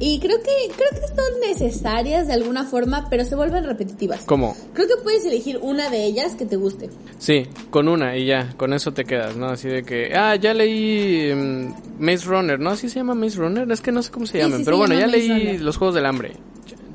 Y 0.00 0.20
creo 0.20 0.38
que, 0.38 0.72
creo 0.76 0.90
que 0.90 1.08
son 1.08 1.40
necesarias 1.40 2.28
de 2.28 2.32
alguna 2.34 2.64
forma, 2.64 3.08
pero 3.10 3.24
se 3.24 3.34
vuelven 3.34 3.64
repetitivas. 3.64 4.20
¿Cómo? 4.26 4.56
Creo 4.72 4.86
que 4.86 4.94
puedes 5.02 5.24
elegir 5.24 5.58
una 5.60 5.90
de 5.90 6.04
ellas 6.04 6.36
que 6.36 6.44
te 6.46 6.54
guste. 6.56 6.88
Sí, 7.18 7.48
con 7.70 7.88
una 7.88 8.16
y 8.16 8.26
ya, 8.26 8.54
con 8.56 8.72
eso 8.72 8.92
te 8.92 9.04
quedas, 9.04 9.36
¿no? 9.36 9.48
Así 9.48 9.68
de 9.68 9.82
que, 9.82 10.12
ah, 10.14 10.36
ya 10.36 10.54
leí 10.54 11.34
mm, 11.34 11.74
Maze 11.98 12.26
Runner, 12.26 12.60
¿no? 12.60 12.70
¿Así 12.70 12.88
se 12.88 13.00
llama 13.00 13.14
Maze 13.14 13.38
Runner? 13.38 13.70
Es 13.72 13.80
que 13.80 13.90
no 13.90 14.02
sé 14.02 14.10
cómo 14.12 14.24
se 14.26 14.34
Sí, 14.34 14.38
llaman, 14.38 14.58
sí, 14.60 14.64
pero 14.64 14.76
bueno, 14.76 14.94
ya 14.94 15.06
Maze 15.06 15.18
leí 15.18 15.28
Runner. 15.30 15.60
los 15.62 15.76
Juegos 15.76 15.94
del 15.96 16.06
Hambre. 16.06 16.32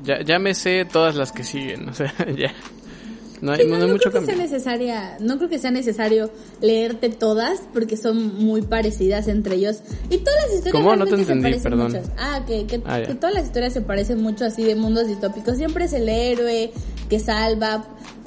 Ya, 0.02 0.22
ya 0.22 0.38
me 0.38 0.54
sé 0.54 0.86
todas 0.90 1.14
las 1.14 1.30
que 1.32 1.44
siguen, 1.44 1.88
o 1.88 1.94
sea, 1.94 2.12
ya. 2.36 2.52
No 3.44 3.52
hay, 3.52 3.60
Sí, 3.60 3.64
no 3.66 3.70
no, 3.70 3.74
hay 3.76 3.86
no 3.88 3.92
mucho 3.94 4.10
creo 4.10 4.22
que 4.22 4.26
sea 4.26 4.36
necesaria, 4.36 5.16
no 5.20 5.36
creo 5.36 5.50
que 5.50 5.58
sea 5.58 5.70
necesario 5.70 6.30
leerte 6.62 7.10
todas 7.10 7.60
porque 7.74 7.96
son 7.96 8.36
muy 8.42 8.62
parecidas 8.62 9.28
entre 9.28 9.56
ellos 9.56 9.80
y 10.08 10.18
todas 10.18 10.34
las 10.46 10.54
historias 10.54 10.72
¿Cómo? 10.72 10.96
No 10.96 11.04
te 11.06 11.14
entendí, 11.14 11.42
parecen 11.42 11.62
perdón. 11.62 11.92
mucho. 11.92 12.02
Ah, 12.18 12.42
que, 12.46 12.66
que, 12.66 12.82
Ah, 12.86 13.02
que 13.06 13.14
todas 13.14 13.34
las 13.34 13.44
historias 13.44 13.74
se 13.74 13.82
parecen 13.82 14.22
mucho 14.22 14.46
así 14.46 14.64
de 14.64 14.74
mundos 14.74 15.06
distópicos. 15.08 15.56
Siempre 15.58 15.84
es 15.84 15.92
el 15.92 16.08
héroe 16.08 16.72
que 17.10 17.20
salva. 17.20 17.84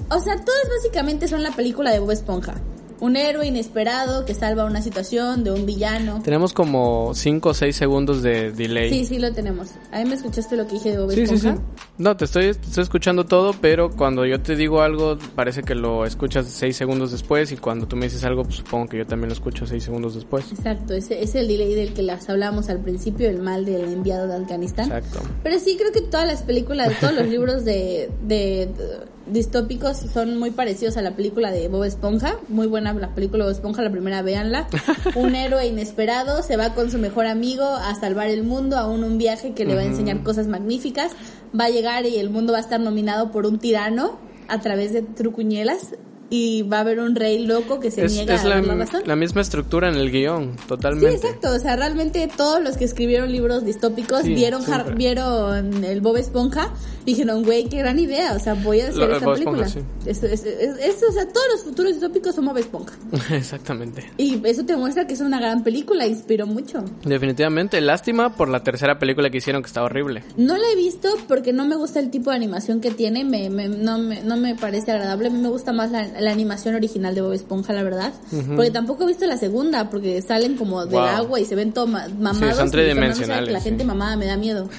O 0.10 0.20
sea, 0.20 0.36
todas 0.36 0.62
básicamente 0.78 1.28
son 1.28 1.42
la 1.42 1.52
película 1.52 1.92
de 1.92 2.00
Bob 2.00 2.12
Esponja. 2.12 2.54
Un 3.00 3.16
héroe 3.16 3.46
inesperado 3.46 4.26
que 4.26 4.34
salva 4.34 4.66
una 4.66 4.82
situación 4.82 5.44
de 5.44 5.52
un 5.52 5.66
villano. 5.66 6.22
Tenemos 6.24 6.54
como 6.54 7.14
5 7.14 7.50
o 7.50 7.54
6 7.54 7.76
segundos 7.76 8.22
de 8.24 8.52
delay. 8.52 8.90
Sí, 8.90 9.06
sí 9.06 9.20
lo 9.20 9.32
tenemos. 9.34 9.70
¿A 9.92 10.00
mí 10.00 10.06
me 10.06 10.16
escuchaste 10.16 10.56
lo 10.56 10.66
que 10.68 10.74
dije 10.74 10.92
de 10.92 11.00
Bob 11.00 11.12
Sí, 11.12 11.28
sí, 11.28 11.38
sí. 11.38 11.50
No, 11.98 12.18
te 12.18 12.26
estoy, 12.26 12.54
te 12.54 12.68
estoy 12.68 12.84
escuchando 12.84 13.26
todo, 13.26 13.54
pero 13.60 13.92
cuando 13.92 14.26
yo 14.26 14.42
te 14.42 14.56
digo 14.56 14.82
algo, 14.82 15.18
parece 15.36 15.64
que 15.64 15.76
lo 15.76 16.06
escuchas 16.06 16.48
seis 16.48 16.76
segundos 16.76 17.12
después, 17.12 17.52
y 17.52 17.58
cuando 17.58 17.88
tú 17.88 17.96
me 17.96 18.06
dices 18.06 18.24
algo, 18.24 18.44
pues 18.44 18.58
supongo 18.58 18.88
que 18.88 18.98
yo 18.98 19.06
también 19.06 19.30
lo 19.30 19.34
escucho 19.34 19.66
seis 19.66 19.84
segundos 19.84 20.16
después. 20.16 20.52
Exacto, 20.52 20.94
ese 20.94 21.22
es 21.22 21.36
el 21.36 21.48
delay 21.48 21.74
del 21.74 21.94
que 21.94 22.04
las 22.04 22.30
hablamos 22.30 22.70
al 22.70 22.80
principio, 22.82 23.30
el 23.30 23.40
mal 23.40 23.66
del 23.66 23.82
enviado 23.86 24.28
de 24.28 24.36
Afganistán. 24.36 24.92
Exacto. 24.92 25.22
Pero 25.44 25.60
sí, 25.60 25.76
creo 25.78 25.92
que 25.92 26.02
todas 26.02 26.28
las 26.28 26.44
películas, 26.44 27.00
todos 27.00 27.14
los 27.14 27.28
libros 27.28 27.66
de, 27.66 28.10
de, 28.24 28.70
de 28.78 29.17
distópicos 29.32 29.98
son 29.98 30.38
muy 30.38 30.52
parecidos 30.52 30.98
a 30.98 31.02
la 31.02 31.16
película 31.16 31.52
de 31.52 31.68
Bob 31.68 31.84
Esponja. 31.84 32.38
Muy 32.48 32.68
buena 32.68 32.94
la 32.94 33.14
película 33.14 33.44
de 33.44 33.52
Bob 33.52 33.56
Esponja, 33.56 33.82
la 33.82 33.92
primera, 33.92 34.22
véanla. 34.22 34.68
Un 35.16 35.36
héroe 35.36 35.68
inesperado 35.68 36.44
se 36.44 36.58
va 36.58 36.74
con 36.74 36.92
su 36.92 36.98
mejor 36.98 37.26
amigo 37.26 37.66
a 37.66 37.96
salvar 37.96 38.30
el 38.30 38.44
mundo, 38.44 38.78
a 38.78 38.88
un, 38.88 39.04
un 39.04 39.18
viaje 39.18 39.54
que 39.54 39.66
le 39.66 39.76
va 39.76 39.82
a 39.82 39.86
enseñar 39.86 40.24
cosas 40.24 40.48
magníficas. 40.48 41.12
Va 41.58 41.66
a 41.66 41.70
llegar 41.70 42.06
y 42.06 42.18
el 42.18 42.30
mundo 42.30 42.54
va 42.54 42.60
a 42.60 42.62
estar 42.62 42.80
nominado 42.80 43.32
por 43.32 43.46
un 43.46 43.60
tirano 43.60 44.20
a 44.48 44.60
través 44.60 44.94
de 44.94 45.02
trucuñelas. 45.02 45.96
Y 46.30 46.64
va 46.64 46.78
a 46.78 46.80
haber 46.82 47.00
un 47.00 47.16
rey 47.16 47.46
loco 47.46 47.80
que 47.80 47.90
se 47.90 48.04
Es, 48.04 48.12
niega 48.14 48.36
es 48.36 48.42
a 48.42 48.50
la, 48.50 48.62
la 48.62 48.76
razón. 48.76 49.04
la 49.06 49.16
misma 49.16 49.40
estructura 49.42 49.88
en 49.88 49.96
el 49.96 50.12
guion, 50.12 50.54
Sí, 50.60 50.68
totalmente. 50.68 51.16
exacto. 51.16 51.54
O 51.54 51.60
sea, 51.60 51.76
realmente 51.78 52.28
todos 52.36 52.62
los 52.62 52.76
que 52.76 52.84
escribieron 52.86 53.32
libros 53.32 53.64
distópicos 53.64 54.24
Sí, 54.24 54.34
vieron, 54.34 54.62
Har- 54.72 54.96
vieron 54.96 55.84
el 55.86 56.02
Bob 56.02 56.18
Esponja 56.18 56.74
y 57.06 57.12
dijeron, 57.12 57.44
güey, 57.44 57.70
qué 57.70 57.78
gran 57.78 57.98
idea. 57.98 58.34
O 58.34 58.40
sea, 58.40 58.56
voy 58.56 58.82
a 58.82 58.90
hacer 58.90 58.98
Lo- 58.98 59.14
esta 59.14 59.26
Bob 59.26 59.34
película. 59.36 59.66
Esponja, 59.68 59.90
Eso, 60.06 60.26
es- 60.26 60.44
es- 60.46 60.78
es- 60.80 61.04
o 61.04 61.12
sea, 61.14 61.28
todos 61.30 61.46
los 61.54 61.64
futuros 61.64 61.94
distópicos 61.94 62.36
son 62.36 62.46
Bob 62.46 62.58
Esponja. 62.58 62.94
Exactamente. 63.32 64.12
Y 64.18 64.46
eso 64.46 64.66
te 64.66 64.76
muestra 64.76 65.08
que 65.08 65.14
es 65.14 65.22
una 65.22 65.40
gran 65.40 65.64
película, 65.64 66.06
inspiró 66.06 66.46
mucho. 66.46 66.84
Definitivamente, 67.06 67.80
lástima 67.82 68.36
por 68.36 68.50
la 68.50 68.64
tercera 68.64 69.00
película 69.00 69.30
que 69.30 69.38
hicieron 69.38 69.62
que 69.62 69.68
estaba 69.68 69.86
horrible. 69.86 70.24
No 70.36 70.58
la 70.58 70.70
he 70.72 70.76
visto 70.76 71.08
porque 71.28 71.54
no 71.54 71.66
me 71.66 71.76
gusta 71.78 72.00
el 72.02 72.12
tipo 72.12 72.32
de 72.32 72.36
animación 72.36 72.82
que 72.82 72.92
tiene, 72.92 73.24
me, 73.24 73.50
me- 73.50 73.70
no, 73.70 73.98
me, 73.98 74.22
no 74.24 74.36
me 74.38 74.56
parece 74.56 74.92
agradable. 74.92 75.28
A 75.30 75.32
mí 75.32 75.40
me 75.40 75.50
gusta 75.50 75.72
más 75.72 75.92
la 75.92 76.08
la 76.20 76.32
animación 76.32 76.76
original 76.76 77.14
de 77.16 77.22
Bob 77.22 77.34
Esponja, 77.34 77.74
la 77.74 77.84
verdad. 77.84 78.14
Porque 78.56 78.72
tampoco 78.72 79.04
he 79.04 79.08
visto 79.08 79.26
la 79.26 79.38
segunda, 79.38 79.90
porque 79.90 80.22
salen 80.22 80.56
como 80.58 80.82
del 80.86 80.94
Wow. 81.00 81.04
agua 81.04 81.40
y 81.40 81.46
se 81.46 81.56
ven 81.56 81.74
todo 81.74 81.88
ma- 81.88 82.08
mamados. 82.20 82.56
son 82.58 82.68
y 82.68 82.72
tridimensionales, 82.72 83.52
La 83.54 83.60
sí. 83.60 83.66
gente 83.70 83.84
mamada 83.86 84.16
me 84.18 84.26
da 84.26 84.38
miedo. 84.38 84.70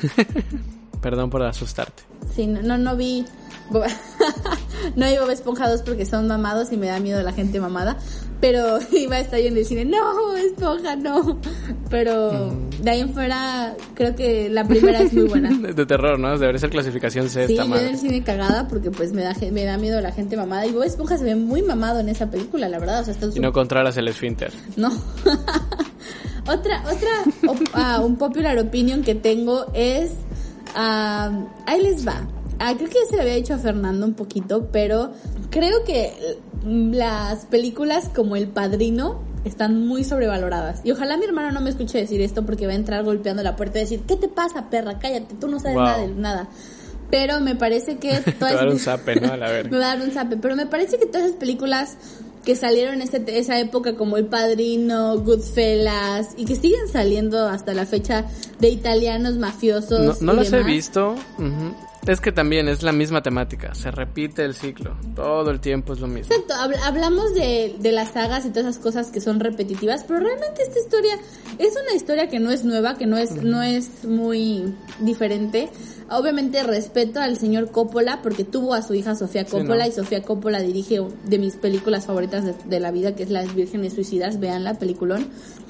Perdón 1.03 1.31
por 1.31 1.43
asustarte. 1.43 2.03
Sí, 2.35 2.47
no, 2.47 2.63
no, 2.63 2.77
no 2.79 2.97
vi. 2.97 3.25
No 4.97 5.07
vi 5.07 5.17
Bob 5.19 5.31
Esponja 5.31 5.69
2 5.69 5.83
porque 5.83 6.07
son 6.07 6.27
mamados 6.29 6.73
y 6.73 6.77
me 6.77 6.87
da 6.87 6.99
miedo 7.01 7.23
la 7.23 7.33
gente 7.33 7.61
mamada. 7.61 7.99
Pero 8.41 8.79
iba 8.93 9.17
a 9.17 9.21
estar 9.21 9.41
yo 9.41 9.49
en 9.49 9.57
el 9.57 9.65
cine, 9.67 9.85
no, 9.85 10.37
Esponja, 10.37 10.95
no. 10.97 11.39
Pero 11.91 12.55
de 12.83 12.91
ahí 12.91 13.01
en 13.01 13.13
fuera, 13.13 13.75
creo 13.95 14.15
que 14.15 14.49
la 14.49 14.65
primera 14.65 15.01
es 15.01 15.13
muy 15.13 15.25
buena. 15.25 15.51
De, 15.59 15.73
de 15.75 15.87
terror, 15.87 16.19
¿no? 16.21 16.39
Debería 16.39 16.61
ser 16.61 16.71
clasificación 16.71 17.29
C 17.29 17.47
Sí, 17.47 17.55
esta 17.55 17.65
yo 17.67 17.75
en 17.75 17.81
el 17.81 17.85
madre. 17.93 17.97
cine 17.99 18.23
cagada 18.23 18.69
porque 18.69 18.91
pues 18.93 19.13
me 19.13 19.23
da, 19.23 19.35
me 19.53 19.65
da 19.65 19.77
miedo 19.79 20.01
la 20.01 20.13
gente 20.13 20.37
mamada. 20.37 20.67
Y 20.67 20.73
Bob 20.73 20.85
Esponja 20.85 21.19
se 21.19 21.25
ve 21.25 21.35
muy 21.35 21.63
mamado 21.63 21.99
en 22.01 22.09
esa 22.09 22.31
película, 22.31 22.69
la 22.69 22.79
verdad. 22.79 23.01
O 23.01 23.05
sea, 23.05 23.15
está 23.15 23.27
Y 23.35 23.41
no 23.41 23.53
controlas 23.53 23.97
el 23.97 24.07
esfínter. 24.09 24.53
no. 24.77 24.91
otra, 26.47 26.83
otra, 26.85 27.51
op- 27.53 27.69
ah, 27.75 28.01
un 28.05 28.17
popular 28.17 28.59
opinion 28.59 29.03
que 29.03 29.15
tengo 29.15 29.67
es, 29.75 30.13
ah, 30.75 31.31
ahí 31.67 31.83
les 31.83 32.07
va. 32.07 32.27
Ah, 32.61 32.75
creo 32.77 32.89
que 32.89 32.95
ya 33.05 33.11
se 33.11 33.17
lo 33.17 33.23
había 33.23 33.35
dicho 33.35 33.55
a 33.55 33.59
Fernando 33.59 34.05
un 34.07 34.15
poquito, 34.15 34.69
pero 34.73 35.13
creo 35.51 35.85
que 35.85 36.13
mm, 36.48 36.48
las 36.65 37.47
películas 37.47 38.09
como 38.15 38.37
El 38.37 38.49
Padrino 38.49 39.21
están 39.45 39.87
muy 39.87 40.05
sobrevaloradas. 40.05 40.81
Y 40.85 40.91
ojalá 40.91 41.17
mi 41.17 41.25
hermano 41.25 41.53
no 41.53 41.61
me 41.61 41.71
escuche 41.71 41.99
decir 41.99 42.21
esto 42.21 42.45
porque 42.45 42.67
va 42.67 42.73
a 42.73 42.77
entrar 42.77 43.05
golpeando 43.05 43.43
la 43.43 43.57
puerta 43.57 43.79
y 43.79 43.83
decir, 43.83 44.01
¿qué 44.07 44.17
te 44.17 44.29
pasa, 44.29 44.69
perra? 44.69 44.99
Cállate, 44.99 45.35
tú 45.41 45.49
no 45.49 45.59
sabes 45.61 45.77
Wow. 45.77 45.85
nada 45.85 45.99
de 45.99 46.09
nada. 46.09 46.49
Pero 47.11 47.41
me 47.41 47.55
parece 47.55 47.97
que 47.99 48.21
todas 48.39 48.55
va 48.55 48.61
a 48.61 48.65
dar 48.65 48.69
un 48.69 48.79
zape, 48.79 49.21
¿no? 49.21 49.33
A 49.33 49.37
la 49.37 49.49
verga. 49.51 49.71
me 49.71 49.79
va 49.79 49.93
a 49.93 49.97
dar 49.97 50.07
un 50.07 50.13
zape. 50.13 50.37
Pero 50.37 50.57
me 50.57 50.67
parece 50.67 50.99
que 50.99 51.07
todas 51.07 51.27
esas 51.29 51.37
películas 51.39 51.97
que 52.45 52.55
salieron 52.57 53.01
en 53.03 53.09
esa 53.29 53.59
época, 53.59 53.95
como 53.95 54.17
El 54.17 54.27
Padrino, 54.27 55.19
Goodfellas, 55.21 56.31
y 56.37 56.45
que 56.45 56.57
siguen 56.57 56.89
saliendo 56.91 57.47
hasta 57.47 57.75
la 57.75 57.85
fecha 57.87 58.25
de 58.59 58.69
italianos 58.71 59.37
mafiosos. 59.39 60.21
No, 60.23 60.33
no 60.35 60.41
y 60.41 60.45
las 60.45 60.53
he 60.53 60.63
visto. 60.63 61.15
Es 62.07 62.21
que 62.21 62.33
también 62.33 62.69
es 62.69 62.83
la 62.83 62.93
misma 62.93 63.23
temática. 63.23 63.75
Se 63.75 63.91
repite 63.91 64.45
el 64.45 64.55
ciclo. 64.55 64.97
Todo 65.15 65.51
el 65.51 65.61
tiempo 65.61 65.93
es 65.93 66.01
lo 66.01 66.07
mismo. 66.07 66.33
Exacto, 66.35 66.55
habl- 66.55 66.81
hablamos 66.83 67.35
de, 67.35 67.77
de 67.79 67.93
las 67.93 68.13
sagas 68.13 68.47
y 68.47 68.51
todas 68.51 68.67
esas 68.71 68.79
cosas 68.83 69.11
que 69.11 69.21
son 69.21 69.41
repetitivas, 69.41 70.05
pero 70.05 70.21
realmente 70.21 70.63
esta 70.63 70.79
historia 70.79 71.15
es 71.59 71.75
una 71.83 71.95
historia 71.95 72.29
que 72.29 72.41
no 72.41 72.51
es 72.51 72.65
nueva, 72.65 72.97
que 72.97 73.07
no 73.07 73.19
es, 73.19 73.33
no 73.43 73.63
es 73.63 74.05
muy 74.05 74.75
diferente. 75.01 75.69
Obviamente 76.11 76.63
respeto 76.63 77.21
al 77.21 77.37
señor 77.37 77.71
Coppola 77.71 78.21
porque 78.23 78.43
tuvo 78.45 78.73
a 78.73 78.81
su 78.81 78.95
hija 78.95 79.15
Sofía 79.15 79.45
Sí, 79.45 79.51
Coppola 79.51 79.85
¿no? 79.85 79.91
y 79.91 79.93
Sofía 79.93 80.23
Coppola 80.23 80.61
dirige 80.63 81.01
de 81.27 81.39
mis 81.39 81.57
películas 81.57 82.07
favoritas 82.07 82.45
de, 82.47 82.55
de 82.65 82.81
la 82.81 82.91
vida, 82.91 83.15
que 83.15 83.25
es 83.25 83.31
Las 83.31 83.55
Vírgenes 83.55 83.93
Suicidas, 83.93 84.41
vean 84.41 84.65
la 84.65 84.75
peliculón. 84.79 85.27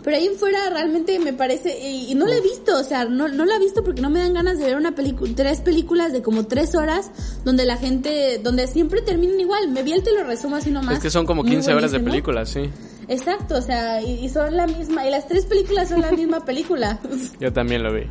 Pero 0.09 0.17
ahí 0.17 0.27
en 0.27 0.37
fuera 0.37 0.71
realmente 0.71 1.19
me 1.19 1.35
parece, 1.35 1.87
y, 1.87 2.11
y 2.11 2.15
no 2.15 2.25
la 2.25 2.37
he 2.37 2.41
visto, 2.41 2.79
o 2.79 2.83
sea, 2.83 3.05
no, 3.05 3.29
no 3.29 3.45
la 3.45 3.57
he 3.57 3.59
visto 3.59 3.85
porque 3.85 4.01
no 4.01 4.09
me 4.09 4.21
dan 4.21 4.33
ganas 4.33 4.59
de 4.59 4.65
ver 4.65 4.77
una 4.77 4.95
película, 4.95 5.31
tres 5.37 5.61
películas 5.61 6.15
de 6.15 6.23
como 6.23 6.47
tres 6.47 6.75
horas 6.75 7.11
donde 7.45 7.67
la 7.67 7.77
gente, 7.77 8.41
donde 8.43 8.67
siempre 8.69 9.03
terminan 9.03 9.39
igual. 9.39 9.69
Me 9.71 9.83
vi 9.83 9.93
el 9.93 10.03
te 10.03 10.13
lo 10.15 10.25
resumo 10.25 10.57
así 10.57 10.71
nomás. 10.71 10.95
Es 10.95 11.03
que 11.03 11.11
son 11.11 11.27
como 11.27 11.43
Muy 11.43 11.53
15 11.53 11.75
horas 11.75 11.93
de 11.93 11.99
buenísimo. 11.99 12.11
película, 12.33 12.47
sí. 12.47 12.71
Exacto, 13.07 13.57
o 13.57 13.61
sea, 13.61 14.01
y, 14.01 14.25
y 14.25 14.31
son 14.31 14.57
la 14.57 14.67
misma, 14.67 15.07
y 15.07 15.11
las 15.11 15.29
tres 15.29 15.45
películas 15.45 15.91
son 15.91 16.01
la 16.01 16.11
misma 16.13 16.43
película. 16.43 16.99
Yo 17.39 17.53
también 17.53 17.83
lo 17.83 17.93
vi. 17.93 18.05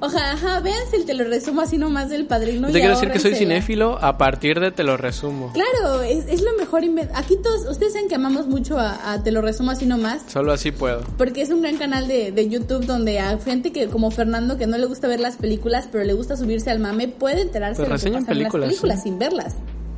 Ojalá, 0.00 0.32
ajá, 0.32 0.60
véanse 0.60 0.96
el 0.96 1.04
te 1.04 1.14
lo 1.14 1.24
resumo 1.24 1.60
así 1.60 1.76
nomás 1.78 2.08
del 2.08 2.26
padrino. 2.26 2.68
Te 2.68 2.78
y 2.78 2.80
quiero 2.80 2.94
decir 2.94 3.10
que 3.10 3.18
soy 3.18 3.34
cinéfilo 3.34 3.98
a 4.02 4.16
partir 4.18 4.60
de 4.60 4.70
te 4.70 4.84
lo 4.84 4.96
resumo. 4.96 5.52
Claro, 5.52 6.02
es, 6.02 6.24
es 6.28 6.42
lo 6.42 6.54
mejor. 6.56 6.82
Aquí 7.14 7.36
todos, 7.42 7.66
ustedes 7.68 7.94
saben 7.94 8.08
que 8.08 8.14
amamos 8.14 8.46
mucho 8.46 8.78
a, 8.78 9.12
a 9.12 9.22
Te 9.22 9.32
lo 9.32 9.40
resumo 9.42 9.70
así 9.72 9.86
nomás. 9.86 10.22
Solo 10.28 10.52
así 10.52 10.70
puedo. 10.70 11.02
Porque 11.16 11.42
es 11.42 11.50
un 11.50 11.62
gran 11.62 11.76
canal 11.78 12.06
de, 12.06 12.30
de 12.32 12.48
YouTube 12.48 12.86
donde 12.86 13.18
a 13.18 13.36
gente 13.38 13.72
que 13.72 13.88
como 13.88 14.10
Fernando 14.10 14.56
que 14.56 14.66
no 14.66 14.78
le 14.78 14.86
gusta 14.86 15.08
ver 15.08 15.20
las 15.20 15.36
películas, 15.36 15.88
pero 15.90 16.04
le 16.04 16.12
gusta 16.12 16.36
subirse 16.36 16.70
al 16.70 16.78
mame, 16.78 17.08
puede 17.08 17.40
enterarse 17.42 17.82
Pues 17.82 17.88
de 17.88 17.94
lo 17.94 17.98
que 17.98 18.04
reseñan 18.04 18.22
pasa 18.24 18.32
en 18.32 18.42
las 18.44 18.52
películas, 18.52 18.96
sí. 18.98 19.02
sin 19.08 19.18
verlas. 19.18 19.54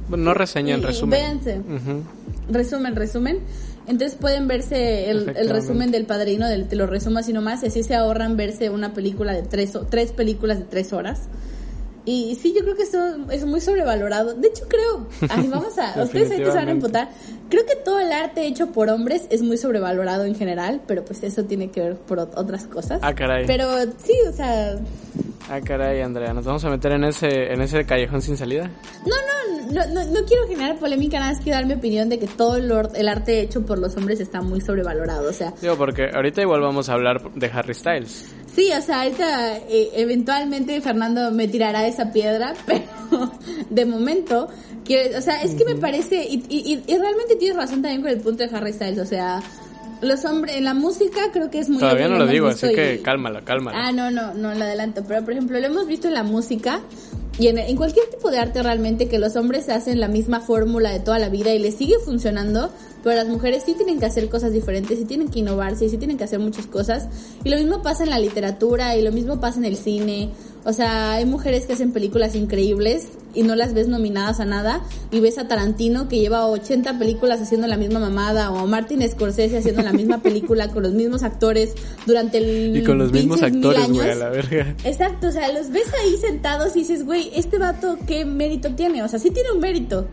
No 0.09 0.35
reseña 0.35 0.75
en 0.75 0.81
Y- 0.81 0.83
y 0.83 0.87
resumen. 0.87 1.11
véanse. 1.11 1.59
Ujú. 1.59 2.03
Resumen, 2.51 2.97
resumen. 2.97 3.39
Entonces 3.91 4.17
pueden 4.19 4.47
verse 4.49 5.11
el, 5.11 5.29
el 5.37 5.49
resumen 5.51 5.91
del 5.91 6.07
padrino, 6.07 6.49
del, 6.49 6.67
te 6.69 6.77
lo 6.77 6.87
resumo 6.87 7.19
así 7.19 7.33
nomás, 7.33 7.63
y 7.65 7.67
así 7.67 7.83
se 7.83 7.95
ahorran 7.95 8.37
verse 8.37 8.71
una 8.71 8.95
película 8.95 9.33
de 9.35 9.43
tres, 9.43 9.73
tres 9.91 10.13
películas 10.13 10.59
de 10.61 10.65
tres 10.65 10.93
horas. 10.93 11.23
Y, 12.07 12.37
sí, 12.41 12.55
yo 12.57 12.63
creo 12.63 12.77
que 12.77 12.83
esto 12.85 12.99
es 13.31 13.45
muy 13.45 13.61
sobrevalorado. 13.61 14.35
De 14.35 14.49
hecho, 14.49 14.65
creo, 14.69 15.07
ay, 15.29 15.49
vamos 15.49 15.77
a, 15.79 16.03
ustedes 16.03 16.31
ahorita 16.31 16.51
se 16.53 16.57
van 16.57 16.69
a 16.69 16.71
emputar. 16.71 17.11
Creo 17.51 17.67
que 17.67 17.77
todo 17.77 18.01
el 18.01 18.11
arte 18.11 18.47
hecho 18.47 18.69
por 18.69 18.89
hombres 18.89 19.27
es 19.29 19.43
muy 19.43 19.59
sobrevalorado 19.59 20.25
en 20.25 20.35
general, 20.35 20.81
pero 20.87 21.05
pues 21.05 21.23
eso 21.25 21.45
tiene 21.45 21.71
que 21.71 21.81
ver 21.83 21.97
por 21.97 22.19
ot- 22.19 22.33
otras 22.37 22.65
cosas. 22.67 23.01
Ah, 23.03 23.15
caray. 23.15 23.45
Pero 23.47 23.69
sí, 24.03 24.15
o 24.29 24.33
sea, 24.33 24.77
Ah, 25.53 25.61
caray, 25.61 26.01
Andrea. 26.01 26.33
¿Nos 26.33 26.45
vamos 26.45 26.65
a 26.65 26.71
meter 26.71 26.93
en 26.93 27.03
ese, 27.05 27.53
en 27.53 27.61
ese 27.61 27.85
callejón 27.85 28.23
sin 28.23 28.37
salida? 28.37 28.71
No, 29.05 29.17
no, 29.17 29.73
no, 29.73 29.87
no, 29.93 30.05
no 30.13 30.25
quiero 30.25 30.47
generar 30.47 30.79
polémica, 30.79 31.19
nada 31.19 31.33
más 31.33 31.43
quiero 31.43 31.59
dar 31.59 31.67
mi 31.67 31.75
opinión 31.75 32.09
de 32.09 32.21
que 32.21 32.29
todo 32.29 32.57
el, 32.57 33.09
arte 33.09 33.41
hecho 33.41 33.67
por 33.67 33.79
los 33.81 33.97
hombres 33.97 34.21
está 34.21 34.41
muy 34.43 34.61
sobrevalorado. 34.61 35.29
O 35.29 35.33
sea, 35.33 35.53
Digo, 35.61 35.77
porque 35.77 36.09
ahorita 36.15 36.43
igual 36.43 36.61
vamos 36.61 36.89
a 36.89 36.93
hablar 36.93 37.33
de 37.35 37.47
Harry 37.49 37.75
Styles. 37.75 38.33
sí, 38.55 38.71
o 38.73 38.81
sea, 38.81 39.03
ahorita 39.03 39.57
eh, 39.69 39.91
eventualmente 39.95 40.81
Fernando 40.81 41.33
me 41.33 41.49
tirará 41.49 41.85
esa 41.87 42.13
piedra, 42.13 42.55
pero 42.67 43.33
de 43.71 43.85
momento, 43.87 44.49
quiero, 44.85 45.19
o 45.19 45.21
sea, 45.21 45.43
es 45.43 45.55
que 45.57 45.65
me 45.65 45.75
parece, 45.75 46.23
y, 46.23 46.45
y, 46.49 46.75
y- 46.75 46.85
y 46.87 46.97
realmente 46.97 47.35
tienes 47.37 47.57
razón 47.57 47.83
también 47.83 48.03
con 48.03 48.11
el 48.13 48.21
punto 48.21 48.45
de 48.47 48.57
Harry 48.57 48.73
Styles, 48.73 48.99
o 49.01 49.07
sea, 49.07 49.41
los 50.03 50.25
hombres, 50.25 50.57
en 50.57 50.65
la 50.65 50.75
música 50.75 51.21
creo 51.33 51.51
que 51.51 51.59
es 51.59 51.69
muy... 51.69 51.79
Todavía 51.81 52.09
no 52.09 52.19
lo 52.19 52.27
digo, 52.27 52.47
así 52.49 52.67
y- 52.69 52.75
que 52.75 53.03
cálmala, 53.03 53.43
cálmala. 53.45 53.87
Ah, 53.89 53.93
no, 53.93 54.11
no, 54.11 54.35
no 54.35 54.55
lo 54.55 54.65
adelanto. 54.65 55.03
Pero, 55.07 55.23
por 55.23 55.33
ejemplo, 55.33 55.59
lo 55.59 55.67
hemos 55.67 55.87
visto 55.87 56.09
en 56.09 56.15
la 56.15 56.23
música 56.23 56.81
y 57.39 57.49
en, 57.49 57.59
en 57.59 57.77
cualquier 57.77 58.07
tipo 58.11 58.31
de 58.31 58.39
arte 58.39 58.63
realmente 58.63 59.09
que 59.09 59.19
los 59.19 59.37
hombres 59.37 59.69
hacen 59.69 60.01
la 60.01 60.09
misma 60.09 60.41
fórmula 60.41 60.91
de 60.91 61.01
toda 61.01 61.19
la 61.19 61.29
vida 61.29 61.55
y 61.55 61.59
les 61.59 61.75
sigue 61.77 61.95
funcionando, 62.05 62.71
pero 63.03 63.17
las 63.17 63.29
mujeres 63.29 63.63
sí 63.65 63.75
tienen 63.75 63.99
que 63.99 64.05
hacer 64.07 64.29
cosas 64.29 64.53
diferentes, 64.53 64.99
sí 64.99 65.05
tienen 65.07 65.29
que 65.29 65.39
innovarse, 65.39 65.89
sí 65.89 65.97
tienen 65.97 66.19
que 66.19 66.25
hacer 66.25 66.39
muchas 66.39 66.67
cosas. 66.67 67.09
Y 67.45 67.49
lo 67.49 67.57
mismo 67.57 67.83
pasa 67.83 68.05
en 68.05 68.11
la 68.11 68.19
literatura 68.19 68.97
y 68.97 69.03
lo 69.03 69.13
mismo 69.13 69.41
pasa 69.41 69.59
en 69.59 69.65
el 69.65 69.77
cine. 69.77 70.31
O 70.65 70.73
sea, 70.75 71.13
hay 71.13 71.25
mujeres 71.25 71.65
que 71.65 71.73
hacen 71.73 71.93
películas 71.93 72.35
increíbles 72.35 73.09
y 73.35 73.45
no 73.45 73.55
las 73.55 73.73
ves 73.73 73.89
nominadas 73.89 74.41
a 74.41 74.45
nada 74.45 74.83
y 75.11 75.21
ves 75.21 75.39
a 75.39 75.49
Tarantino 75.49 76.09
que 76.09 76.19
lleva 76.19 76.47
80 76.47 76.99
películas 76.99 77.41
haciendo 77.41 77.67
la 77.67 77.79
misma 77.79 77.99
mamada 77.99 78.51
o 78.51 78.59
a 78.59 78.67
Martin 78.67 79.09
Scorsese 79.09 79.57
haciendo 79.57 79.83
la 79.83 79.93
misma 79.93 80.21
película 80.23 80.69
con 80.69 80.83
los 80.83 80.93
mismos 80.93 81.23
actores 81.23 81.75
durante 82.07 82.39
el 82.39 82.77
y 82.77 82.85
con 82.85 82.99
los 82.99 83.11
mismos 83.11 83.43
actores, 83.43 83.89
güey, 83.89 84.01
a 84.01 84.05
años. 84.05 84.19
la 84.19 84.29
verga. 84.29 84.77
Exacto, 84.85 85.29
o 85.29 85.33
sea, 85.33 85.51
los 85.53 85.71
ves 85.71 85.91
ahí 86.03 86.17
sentados 86.21 86.77
y 86.77 86.81
dices, 86.81 87.07
güey, 87.07 87.31
este 87.35 87.59
vato, 87.59 87.97
¿qué 88.07 88.27
mérito 88.27 88.75
tiene? 88.75 89.03
O 89.03 89.09
sea, 89.09 89.19
sí 89.19 89.31
tiene 89.31 89.53
un 89.53 89.61
mérito, 89.61 90.09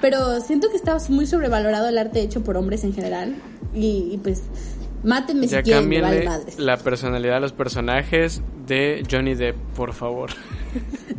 pero 0.00 0.40
siento 0.40 0.70
que 0.70 0.76
está 0.76 0.96
muy 1.10 1.26
sobrevalorado 1.26 1.88
el 1.88 1.98
arte 1.98 2.20
hecho 2.20 2.42
por 2.42 2.56
hombres 2.56 2.84
en 2.84 2.94
general. 2.94 3.36
Y, 3.74 4.08
y 4.12 4.20
pues, 4.22 4.42
mátenme 5.04 5.46
Ya 5.46 5.58
si 5.58 5.64
quieren, 5.64 5.88
me 5.88 6.00
vale 6.00 6.24
madres. 6.24 6.58
la 6.58 6.76
personalidad 6.76 7.34
de 7.34 7.40
los 7.40 7.52
personajes 7.52 8.40
de 8.66 9.02
Johnny 9.10 9.34
Depp, 9.34 9.56
por 9.76 9.92
favor. 9.94 10.30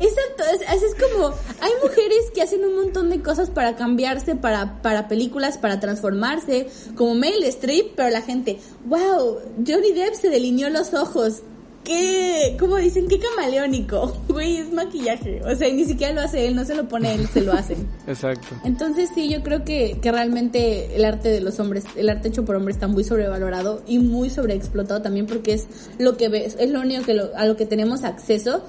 Exacto, 0.00 0.44
es- 0.54 0.68
así 0.68 0.84
es 0.84 0.94
como, 0.94 1.28
hay 1.60 1.72
mujeres 1.82 2.30
que 2.34 2.42
hacen 2.42 2.64
un 2.64 2.76
montón 2.76 3.10
de 3.10 3.20
cosas 3.22 3.50
para 3.50 3.76
cambiarse, 3.76 4.34
para, 4.36 4.80
para 4.82 5.08
películas, 5.08 5.58
para 5.58 5.80
transformarse, 5.80 6.68
como 6.96 7.14
Meryl 7.14 7.44
Streep, 7.44 7.92
pero 7.96 8.10
la 8.10 8.22
gente, 8.22 8.58
wow, 8.86 9.38
Johnny 9.66 9.92
Depp 9.92 10.14
se 10.14 10.28
delineó 10.30 10.70
los 10.70 10.94
ojos. 10.94 11.42
¿Qué? 11.84 12.56
¿Cómo 12.58 12.76
dicen? 12.76 13.06
¿Qué 13.08 13.18
camaleónico? 13.18 14.16
Güey, 14.28 14.56
es 14.56 14.72
maquillaje. 14.72 15.42
O 15.44 15.54
sea, 15.54 15.70
ni 15.72 15.84
siquiera 15.84 16.12
lo 16.14 16.22
hace 16.22 16.46
él, 16.46 16.56
no 16.56 16.64
se 16.64 16.74
lo 16.74 16.88
pone 16.88 17.14
él, 17.14 17.28
se 17.28 17.42
lo 17.42 17.52
hacen. 17.52 17.86
Exacto. 18.06 18.54
Entonces 18.64 19.10
sí, 19.14 19.28
yo 19.28 19.42
creo 19.42 19.64
que, 19.64 19.98
que 20.00 20.10
realmente 20.10 20.96
el 20.96 21.04
arte 21.04 21.28
de 21.28 21.40
los 21.40 21.60
hombres, 21.60 21.84
el 21.96 22.08
arte 22.08 22.28
hecho 22.28 22.44
por 22.44 22.56
hombres 22.56 22.76
está 22.76 22.88
muy 22.88 23.04
sobrevalorado 23.04 23.82
y 23.86 23.98
muy 23.98 24.30
sobreexplotado 24.30 25.02
también 25.02 25.26
porque 25.26 25.52
es 25.52 25.66
lo 25.98 26.16
que 26.16 26.28
ves, 26.28 26.56
es 26.58 26.70
lo 26.70 26.80
único 26.80 27.04
que 27.04 27.14
lo- 27.14 27.36
a 27.36 27.44
lo 27.46 27.56
que 27.56 27.66
tenemos 27.66 28.02
acceso. 28.04 28.62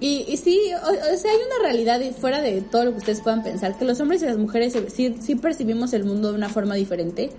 Y, 0.00 0.24
y 0.26 0.36
sí, 0.38 0.58
o, 0.74 0.88
o 0.88 1.16
sea, 1.16 1.30
hay 1.30 1.36
una 1.36 1.62
realidad 1.68 2.00
fuera 2.18 2.40
de 2.42 2.60
todo 2.62 2.86
lo 2.86 2.90
que 2.92 2.98
ustedes 2.98 3.20
puedan 3.20 3.44
pensar, 3.44 3.78
que 3.78 3.84
los 3.84 4.00
hombres 4.00 4.20
y 4.22 4.26
las 4.26 4.36
mujeres 4.38 4.76
sí, 4.92 5.14
sí 5.20 5.36
percibimos 5.36 5.92
el 5.92 6.04
mundo 6.04 6.30
de 6.30 6.34
una 6.34 6.48
forma 6.48 6.74
diferente 6.74 7.30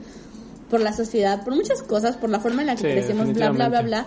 por 0.69 0.79
la 0.79 0.93
sociedad, 0.93 1.43
por 1.43 1.53
muchas 1.55 1.83
cosas, 1.83 2.15
por 2.17 2.29
la 2.29 2.39
forma 2.39 2.61
en 2.61 2.67
la 2.67 2.75
que 2.75 2.81
Sí, 2.81 2.87
crecemos, 2.87 3.33
bla, 3.33 3.49
bla, 3.51 3.67
bla, 3.67 3.81
bla. 3.81 4.05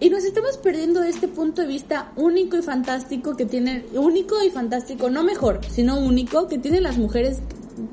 Y 0.00 0.10
nos 0.10 0.24
estamos 0.24 0.56
perdiendo 0.58 1.00
de 1.00 1.10
este 1.10 1.28
punto 1.28 1.62
de 1.62 1.68
vista 1.68 2.12
único 2.16 2.56
y 2.58 2.62
fantástico 2.62 3.36
que 3.36 3.46
tienen, 3.46 3.84
único 3.94 4.36
y 4.42 4.50
fantástico, 4.50 5.08
no 5.10 5.22
mejor, 5.22 5.60
sino 5.70 5.98
único, 5.98 6.46
que 6.48 6.58
tienen 6.58 6.82
las 6.82 6.98
mujeres 6.98 7.38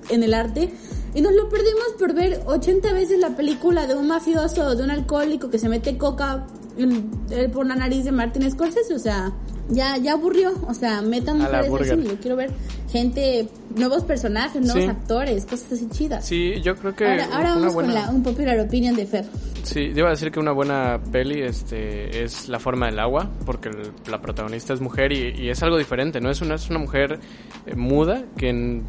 en 0.09 0.23
el 0.23 0.33
arte. 0.33 0.71
Y 1.13 1.21
nos 1.21 1.33
lo 1.33 1.49
perdimos 1.49 1.83
por 1.99 2.13
ver 2.13 2.41
80 2.45 2.93
veces 2.93 3.19
la 3.19 3.35
película 3.35 3.85
de 3.87 3.95
un 3.95 4.07
mafioso 4.07 4.63
o 4.63 4.75
de 4.75 4.83
un 4.83 4.91
alcohólico 4.91 5.49
que 5.49 5.59
se 5.59 5.67
mete 5.69 5.97
coca 5.97 6.45
en- 6.77 7.11
eh, 7.29 7.49
por 7.49 7.65
la 7.67 7.75
nariz 7.75 8.05
de 8.05 8.11
Martin 8.11 8.49
Scorsese. 8.49 8.93
O 8.93 8.99
sea, 8.99 9.33
ya, 9.69 9.97
ya 9.97 10.13
aburrió. 10.13 10.53
O 10.67 10.73
sea, 10.73 11.01
metan 11.01 11.37
mujeres 11.39 11.89
cine. 11.89 12.03
Yo 12.05 12.19
quiero 12.19 12.37
ver 12.37 12.51
gente 12.89 13.47
nuevos 13.75 14.03
personajes, 14.03 14.61
nuevos 14.61 14.83
Sí. 14.83 14.89
actores, 14.89 15.45
cosas 15.45 15.73
así 15.73 15.87
chidas. 15.89 16.25
Sí, 16.25 16.61
yo 16.63 16.75
creo 16.77 16.95
que 16.95 17.05
ahora 17.05 17.25
ahora 17.33 17.55
vamos 17.55 17.73
buena... 17.73 17.93
con 17.93 18.01
la, 18.03 18.09
un 18.09 18.23
popular 18.23 18.59
opinion 18.61 18.95
de 18.95 19.05
Fer. 19.05 19.25
Sí, 19.64 19.89
yo 19.93 19.99
iba 19.99 20.07
a 20.07 20.12
decir 20.12 20.32
que 20.32 20.39
una 20.39 20.51
buena 20.51 20.99
peli 21.12 21.41
este, 21.41 22.24
es 22.24 22.49
La 22.49 22.59
forma 22.59 22.88
del 22.88 22.99
agua, 22.99 23.30
porque 23.45 23.70
el- 23.70 23.91
la 24.09 24.22
protagonista 24.22 24.74
es 24.74 24.82
mujer 24.82 25.12
y, 25.12 25.34
y 25.39 25.49
es 25.49 25.62
algo 25.64 25.78
diferente, 25.78 26.20
¿no? 26.20 26.30
Es 26.30 26.41
una, 26.41 26.55
es 26.55 26.70
una 26.70 26.80
mujer 26.80 27.20
eh, 27.66 27.76
muda 27.76 28.24
que, 28.38 28.49
en- 28.49 28.84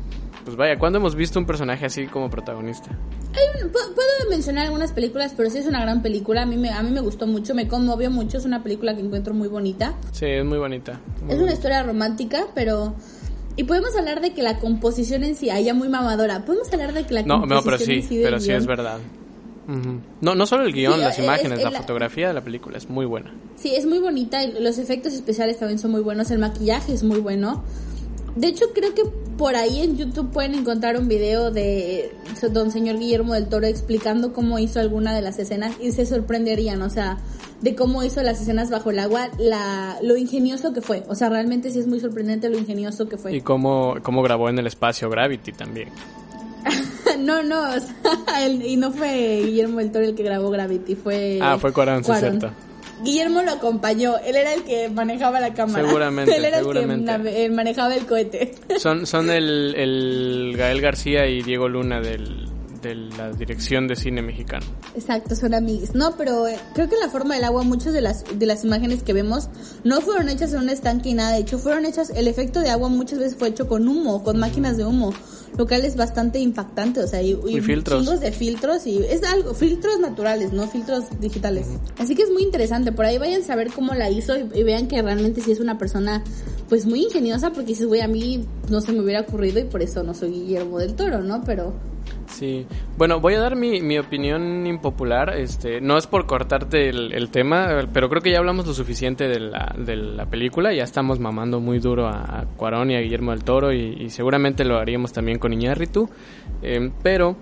pues 0.45 0.57
vaya, 0.57 0.79
¿cuándo 0.79 0.99
hemos 0.99 1.15
visto 1.15 1.39
un 1.39 1.47
personaje 1.47 1.87
así 1.87 2.07
como 2.07 2.29
protagonista? 2.31 2.91
Hay 3.35 3.63
un- 3.63 3.71
pu- 3.71 3.95
puedo 3.95 4.31
mencionar 4.31 4.67
algunas 4.67 4.93
películas, 4.93 5.35
pero 5.37 5.51
sí 5.51 5.59
es 5.59 5.67
una 5.67 5.81
gran 5.81 6.03
película. 6.03 6.43
A 6.43 6.47
mí 6.47 6.57
me, 6.57 6.71
a 6.71 6.83
mí 6.83 6.91
me 6.91 7.01
gustó 7.01 7.27
mucho, 7.27 7.55
me 7.55 7.69
conmovió 7.69 8.11
mucho. 8.11 8.39
Es 8.39 8.45
una 8.45 8.63
película 8.63 8.95
que 8.95 9.01
encuentro 9.03 9.35
muy 9.35 9.49
bonita. 9.49 9.95
Sí, 10.13 10.27
es 10.27 10.45
muy 10.45 10.59
bonita. 10.59 11.01
muy 11.23 11.35
Es 11.35 11.41
una 11.41 11.53
historia 11.53 11.83
romántica, 11.83 12.47
pero... 12.55 12.95
Y 13.55 13.65
podemos 13.65 13.95
hablar 13.97 14.23
de 14.23 14.33
que 14.33 14.43
la 14.43 14.59
composición 14.59 15.25
en 15.25 15.37
sí, 15.37 15.51
haya 15.51 15.75
muy 15.75 15.89
mamadora. 15.91 16.45
Podemos 16.47 16.73
hablar 16.73 16.95
de 16.95 17.05
que 17.07 17.13
la 17.15 17.23
No, 17.23 17.41
composición 17.41 17.57
no, 17.59 17.65
pero 17.65 17.79
sí, 17.79 17.93
en 17.93 18.03
sí 18.03 18.21
pero 18.25 18.41
sí 18.41 18.51
es 18.51 18.65
guión- 18.65 18.67
No, 20.21 20.35
no 20.35 20.47
solo 20.47 20.65
el 20.65 20.73
guion, 20.73 20.95
Sí, 20.95 21.01
las 21.01 21.19
es- 21.19 21.25
imágenes, 21.25 21.59
es 21.59 21.65
la 21.65 21.71
la- 21.71 21.81
fotografía 21.81 22.29
de 22.29 22.35
la 22.35 22.41
película 22.43 22.79
es 22.79 22.89
muy 22.91 23.07
buena. 23.07 23.33
Sí, 23.57 23.75
es 23.75 23.87
muy 23.87 23.99
bonita 24.01 24.43
y 24.43 24.53
los 24.61 24.79
efectos 24.79 25.13
especiales 25.13 25.59
también 25.59 25.79
son 25.79 25.91
muy 25.93 26.01
buenos, 26.01 26.31
el 26.31 26.39
maquillaje 26.39 26.93
es 26.93 27.03
muy 27.05 27.21
bueno. 27.21 27.63
De 28.35 28.47
hecho, 28.49 28.67
creo 28.75 28.95
que 28.95 29.03
por 29.37 29.57
ahí 29.57 29.81
en 29.83 29.97
YouTube 29.99 30.31
pueden 30.31 30.55
encontrar 30.55 30.97
un 30.99 31.07
video 31.07 31.51
de 31.51 32.13
don 32.51 32.71
señor 32.71 32.99
Guillermo 32.99 33.35
del 33.35 33.47
Toro 33.49 33.67
explicando 33.67 34.33
cómo 34.33 34.59
hizo 34.59 34.81
alguna 34.81 35.15
de 35.15 35.21
las 35.21 35.39
escenas 35.39 35.75
y 35.83 35.93
se 35.93 36.07
sorprenderían, 36.07 36.81
o 36.81 36.89
sea, 36.89 37.19
de 37.61 37.75
cómo 37.75 38.03
hizo 38.03 38.23
las 38.23 38.41
escenas 38.41 38.71
bajo 38.71 38.91
el 38.91 38.99
agua, 39.01 39.29
la, 39.39 39.99
lo 40.03 40.17
ingenioso 40.17 40.73
que 40.73 40.81
fue. 40.81 41.05
O 41.09 41.15
sea, 41.15 41.29
realmente 41.29 41.71
sí 41.71 41.79
es 41.79 41.87
muy 41.87 42.01
sorprendente 42.01 42.49
lo 42.49 42.57
ingenioso 42.59 43.07
que 43.09 43.19
fue. 43.19 43.37
Y 43.37 43.43
cómo, 43.43 43.97
cómo 44.03 44.23
grabó 44.23 44.49
en 44.49 44.59
el 44.59 44.67
espacio 44.67 45.09
Gravity 45.11 45.53
también. 45.53 45.91
No, 47.23 47.43
no, 47.43 47.61
o 47.71 47.81
sea, 47.81 48.45
el- 48.47 48.65
y 48.67 48.77
no 48.77 48.93
fue 48.93 49.43
Guillermo 49.45 49.79
del 49.79 49.91
Toro 49.93 50.05
el 50.05 50.15
que 50.15 50.23
grabó 50.23 50.51
Gravity, 50.51 50.95
fue... 50.97 51.39
Ah, 51.41 51.57
fue 51.59 51.73
Cuarón, 51.73 52.05
sí, 52.05 52.13
cierto. 52.19 52.51
Guillermo 53.03 53.43
lo 53.43 53.51
acompañó, 53.53 54.17
él 54.25 54.37
era 54.37 54.53
el 54.55 54.63
que 54.63 54.89
manejaba 54.89 55.41
la 55.41 55.55
cámara. 55.55 55.85
Seguramente, 55.87 56.37
él 56.37 56.45
era 56.45 56.59
seguramente. 56.59 57.13
el 57.13 57.23
que 57.23 57.45
él 57.47 57.53
manejaba 57.53 57.95
el 57.95 58.07
cohete. 58.07 58.55
Son, 58.79 59.07
son 59.07 59.29
el, 59.31 59.75
el 59.77 60.55
Gael 60.57 60.81
García 60.81 61.27
y 61.27 61.43
Diego 61.43 61.69
Luna 61.69 62.01
del, 62.01 62.47
de 62.83 62.95
la 62.95 63.31
dirección 63.31 63.87
de 63.89 63.97
cine 63.97 64.21
mexicano. 64.23 64.67
Exacto, 64.95 65.35
son 65.37 65.55
amigos. 65.55 65.95
No, 65.95 66.17
pero 66.17 66.47
eh, 66.49 66.59
creo 66.75 66.89
que 66.89 66.97
en 66.97 67.01
la 67.01 67.09
forma 67.09 67.35
del 67.35 67.45
agua 67.45 67.63
muchas 67.63 67.93
de 67.93 68.01
las 68.01 68.25
de 68.39 68.47
las 68.47 68.65
imágenes 68.65 69.03
que 69.03 69.13
vemos 69.13 69.49
no 69.85 70.01
fueron 70.01 70.29
hechas 70.29 70.53
en 70.53 70.61
un 70.61 70.69
estanque 70.69 71.11
y 71.11 71.15
nada 71.15 71.33
de 71.33 71.39
hecho, 71.41 71.59
fueron 71.59 71.87
hechas 71.87 72.11
el 72.11 72.29
efecto 72.29 72.61
de 72.61 72.71
agua 72.71 72.89
muchas 72.89 73.19
veces 73.19 73.37
fue 73.39 73.49
hecho 73.49 73.69
con 73.69 73.89
humo, 73.89 74.23
con 74.25 74.39
máquinas 74.39 74.77
de 74.77 74.85
humo, 74.85 75.15
lo 75.57 75.67
cual 75.67 75.85
es 75.85 75.97
bastante 75.97 76.39
impactante, 76.41 77.01
o 77.01 77.07
sea, 77.07 77.23
y, 77.23 77.39
Y 77.47 77.61
filtros. 77.61 78.01
chingos 78.05 78.21
de 78.21 78.33
filtros 78.33 78.87
y 78.87 78.99
es 78.99 79.23
algo 79.25 79.55
filtros 79.55 80.01
naturales, 80.01 80.53
no 80.53 80.67
filtros 80.67 81.05
digitales. 81.21 81.69
Así 81.99 82.15
que 82.15 82.23
es 82.23 82.31
muy 82.31 82.43
interesante, 82.43 82.93
por 82.93 83.05
ahí 83.05 83.19
vayan 83.19 83.43
a 83.49 83.57
ver 83.57 83.71
cómo 83.73 83.95
la 83.95 84.11
hizo 84.11 84.37
y, 84.37 84.49
y 84.55 84.63
vean 84.65 84.89
que 84.89 85.01
realmente 85.01 85.41
sí 85.41 85.53
es 85.53 85.61
una 85.61 85.79
persona 85.79 86.23
pues 86.69 86.87
muy 86.87 87.03
ingeniosa 87.05 87.51
porque 87.53 87.69
dices, 87.69 87.87
güey, 87.87 88.01
a 88.01 88.09
mí 88.09 88.47
no 88.71 88.81
se 88.81 88.93
me 88.93 89.01
hubiera 89.01 89.21
ocurrido 89.21 89.61
y 89.61 89.65
por 89.65 89.83
eso 89.83 90.03
no 90.03 90.15
soy 90.15 90.31
Guillermo 90.31 90.79
del 90.79 90.95
Toro, 90.95 91.23
¿no? 91.23 91.43
Pero 91.45 91.75
Sí, 92.33 92.67
bueno, 92.97 93.21
voy 93.21 93.35
a 93.35 93.41
dar 93.41 93.57
mi, 93.57 93.81
mi 93.81 93.99
opinión 93.99 94.67
impopular. 94.67 95.37
Este, 95.37 95.81
no 95.81 95.99
es 95.99 96.07
por 96.07 96.27
cortarte 96.27 96.89
el, 96.89 97.13
el 97.13 97.31
tema, 97.31 97.87
pero 97.93 98.09
creo 98.09 98.23
que 98.23 98.31
ya 98.31 98.39
hablamos 98.39 98.67
lo 98.67 98.75
suficiente 98.75 99.29
de 99.29 99.39
la, 99.39 99.75
de 99.77 99.97
la 99.97 100.27
película. 100.27 100.73
Ya 100.73 100.83
estamos 100.83 101.21
mamando 101.21 101.61
muy 101.61 101.79
duro 101.79 102.09
a, 102.09 102.41
a 102.41 102.45
Cuarón 102.57 102.91
y 102.91 102.97
a 102.97 103.01
Guillermo 103.01 103.33
del 103.33 103.45
Toro 103.45 103.73
y, 103.73 103.97
y 104.01 104.11
seguramente 104.11 104.65
lo 104.65 104.79
haríamos 104.79 105.13
también 105.13 105.39
con 105.39 105.53
Iñárritu. 105.53 106.09
Eh, 106.63 106.91
pero, 107.03 107.37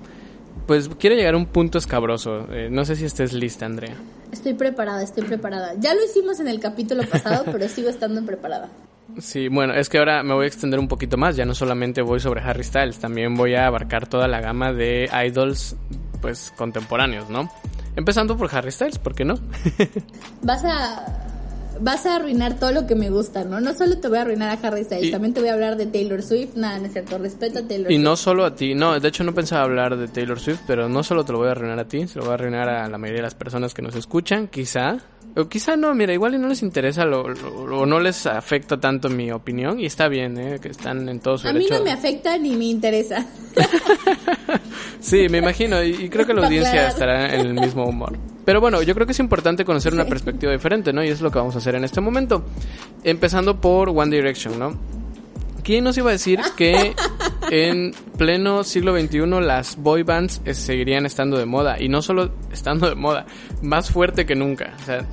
pues 0.67 0.89
quiero 0.99 1.17
llegar 1.17 1.35
a 1.35 1.37
un 1.37 1.47
punto 1.47 1.79
escabroso. 1.79 2.47
Eh, 2.53 2.69
no 2.71 2.85
sé 2.85 2.97
si 2.97 3.05
estés 3.05 3.33
lista, 3.33 3.67
Andrea. 3.67 3.95
Estoy 4.33 4.55
preparada, 4.55 5.03
estoy 5.03 5.25
preparada. 5.25 5.75
Ya 5.79 5.95
lo 5.95 6.05
hicimos 6.05 6.41
en 6.41 6.49
el 6.49 6.61
capítulo 6.61 7.03
pasado, 7.05 7.45
pero 7.53 7.69
sigo 7.69 7.89
estando 7.89 8.25
preparada. 8.25 8.69
Sí, 9.19 9.49
bueno, 9.49 9.75
es 9.75 9.89
que 9.89 9.99
ahora 9.99 10.23
me 10.23 10.35
voy 10.35 10.45
a 10.45 10.49
extender 10.49 10.79
un 10.81 10.89
poquito 10.89 11.17
más. 11.17 11.37
Ya 11.37 11.45
no 11.45 11.55
solamente 11.55 12.03
voy 12.03 12.21
sobre 12.21 12.41
Harry 12.41 12.65
Styles, 12.65 12.99
también 12.99 13.35
voy 13.35 13.55
a 13.55 13.67
abarcar 13.67 14.07
toda 14.07 14.29
la 14.29 14.41
gama 14.41 14.73
de 14.73 15.11
idols, 15.27 15.77
pues 16.21 16.53
contemporáneos, 16.57 17.29
¿no? 17.29 17.51
Empezando 17.97 18.37
por 18.37 18.55
Harry 18.55 18.71
Styles, 18.71 18.99
¿por 18.99 19.15
qué 19.15 19.25
no? 19.25 19.35
Vas 20.43 20.65
a 20.65 21.30
vas 21.81 22.07
a 22.07 22.17
arruinar 22.17 22.59
todo 22.59 22.73
lo 22.73 22.87
que 22.87 22.95
me 22.95 23.11
gusta, 23.11 23.45
¿no? 23.45 23.61
No 23.61 23.75
solo 23.75 23.99
te 23.99 24.09
voy 24.09 24.19
a 24.19 24.23
arruinar 24.23 24.49
a 24.51 24.67
Harry 24.67 24.85
Styles, 24.85 25.07
Y- 25.09 25.11
también 25.11 25.35
te 25.35 25.41
voy 25.41 25.49
a 25.49 25.55
hablar 25.55 25.77
de 25.77 25.87
Taylor 25.87 26.23
Swift. 26.23 26.55
Nada, 26.57 26.79
no 26.79 26.87
es 26.87 26.93
cierto, 26.93 27.19
respeto 27.19 27.59
a 27.61 27.63
Taylor 27.63 27.91
Y 27.91 27.95
Swift. 27.97 28.05
no 28.05 28.17
solo 28.17 28.45
a 28.45 28.55
ti, 28.55 28.75
no, 28.75 28.99
de 28.99 29.09
hecho 29.09 29.25
no 29.25 29.35
pensaba 29.35 29.63
hablar 29.65 29.97
de 29.97 30.09
Taylor 30.09 30.39
Swift, 30.39 30.61
pero 30.67 30.89
no 30.89 31.03
solo 31.03 31.25
te 31.25 31.33
lo 31.33 31.39
voy 31.39 31.49
a 31.49 31.53
arruinar 31.53 31.79
a 31.79 31.89
ti, 31.89 32.07
se 32.07 32.19
lo 32.19 32.25
voy 32.25 32.33
a 32.33 32.35
arruinar 32.35 32.69
a 32.69 32.89
la 32.89 32.99
mayoría 32.99 33.19
de 33.21 33.25
las 33.27 33.35
personas 33.35 33.75
que 33.75 33.83
nos 33.83 33.95
escuchan, 33.97 34.49
quizá. 34.49 34.99
O 35.37 35.49
quizá 35.49 35.77
no, 35.77 35.95
mira, 35.95 36.13
igual 36.13 36.35
y 36.35 36.39
no 36.39 36.49
les 36.49 36.61
interesa 36.63 37.05
lo, 37.05 37.23
o 37.23 37.87
no 37.87 38.01
les 38.01 38.27
afecta 38.27 38.81
tanto 38.81 39.09
mi 39.09 39.31
opinión 39.31 39.79
y 39.79 39.87
está 39.87 40.09
bien, 40.09 40.37
¿eh? 40.37 40.59
que 40.61 40.69
están 40.71 41.09
en 41.09 41.21
todo 41.21 41.39
su 41.39 41.47
A 41.47 41.53
mí 41.53 41.61
derecho. 41.61 41.79
no 41.79 41.85
me 41.85 41.93
afecta 41.93 42.37
ni 42.37 42.57
me 42.57 42.65
interesa. 42.65 43.25
Sí, 45.01 45.29
me 45.31 45.39
imagino, 45.39 45.83
y, 45.83 45.91
y 45.95 46.09
creo 46.11 46.27
que 46.27 46.35
la 46.35 46.45
audiencia 46.47 46.89
estará 46.89 47.35
en 47.35 47.41
el 47.47 47.55
mismo 47.55 47.85
humor. 47.87 48.19
Pero 48.45 48.61
bueno, 48.61 48.83
yo 48.83 48.95
creo 48.95 49.07
que 49.07 49.13
es 49.13 49.21
importante 49.21 49.65
conocer 49.65 49.93
una 49.93 50.07
perspectiva 50.07 50.53
diferente, 50.53 50.93
¿no? 50.93 51.05
Y 51.05 51.09
es 51.09 51.21
lo 51.21 51.31
que 51.31 51.39
vamos 51.39 51.55
a 51.55 51.59
hacer 51.59 51.75
en 51.75 51.85
este 51.85 52.01
momento. 52.01 52.45
Empezando 53.05 53.61
por 53.61 53.91
One 53.91 54.15
Direction, 54.15 54.59
¿no? 54.59 54.79
¿Quién 55.63 55.85
nos 55.85 55.97
iba 55.99 56.09
a 56.09 56.13
decir 56.13 56.41
que 56.57 56.95
en 57.51 57.93
pleno 58.17 58.65
siglo 58.65 58.99
XXI 58.99 59.27
las 59.41 59.77
boy 59.77 60.03
bands 60.03 60.41
eh, 60.45 60.55
seguirían 60.55 61.07
estando 61.07 61.39
de 61.39 61.47
moda? 61.47 61.81
Y 61.81 61.89
no 61.89 62.03
solo 62.03 62.33
estando 62.51 62.89
de 62.89 62.95
moda, 62.95 63.27
más 63.63 63.91
fuerte 63.91 64.25
que 64.25 64.35
nunca. 64.35 64.75
O 64.81 64.85
sea, 64.85 65.07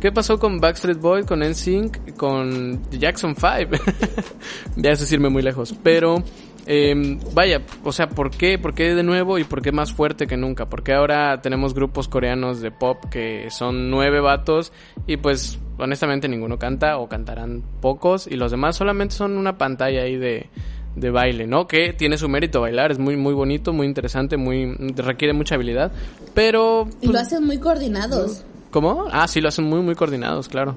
¿qué 0.00 0.12
pasó 0.12 0.38
con 0.38 0.60
Backstreet 0.60 0.98
Boy, 0.98 1.24
con 1.24 1.40
NSYNC, 1.40 2.16
con 2.16 2.80
Jackson 2.90 3.34
5? 3.34 3.82
ya 4.76 4.90
eso 4.90 5.04
es 5.04 5.12
irme 5.12 5.28
muy 5.28 5.42
lejos. 5.42 5.74
Pero, 5.82 6.22
eh, 6.66 7.18
vaya, 7.32 7.62
o 7.84 7.92
sea, 7.92 8.08
¿por 8.08 8.30
qué? 8.30 8.58
¿Por 8.58 8.74
qué 8.74 8.94
de 8.94 9.02
nuevo 9.02 9.38
y 9.38 9.44
por 9.44 9.62
qué 9.62 9.72
más 9.72 9.92
fuerte 9.92 10.26
que 10.26 10.36
nunca? 10.36 10.66
Porque 10.66 10.92
ahora 10.92 11.40
tenemos 11.42 11.74
grupos 11.74 12.08
coreanos 12.08 12.60
de 12.60 12.70
pop 12.70 13.04
que 13.10 13.50
son 13.50 13.90
nueve 13.90 14.20
vatos 14.20 14.72
y 15.06 15.16
pues 15.16 15.58
honestamente 15.78 16.28
ninguno 16.28 16.58
canta 16.58 16.98
o 16.98 17.08
cantarán 17.08 17.62
pocos 17.80 18.26
y 18.26 18.36
los 18.36 18.50
demás 18.50 18.76
solamente 18.76 19.14
son 19.14 19.36
una 19.36 19.56
pantalla 19.56 20.02
ahí 20.02 20.16
de, 20.16 20.48
de 20.96 21.10
baile, 21.10 21.46
¿no? 21.46 21.66
Que 21.66 21.92
tiene 21.92 22.18
su 22.18 22.28
mérito 22.28 22.60
bailar, 22.60 22.90
es 22.90 22.98
muy 22.98 23.16
muy 23.16 23.34
bonito, 23.34 23.72
muy 23.72 23.86
interesante, 23.86 24.36
muy 24.36 24.74
requiere 24.96 25.32
mucha 25.32 25.54
habilidad, 25.54 25.92
pero 26.34 26.88
Y 27.00 27.06
lo 27.06 27.12
pues, 27.12 27.22
hacen 27.22 27.44
muy 27.44 27.58
coordinados. 27.58 28.44
¿Cómo? 28.70 29.06
Ah, 29.10 29.26
sí, 29.26 29.40
lo 29.40 29.48
hacen 29.48 29.64
muy, 29.64 29.80
muy 29.80 29.94
coordinados, 29.94 30.48
claro. 30.48 30.76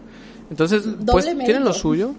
Entonces, 0.49 0.83
pues 1.05 1.25
mérito. 1.25 1.45
tienen 1.45 1.63
lo 1.63 1.73
suyo, 1.73 2.15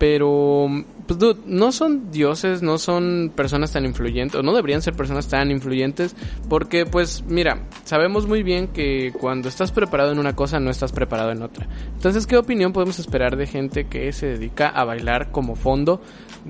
pero, 0.00 0.66
pues, 1.06 1.18
dude, 1.18 1.42
no 1.44 1.72
son 1.72 2.10
dioses, 2.10 2.62
no 2.62 2.78
son 2.78 3.30
personas 3.36 3.70
tan 3.70 3.84
influyentes, 3.84 4.40
o 4.40 4.42
no 4.42 4.54
deberían 4.54 4.80
ser 4.80 4.94
personas 4.94 5.28
tan 5.28 5.50
influyentes, 5.50 6.16
porque, 6.48 6.86
pues, 6.86 7.22
mira, 7.28 7.66
sabemos 7.84 8.26
muy 8.26 8.42
bien 8.42 8.68
que 8.68 9.12
cuando 9.12 9.50
estás 9.50 9.72
preparado 9.72 10.10
en 10.12 10.18
una 10.18 10.34
cosa, 10.34 10.58
no 10.58 10.70
estás 10.70 10.92
preparado 10.92 11.32
en 11.32 11.42
otra. 11.42 11.68
Entonces, 11.94 12.26
¿qué 12.26 12.38
opinión 12.38 12.72
podemos 12.72 12.98
esperar 12.98 13.36
de 13.36 13.46
gente 13.46 13.88
que 13.88 14.10
se 14.12 14.28
dedica 14.28 14.68
a 14.68 14.86
bailar 14.86 15.30
como 15.32 15.54
fondo 15.54 16.00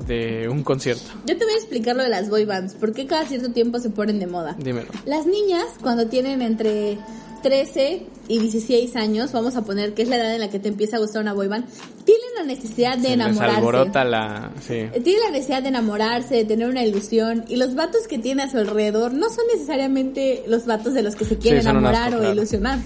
de 0.07 0.49
un 0.49 0.63
concierto? 0.63 1.11
Yo 1.27 1.37
te 1.37 1.45
voy 1.45 1.55
a 1.55 1.57
explicar 1.57 1.97
lo 1.97 2.05
de 2.05 2.09
las 2.09 2.31
boy 2.31 2.45
bands, 2.45 2.77
porque 2.79 3.09
cada 3.09 3.25
cierto 3.25 3.51
tiempo 3.51 3.81
se 3.81 3.91
ponen 3.91 4.21
de 4.21 4.29
moda. 4.29 4.55
Dímelo. 4.61 4.91
Las 5.07 5.27
niñas, 5.27 5.67
cuando 5.83 6.07
tienen 6.07 6.41
entre 6.41 6.99
13 7.43 8.03
y 8.28 8.38
16 8.38 8.97
años, 8.97 9.32
vamos 9.32 9.57
a 9.57 9.62
poner 9.62 9.95
que 9.95 10.03
es 10.03 10.09
la 10.09 10.16
edad 10.16 10.34
en 10.34 10.41
la 10.41 10.51
que 10.51 10.59
te 10.59 10.68
empieza 10.68 10.97
a 10.97 11.01
gustar 11.01 11.22
una 11.22 11.32
boy 11.32 11.49
band, 11.49 11.66
tienen 12.05 12.26
la 12.36 12.45
necesidad 12.45 12.97
de 12.97 13.09
Se 13.09 13.12
enamorarse. 13.14 13.61
la... 14.05 14.51
Sí. 14.66 14.74
Eh, 14.74 15.01
Tiene 15.03 15.20
la 15.24 15.30
necesidad 15.30 15.62
de 15.62 15.68
enamorarse, 15.68 16.34
de 16.36 16.45
tener 16.45 16.68
una 16.68 16.84
ilusión, 16.84 17.45
y 17.49 17.57
los 17.57 17.74
vatos 17.74 18.07
que 18.09 18.18
tiene 18.18 18.43
a 18.45 18.51
su 18.51 18.59
alrededor 18.59 19.12
no 19.12 19.28
son 19.30 19.45
necesariamente 19.53 20.43
los 20.47 20.66
vatos 20.66 20.95
de 20.95 21.03
los 21.03 21.16
que 21.16 21.24
se 21.24 21.34
un 21.34 21.41
enamorar 21.82 22.05
asco, 22.09 22.16
o 22.16 22.18
claro. 22.20 22.34
ilusionar. 22.34 22.78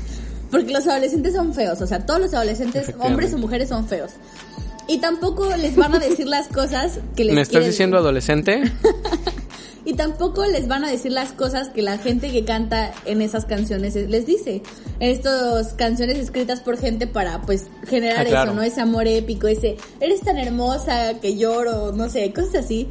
Porque 0.51 0.73
los 0.73 0.87
adolescentes 0.87 1.35
son 1.35 1.53
feos, 1.53 1.81
o 1.81 1.87
sea, 1.87 2.07
todos 2.07 2.21
los 2.21 2.33
adolescentes, 2.35 2.95
hombres 3.01 3.35
o 3.35 3.39
mujeres, 3.39 3.69
son 3.69 3.89
feos. 3.89 4.13
Y 4.87 4.99
tampoco 4.99 5.49
les 5.57 5.75
van 5.77 5.95
a 5.95 5.99
decir 5.99 6.27
las 6.29 6.47
cosas 6.49 7.01
que 7.17 7.25
les 7.25 7.35
¿Me 7.35 7.41
estás 7.41 7.53
quieren- 7.61 7.71
diciendo 7.71 7.97
adolescente? 7.99 8.63
y 9.85 9.95
tampoco 9.95 10.45
les 10.47 10.67
van 10.69 10.85
a 10.85 10.91
decir 10.91 11.13
las 11.13 11.33
cosas 11.33 11.69
que 11.69 11.83
la 11.83 11.99
gente 11.99 12.31
que 12.33 12.45
canta 12.45 12.93
en 13.05 13.21
esas 13.23 13.45
canciones 13.45 13.95
les 13.95 14.25
dice. 14.27 14.63
Estas 15.01 15.75
canciones 15.75 16.19
escritas 16.19 16.61
por 16.61 16.79
gente 16.79 17.07
para 17.07 17.43
pues 17.43 17.67
generar 17.87 18.21
Ah, 18.21 18.25
claro. 18.25 18.51
eso, 18.51 18.55
¿no? 18.55 18.63
Ese 18.63 18.81
amor 18.81 19.07
épico, 19.07 19.47
ese 19.47 19.77
eres 20.01 20.21
tan 20.23 20.39
hermosa 20.39 21.21
que 21.21 21.37
lloro, 21.37 21.93
no 21.93 22.09
sé, 22.09 22.33
cosas 22.33 22.65
así. 22.65 22.89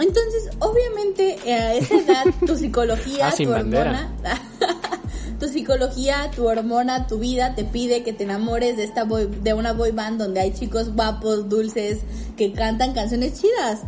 Entonces, 0.00 0.50
obviamente, 0.60 1.38
eh, 1.44 1.54
a 1.54 1.74
esa 1.74 1.94
edad 1.96 2.24
tu 2.46 2.56
psicología, 2.56 3.28
Ah, 3.28 3.34
tu 3.36 3.50
hormona, 3.50 4.12
tu 5.40 5.48
psicología, 5.48 6.30
tu 6.36 6.46
hormona, 6.46 7.06
tu 7.06 7.18
vida 7.18 7.54
te 7.54 7.64
pide 7.64 8.02
que 8.04 8.12
te 8.12 8.24
enamores 8.24 8.76
de 8.76 8.84
esta 8.84 9.04
boy- 9.04 9.28
de 9.42 9.54
una 9.54 9.72
boy 9.72 9.90
band 9.92 10.20
donde 10.20 10.40
hay 10.40 10.52
chicos 10.52 10.94
guapos, 10.94 11.48
dulces, 11.48 11.98
que 12.36 12.52
cantan 12.52 12.92
canciones 12.94 13.40
chidas. 13.40 13.80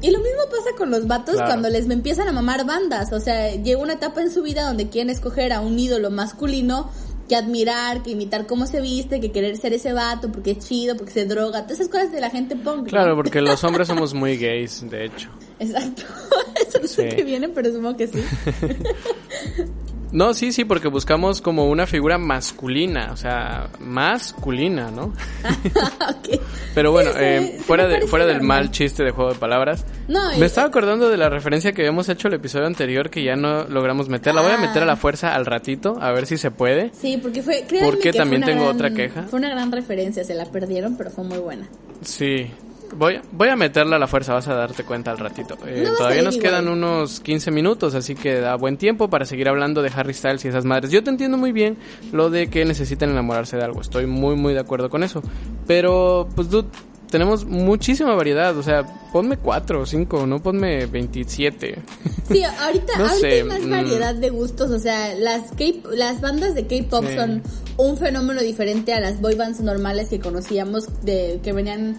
Y 0.00 0.10
lo 0.10 0.18
mismo 0.18 0.42
pasa 0.50 0.76
con 0.76 0.90
los 0.90 1.06
vatos 1.06 1.34
Claro. 1.34 1.48
cuando 1.50 1.68
les 1.70 1.88
empiezan 1.90 2.28
a 2.28 2.32
mamar 2.32 2.64
bandas. 2.64 3.12
O 3.12 3.20
sea, 3.20 3.54
llega 3.54 3.80
una 3.80 3.94
etapa 3.94 4.20
en 4.22 4.30
su 4.30 4.42
vida 4.42 4.62
donde 4.66 4.88
quieren 4.88 5.10
escoger 5.10 5.52
a 5.52 5.60
un 5.60 5.78
ídolo 5.78 6.10
masculino 6.10 6.90
que 7.28 7.36
admirar, 7.36 8.02
que 8.02 8.12
imitar 8.12 8.46
cómo 8.46 8.66
se 8.66 8.80
viste, 8.80 9.20
que 9.20 9.32
querer 9.32 9.56
ser 9.58 9.74
ese 9.74 9.92
vato 9.92 10.32
porque 10.32 10.52
es 10.52 10.60
chido, 10.66 10.96
porque 10.96 11.12
se 11.12 11.26
droga, 11.26 11.64
todas 11.64 11.80
esas 11.80 11.88
cosas 11.88 12.10
de 12.10 12.20
la 12.22 12.30
gente 12.30 12.56
punk. 12.56 12.76
¿no? 12.76 12.84
Claro, 12.84 13.16
porque 13.16 13.40
los 13.42 13.62
hombres 13.64 13.88
somos 13.88 14.14
muy 14.14 14.36
gays, 14.38 14.88
de 14.88 15.06
hecho. 15.06 15.28
Exacto. 15.58 16.04
Eso 16.66 16.78
no 16.80 16.86
sé 16.88 17.10
Sí. 17.10 17.16
qué 17.16 17.24
viene, 17.24 17.48
pero 17.50 17.70
supongo 17.70 17.96
que 17.96 18.06
sí. 18.06 18.22
No, 20.10 20.32
sí, 20.34 20.52
sí, 20.52 20.64
porque 20.64 20.88
buscamos 20.88 21.40
como 21.42 21.66
una 21.68 21.86
figura 21.86 22.16
masculina, 22.18 23.10
o 23.12 23.16
sea, 23.16 23.68
masculina, 23.78 24.90
¿no? 24.90 25.12
Pero 26.74 26.92
bueno, 26.92 27.10
Sí, 27.12 27.18
eh, 27.20 27.58
fuera, 27.64 27.86
de, 27.86 28.06
fuera 28.06 28.24
del 28.26 28.40
mal 28.42 28.70
chiste 28.70 29.02
de 29.04 29.10
juego 29.10 29.32
de 29.32 29.38
palabras, 29.38 29.84
No, 30.06 30.32
y- 30.34 30.38
me 30.38 30.46
estaba 30.46 30.68
acordando 30.68 31.08
de 31.10 31.16
la 31.16 31.28
referencia 31.28 31.72
que 31.72 31.82
habíamos 31.82 32.08
hecho 32.08 32.28
el 32.28 32.34
episodio 32.34 32.66
anterior 32.66 33.10
que 33.10 33.22
ya 33.22 33.36
no 33.36 33.64
logramos 33.64 34.08
meter. 34.08 34.34
La 34.34 34.42
voy 34.42 34.52
a 34.52 34.54
Ah. 34.56 34.66
meter 34.66 34.82
a 34.82 34.86
la 34.86 34.96
fuerza 34.96 35.34
al 35.34 35.44
ratito, 35.46 35.98
a 36.00 36.12
ver 36.12 36.26
si 36.26 36.36
se 36.36 36.50
puede. 36.50 36.90
Sí, 36.94 37.18
porque 37.20 37.42
fue. 37.42 37.64
Porque 37.84 38.10
que 38.10 38.12
también 38.12 38.42
tengo 38.42 38.64
gran- 38.64 38.74
otra 38.76 38.90
queja. 38.92 39.22
Fue 39.24 39.38
una 39.38 39.50
gran 39.50 39.70
referencia, 39.72 40.24
se 40.24 40.34
la 40.34 40.46
perdieron, 40.46 40.96
pero 40.96 41.10
fue 41.10 41.24
muy 41.24 41.38
buena. 41.38 41.68
Sí. 42.02 42.50
Voy, 42.96 43.20
voy 43.32 43.48
a 43.48 43.56
meterla 43.56 43.96
a 43.96 43.98
la 43.98 44.06
fuerza, 44.06 44.32
vas 44.34 44.48
a 44.48 44.54
darte 44.54 44.82
cuenta 44.84 45.10
al 45.10 45.18
ratito. 45.18 45.56
Eh, 45.66 45.82
No 45.86 45.94
todavía 45.94 46.22
nos 46.22 46.36
igual. 46.36 46.50
quedan 46.50 46.68
unos 46.68 47.20
15 47.20 47.50
minutos, 47.50 47.94
así 47.94 48.14
que 48.14 48.40
da 48.40 48.54
buen 48.56 48.76
tiempo 48.76 49.08
para 49.08 49.24
seguir 49.24 49.48
hablando 49.48 49.82
de 49.82 49.90
Harry 49.94 50.14
Styles 50.14 50.44
y 50.44 50.48
esas 50.48 50.64
madres. 50.64 50.90
Yo 50.90 51.02
te 51.04 51.10
entiendo 51.10 51.36
muy 51.36 51.52
bien 51.52 51.76
lo 52.12 52.30
de 52.30 52.48
que 52.48 52.64
necesitan 52.64 53.10
enamorarse 53.10 53.56
de 53.56 53.64
algo. 53.64 53.80
Estoy 53.80 54.06
muy, 54.06 54.36
muy 54.36 54.54
de 54.54 54.60
acuerdo 54.60 54.88
con 54.90 55.02
eso. 55.02 55.22
Pero, 55.66 56.28
pues, 56.34 56.50
dude, 56.50 56.68
tenemos 57.10 57.44
muchísima 57.44 58.14
variedad. 58.14 58.56
O 58.56 58.62
sea, 58.62 58.84
ponme 59.12 59.36
4 59.36 59.80
o 59.82 59.86
5, 59.86 60.26
no 60.26 60.42
ponme 60.42 60.86
27. 60.86 61.82
Sí, 62.30 62.42
ahorita, 62.42 62.92
No 62.98 63.04
ahorita 63.04 63.20
sé, 63.20 63.26
hay 63.32 63.44
más 63.44 63.60
mm. 63.62 63.70
variedad 63.70 64.14
de 64.14 64.30
gustos, 64.30 64.70
o 64.70 64.78
sea, 64.78 65.14
las 65.14 65.50
K- 65.52 65.88
las 65.94 66.20
bandas 66.20 66.54
de 66.54 66.66
K-pop 66.66 67.04
Sí. 67.06 67.14
son 67.16 67.42
un 67.76 67.96
fenómeno 67.96 68.40
diferente 68.40 68.92
a 68.92 69.00
las 69.00 69.20
boy 69.20 69.34
bands 69.36 69.60
normales 69.60 70.08
que 70.08 70.18
conocíamos 70.20 70.88
de 71.04 71.38
que 71.44 71.52
venían 71.52 71.96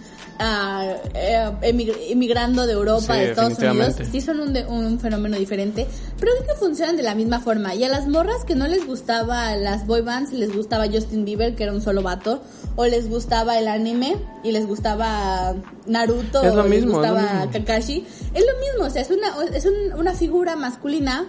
emig- 1.62 1.96
emigrando 2.08 2.66
de 2.66 2.72
Europa, 2.72 3.14
Sí, 3.14 3.20
de 3.20 3.30
Estados 3.30 3.58
Unidos. 3.58 3.94
Sí 4.10 4.20
son 4.20 4.40
un, 4.40 4.52
de- 4.52 4.66
un 4.66 4.98
fenómeno 5.00 5.36
diferente, 5.36 5.86
pero 6.18 6.32
creo 6.32 6.46
que 6.46 6.54
funcionan 6.54 6.96
de 6.96 7.02
la 7.02 7.14
misma 7.14 7.40
forma. 7.40 7.74
Y 7.74 7.84
a 7.84 7.88
las 7.88 8.06
morras 8.08 8.44
que 8.46 8.54
no 8.54 8.66
les 8.68 8.86
gustaba 8.86 9.54
las 9.56 9.86
boy 9.86 10.00
bands, 10.02 10.32
les 10.32 10.54
gustaba 10.54 10.86
Justin 10.88 11.24
Bieber, 11.24 11.54
que 11.54 11.64
era 11.64 11.72
un 11.72 11.82
solo 11.82 12.02
vato, 12.02 12.42
o 12.76 12.86
les 12.86 13.08
gustaba 13.08 13.58
el 13.58 13.68
anime 13.68 14.16
y 14.42 14.52
les 14.52 14.66
gustaba 14.66 15.54
Naruto, 15.86 16.42
Es 16.42 16.54
lo 16.54 16.62
o 16.62 16.66
les 16.66 16.70
mismo, 16.84 17.02
es 17.02 17.08
lo 17.08 17.14
gustaba 17.14 17.44
mismo. 17.46 17.52
Kakashi, 17.52 18.06
es 18.34 18.44
lo 18.44 18.60
mismo, 18.60 18.84
o 18.86 18.90
sea, 18.90 19.02
es 19.02 19.10
una, 19.10 19.56
es 19.56 19.66
un- 19.66 19.98
una 19.98 20.14
figura 20.14 20.56
masculina 20.56 21.26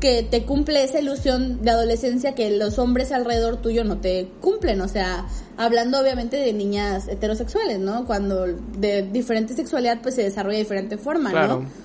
que 0.00 0.22
te 0.24 0.44
cumple 0.44 0.82
esa 0.82 0.98
ilusión 1.00 1.62
de 1.62 1.70
adolescencia 1.70 2.34
que 2.34 2.50
los 2.56 2.78
hombres 2.80 3.12
alrededor 3.12 3.58
tuyo 3.58 3.84
no 3.84 3.98
te 3.98 4.28
cumplen, 4.40 4.80
o 4.80 4.88
sea, 4.88 5.26
hablando 5.56 6.00
obviamente 6.00 6.36
de 6.36 6.52
niñas 6.52 7.08
heterosexuales, 7.08 7.78
¿no? 7.78 8.04
Cuando 8.06 8.46
de 8.46 9.02
diferente 9.02 9.54
sexualidad 9.54 9.98
pues 10.02 10.14
se 10.14 10.22
desarrolla 10.22 10.56
de 10.58 10.62
diferente 10.64 10.98
forma, 10.98 11.30
Claro. 11.30 11.60
¿no? 11.62 11.82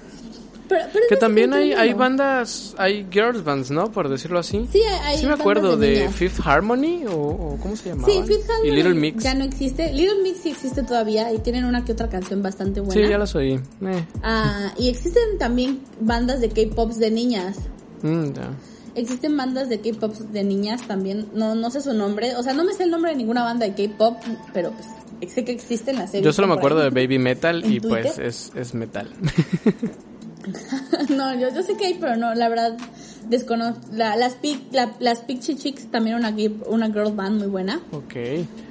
Pero, 0.69 0.83
pero 0.91 1.05
Que 1.07 1.15
también 1.15 1.53
hay, 1.53 1.71
hay 1.71 1.93
bandas, 1.93 2.75
hay 2.77 3.07
girls 3.09 3.41
bands, 3.41 3.71
¿no? 3.71 3.89
Por 3.89 4.09
decirlo 4.09 4.37
así. 4.39 4.67
Sí, 4.69 4.81
hay- 5.01 5.17
Sí 5.19 5.25
me 5.25 5.31
acuerdo 5.35 5.77
de. 5.77 6.09
Fifth 6.09 6.41
Harmony 6.45 7.05
o, 7.07 7.13
o 7.15 7.57
¿cómo 7.63 7.77
se 7.77 7.87
llamaba? 7.87 8.11
Sí, 8.11 8.21
Fifth 8.25 8.49
Harmony 8.49 8.67
Y 8.67 8.71
Little 8.75 8.93
Mix. 8.95 9.23
ya 9.23 9.33
no 9.33 9.45
existe. 9.45 9.93
Little 9.93 10.21
Mix 10.23 10.39
sí 10.39 10.49
existe 10.49 10.83
todavía 10.83 11.31
y 11.31 11.39
tienen 11.39 11.63
una 11.63 11.85
que 11.85 11.93
otra 11.93 12.09
canción 12.09 12.43
bastante 12.43 12.81
buena. 12.81 13.01
Sí, 13.01 13.09
ya 13.09 13.17
las 13.17 13.33
oí. 13.35 13.53
Eh, 13.53 14.05
Ah, 14.23 14.73
y 14.77 14.89
existen 14.89 15.37
también 15.39 15.79
bandas 16.01 16.41
de 16.41 16.49
K-pops 16.49 16.99
de 16.99 17.11
niñas. 17.11 17.55
mm, 18.01 18.25
ya. 18.33 18.49
Existen 18.97 19.37
bandas 19.37 19.69
de 19.69 19.79
K-pop 19.79 20.13
de 20.13 20.43
niñas 20.43 20.85
también. 20.87 21.27
No, 21.33 21.55
no 21.55 21.69
sé 21.71 21.81
su 21.81 21.93
nombre. 21.93 22.35
O 22.35 22.43
sea, 22.43 22.53
no 22.53 22.63
me 22.63 22.73
sé 22.73 22.83
el 22.83 22.89
nombre 22.91 23.11
de 23.11 23.17
ninguna 23.17 23.43
banda 23.43 23.65
de 23.69 23.73
K-pop, 23.87 24.17
pero 24.53 24.71
pues 24.71 25.31
sé 25.33 25.45
que 25.45 25.51
existen 25.51 25.95
las 25.97 26.11
series. 26.11 26.25
Yo 26.25 26.33
solo 26.33 26.47
me 26.47 26.55
acuerdo 26.55 26.79
de 26.79 26.89
Baby 26.89 27.19
Metal 27.19 27.63
¿En 27.63 27.71
y 27.73 27.79
pues 27.79 28.17
es, 28.17 28.51
es 28.55 28.73
metal. 28.73 29.09
no, 31.09 31.33
yo, 31.39 31.53
yo 31.53 31.63
sé 31.63 31.75
que 31.77 31.85
hay, 31.87 31.93
pero 31.99 32.15
no, 32.15 32.33
la 32.35 32.49
verdad 32.49 32.77
desconozco. 33.29 33.81
La, 33.91 34.15
las, 34.15 34.41
Pic- 34.41 34.71
la- 34.71 34.93
las 34.99 35.19
Pixie 35.21 35.55
Chicks 35.55 35.91
también 35.91 36.15
una, 36.15 36.33
una 36.67 36.87
girl 36.87 37.11
band 37.13 37.39
muy 37.39 37.47
buena. 37.47 37.79
ok. 37.91 38.15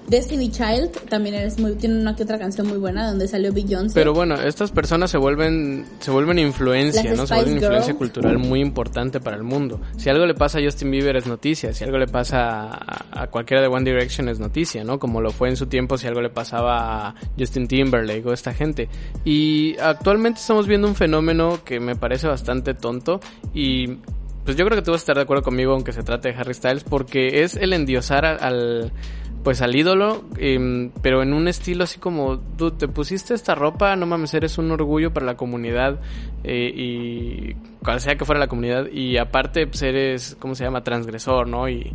Destiny 0.08 0.50
Child 0.50 1.08
también 1.08 1.34
es 1.34 1.58
muy, 1.58 1.74
tiene 1.74 2.00
una 2.00 2.14
que 2.14 2.22
otra 2.22 2.38
canción 2.38 2.66
muy 2.68 2.78
buena 2.78 3.08
donde 3.08 3.26
salió 3.26 3.52
Beyoncé. 3.52 3.94
Pero 3.94 4.14
bueno, 4.14 4.36
estas 4.36 4.70
personas 4.70 5.10
se 5.10 5.18
vuelven 5.18 5.84
se 6.00 6.10
vuelven 6.10 6.38
influencia, 6.38 7.02
Las 7.04 7.16
¿no? 7.16 7.26
Se 7.26 7.34
vuelven 7.34 7.54
influencia 7.54 7.94
cultural 7.94 8.38
muy 8.38 8.60
importante 8.60 9.20
para 9.20 9.36
el 9.36 9.42
mundo. 9.42 9.80
Si 9.96 10.08
algo 10.08 10.26
le 10.26 10.34
pasa 10.34 10.58
a 10.58 10.62
Justin 10.62 10.90
Bieber 10.90 11.16
es 11.16 11.26
noticia, 11.26 11.72
si 11.72 11.84
algo 11.84 11.98
le 11.98 12.06
pasa 12.06 12.66
a, 12.66 13.22
a 13.22 13.26
cualquiera 13.28 13.62
de 13.62 13.68
One 13.68 13.84
Direction 13.84 14.28
es 14.28 14.38
noticia, 14.38 14.84
¿no? 14.84 14.98
Como 14.98 15.20
lo 15.20 15.30
fue 15.30 15.48
en 15.48 15.56
su 15.56 15.66
tiempo 15.66 15.98
si 15.98 16.06
algo 16.06 16.20
le 16.20 16.30
pasaba 16.30 17.08
a 17.08 17.14
Justin 17.38 17.66
Timberlake 17.66 18.26
o 18.26 18.32
esta 18.32 18.54
gente. 18.54 18.88
Y 19.24 19.76
actualmente 19.78 20.40
estamos 20.40 20.66
viendo 20.66 20.86
un 20.86 20.94
fenómeno 20.94 21.60
que 21.64 21.80
me 21.80 21.96
parece 21.96 22.26
bastante 22.28 22.74
tonto 22.74 23.20
y 23.54 23.98
pues 24.44 24.56
yo 24.56 24.64
creo 24.64 24.78
que 24.78 24.82
tú 24.82 24.92
vas 24.92 25.00
a 25.00 25.02
estar 25.02 25.16
de 25.16 25.22
acuerdo 25.22 25.42
conmigo 25.42 25.72
aunque 25.72 25.92
se 25.92 26.02
trate 26.02 26.30
de 26.30 26.38
Harry 26.38 26.54
Styles 26.54 26.84
porque 26.84 27.42
es 27.42 27.56
el 27.56 27.72
endiosar 27.72 28.24
al 28.24 28.92
pues 29.46 29.62
al 29.62 29.76
ídolo, 29.76 30.24
em, 30.38 30.90
pero 31.02 31.22
en 31.22 31.32
un 31.32 31.46
estilo 31.46 31.84
así 31.84 32.00
como, 32.00 32.40
tú 32.58 32.72
te 32.72 32.88
pusiste 32.88 33.32
esta 33.32 33.54
ropa, 33.54 33.94
no 33.94 34.04
mames, 34.04 34.34
eres 34.34 34.58
un 34.58 34.72
orgullo 34.72 35.12
para 35.12 35.24
la 35.24 35.36
comunidad 35.36 36.00
eh, 36.42 36.72
y 36.74 37.54
cual 37.84 38.00
sea 38.00 38.16
que 38.16 38.24
fuera 38.24 38.40
la 38.40 38.48
comunidad 38.48 38.88
y 38.90 39.18
aparte 39.18 39.68
pues 39.68 39.82
eres, 39.82 40.36
¿cómo 40.40 40.56
se 40.56 40.64
llama? 40.64 40.82
Transgresor, 40.82 41.46
¿no? 41.46 41.68
Y, 41.68 41.92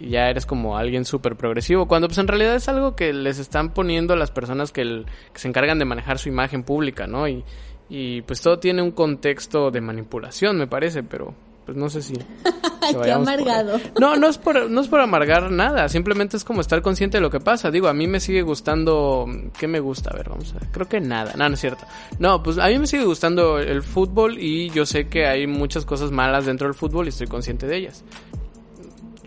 y 0.00 0.08
ya 0.08 0.28
eres 0.28 0.44
como 0.44 0.76
alguien 0.76 1.04
súper 1.04 1.36
progresivo, 1.36 1.86
cuando 1.86 2.08
pues 2.08 2.18
en 2.18 2.26
realidad 2.26 2.56
es 2.56 2.68
algo 2.68 2.96
que 2.96 3.12
les 3.12 3.38
están 3.38 3.72
poniendo 3.74 4.16
las 4.16 4.32
personas 4.32 4.72
que, 4.72 5.04
que 5.32 5.38
se 5.38 5.46
encargan 5.46 5.78
de 5.78 5.84
manejar 5.84 6.18
su 6.18 6.28
imagen 6.28 6.64
pública, 6.64 7.06
¿no? 7.06 7.28
Y, 7.28 7.44
y 7.88 8.22
pues 8.22 8.42
todo 8.42 8.58
tiene 8.58 8.82
un 8.82 8.90
contexto 8.90 9.70
de 9.70 9.80
manipulación, 9.80 10.58
me 10.58 10.66
parece, 10.66 11.04
pero 11.04 11.32
pues 11.68 11.76
no 11.76 11.90
sé 11.90 12.00
si... 12.00 12.14
Qué 12.88 12.94
por 12.94 13.10
amargado. 13.10 13.78
No, 14.00 14.16
no 14.16 14.28
es 14.28 14.38
por 14.38 14.70
no 14.70 14.80
es 14.80 14.88
por 14.88 15.00
amargar 15.00 15.50
nada, 15.50 15.90
simplemente 15.90 16.38
es 16.38 16.44
como 16.44 16.62
estar 16.62 16.80
consciente 16.80 17.18
de 17.18 17.20
lo 17.20 17.28
que 17.28 17.40
pasa. 17.40 17.70
Digo, 17.70 17.88
a 17.88 17.92
mí 17.92 18.06
me 18.06 18.20
sigue 18.20 18.40
gustando, 18.40 19.26
¿qué 19.58 19.68
me 19.68 19.78
gusta? 19.78 20.08
A 20.08 20.16
ver, 20.16 20.30
vamos 20.30 20.54
a 20.54 20.60
ver. 20.60 20.68
Creo 20.70 20.88
que 20.88 20.98
nada, 20.98 21.34
no, 21.36 21.46
no 21.46 21.54
es 21.54 21.60
cierto. 21.60 21.84
No, 22.18 22.42
pues 22.42 22.56
a 22.56 22.68
mí 22.68 22.78
me 22.78 22.86
sigue 22.86 23.04
gustando 23.04 23.58
el 23.58 23.82
fútbol 23.82 24.38
y 24.38 24.70
yo 24.70 24.86
sé 24.86 25.08
que 25.08 25.26
hay 25.26 25.46
muchas 25.46 25.84
cosas 25.84 26.10
malas 26.10 26.46
dentro 26.46 26.66
del 26.66 26.74
fútbol 26.74 27.04
y 27.04 27.08
estoy 27.10 27.26
consciente 27.26 27.66
de 27.66 27.76
ellas. 27.76 28.02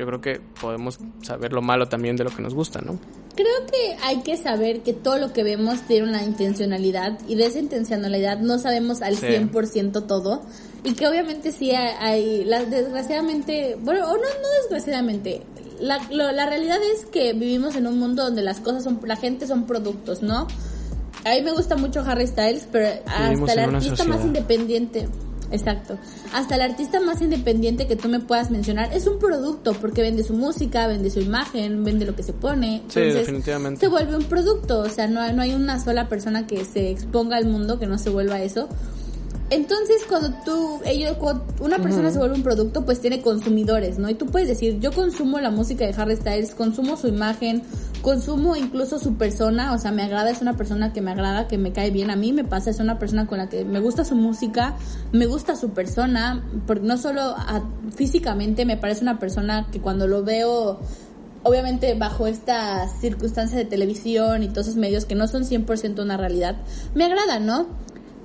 Yo 0.01 0.07
creo 0.07 0.19
que 0.19 0.41
podemos 0.59 0.97
saber 1.21 1.53
lo 1.53 1.61
malo 1.61 1.87
también 1.87 2.15
de 2.15 2.23
lo 2.23 2.31
que 2.31 2.41
nos 2.41 2.55
gusta, 2.55 2.81
¿no? 2.81 2.97
Creo 3.35 3.65
que 3.71 3.95
hay 4.03 4.21
que 4.23 4.35
saber 4.35 4.81
que 4.81 4.93
todo 4.93 5.19
lo 5.19 5.31
que 5.31 5.43
vemos 5.43 5.81
tiene 5.81 6.09
una 6.09 6.23
intencionalidad 6.23 7.19
y 7.27 7.35
de 7.35 7.45
esa 7.45 7.59
intencionalidad 7.59 8.39
no 8.39 8.57
sabemos 8.57 9.03
al 9.03 9.15
Sí. 9.15 9.27
100% 9.27 10.07
todo 10.07 10.41
y 10.83 10.93
que 10.93 11.07
obviamente 11.07 11.51
sí 11.51 11.69
hay, 11.71 12.43
desgraciadamente, 12.69 13.77
bueno, 13.79 14.05
o 14.07 14.13
no, 14.13 14.21
no 14.23 14.49
desgraciadamente, 14.63 15.43
la, 15.79 15.99
lo- 16.09 16.31
la 16.31 16.45
realidad 16.47 16.77
es 16.95 17.05
que 17.05 17.33
vivimos 17.33 17.75
en 17.75 17.85
un 17.87 17.99
mundo 17.99 18.23
donde 18.23 18.41
las 18.41 18.59
cosas 18.59 18.83
son, 18.83 18.99
la 19.05 19.15
gente 19.15 19.45
son 19.47 19.65
productos, 19.67 20.21
¿no? 20.23 20.47
A 21.23 21.35
mí 21.35 21.41
me 21.43 21.51
gusta 21.51 21.75
mucho 21.77 22.01
Harry 22.01 22.25
Styles, 22.25 22.67
pero 22.71 22.89
hasta 23.05 23.53
el 23.53 23.59
artista 23.75 24.03
más 24.05 24.25
independiente, 24.25 25.07
exacto, 25.51 25.97
hasta 26.33 26.55
el 26.55 26.61
artista 26.61 26.99
más 26.99 27.21
independiente 27.21 27.87
que 27.87 27.95
tú 27.95 28.09
me 28.09 28.19
puedas 28.19 28.51
mencionar 28.51 28.93
es 28.93 29.07
un 29.07 29.19
producto 29.19 29.73
porque 29.73 30.01
vende 30.01 30.23
su 30.23 30.33
música, 30.33 30.87
vende 30.87 31.09
su 31.09 31.19
imagen, 31.19 31.83
vende 31.83 32.05
lo 32.05 32.15
que 32.15 32.23
se 32.23 32.33
pone. 32.33 32.81
Sí, 32.87 32.99
definitivamente. 33.01 33.79
Se 33.79 33.87
vuelve 33.87 34.15
un 34.15 34.23
producto, 34.23 34.79
o 34.79 34.89
sea, 34.89 35.07
no, 35.07 35.21
hay- 35.21 35.33
no 35.33 35.41
hay 35.41 35.53
una 35.53 35.79
sola 35.83 36.07
persona 36.09 36.47
que 36.47 36.65
se 36.65 36.89
exponga 36.89 37.37
al 37.37 37.45
mundo 37.45 37.79
que 37.79 37.85
no 37.87 37.97
se 37.97 38.09
vuelva 38.09 38.41
eso. 38.41 38.67
Entonces, 39.51 39.97
cuando 40.07 40.31
tú, 40.45 40.79
ellos, 40.85 41.17
cuando 41.17 41.43
una 41.59 41.77
persona 41.77 42.09
se 42.09 42.17
vuelve 42.17 42.35
un 42.35 42.41
producto, 42.43 42.85
pues 42.85 43.01
tiene 43.01 43.21
consumidores, 43.21 43.99
¿no? 43.99 44.09
Y 44.09 44.13
tú 44.13 44.25
puedes 44.27 44.47
decir, 44.47 44.79
yo 44.79 44.93
consumo 44.93 45.41
la 45.41 45.51
música 45.51 45.85
de 45.85 45.93
Harry 46.01 46.15
Styles, 46.15 46.55
consumo 46.55 46.95
su 46.95 47.09
imagen, 47.09 47.61
consumo 48.01 48.55
incluso 48.55 48.97
su 48.97 49.15
persona, 49.15 49.73
o 49.73 49.77
sea, 49.77 49.91
me 49.91 50.03
agrada, 50.03 50.29
es 50.31 50.41
una 50.41 50.55
persona 50.55 50.93
que 50.93 51.01
me 51.01 51.11
agrada, 51.11 51.49
que 51.49 51.57
me 51.57 51.73
cae 51.73 51.91
bien 51.91 52.09
a 52.11 52.15
mí, 52.15 52.31
me 52.31 52.45
pasa, 52.45 52.69
es 52.69 52.79
una 52.79 52.97
persona 52.97 53.27
con 53.27 53.39
la 53.39 53.49
que 53.49 53.65
me 53.65 53.81
gusta 53.81 54.05
su 54.05 54.15
música, 54.15 54.75
me 55.11 55.25
gusta 55.25 55.57
su 55.57 55.71
persona, 55.71 56.45
porque 56.65 56.87
no 56.87 56.97
solo 56.97 57.21
a- 57.21 57.61
físicamente 57.93 58.65
me 58.65 58.77
parece 58.77 59.01
una 59.01 59.19
persona 59.19 59.67
que 59.69 59.81
cuando 59.81 60.07
lo 60.07 60.23
veo 60.23 60.79
obviamente 61.43 61.93
bajo 61.95 62.27
estas 62.27 63.01
circunstancias 63.01 63.57
de 63.57 63.65
televisión 63.65 64.43
y 64.43 64.47
todos 64.49 64.67
esos 64.67 64.77
medios 64.77 65.05
que 65.05 65.15
no 65.15 65.27
son 65.27 65.43
100% 65.43 66.01
una 66.03 66.15
realidad, 66.15 66.55
me 66.95 67.03
agrada, 67.05 67.39
¿no? 67.39 67.65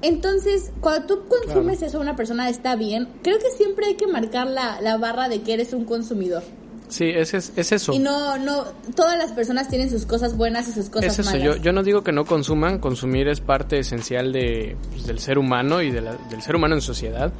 Entonces, 0.06 0.70
cuando 0.80 1.06
tú 1.06 1.24
consumes 1.28 1.82
eso 1.82 1.98
a 1.98 2.00
una 2.00 2.14
persona 2.16 2.48
está 2.48 2.76
bien, 2.76 3.08
creo 3.22 3.38
que 3.38 3.50
siempre 3.56 3.86
hay 3.86 3.94
que 3.96 4.06
marcar 4.06 4.46
la, 4.46 4.80
la 4.80 4.96
barra 4.98 5.28
de 5.28 5.42
que 5.42 5.54
eres 5.54 5.72
un 5.72 5.84
consumidor. 5.84 6.42
Sí, 6.88 7.06
es, 7.06 7.34
es, 7.34 7.52
es 7.56 7.72
eso. 7.72 7.92
Y 7.92 7.98
no, 7.98 8.38
no, 8.38 8.62
todas 8.94 9.18
las 9.18 9.32
personas 9.32 9.68
tienen 9.68 9.90
sus 9.90 10.06
cosas 10.06 10.36
buenas 10.36 10.68
y 10.68 10.72
sus 10.72 10.88
cosas 10.88 11.12
Es 11.12 11.18
eso, 11.18 11.30
malas. 11.30 11.42
yo, 11.44 11.56
yo 11.56 11.72
no 11.72 11.82
digo 11.82 12.02
que 12.04 12.12
no 12.12 12.24
consuman, 12.24 12.78
consumir 12.78 13.26
es 13.26 13.40
parte 13.40 13.80
esencial 13.80 14.32
de, 14.32 14.76
pues, 14.92 15.04
del 15.04 15.18
ser 15.18 15.36
humano 15.38 15.82
y 15.82 15.90
de 15.90 16.00
la- 16.02 16.14
del 16.30 16.40
ser 16.42 16.54
humano 16.54 16.76
en 16.76 16.80
sociedad, 16.80 17.32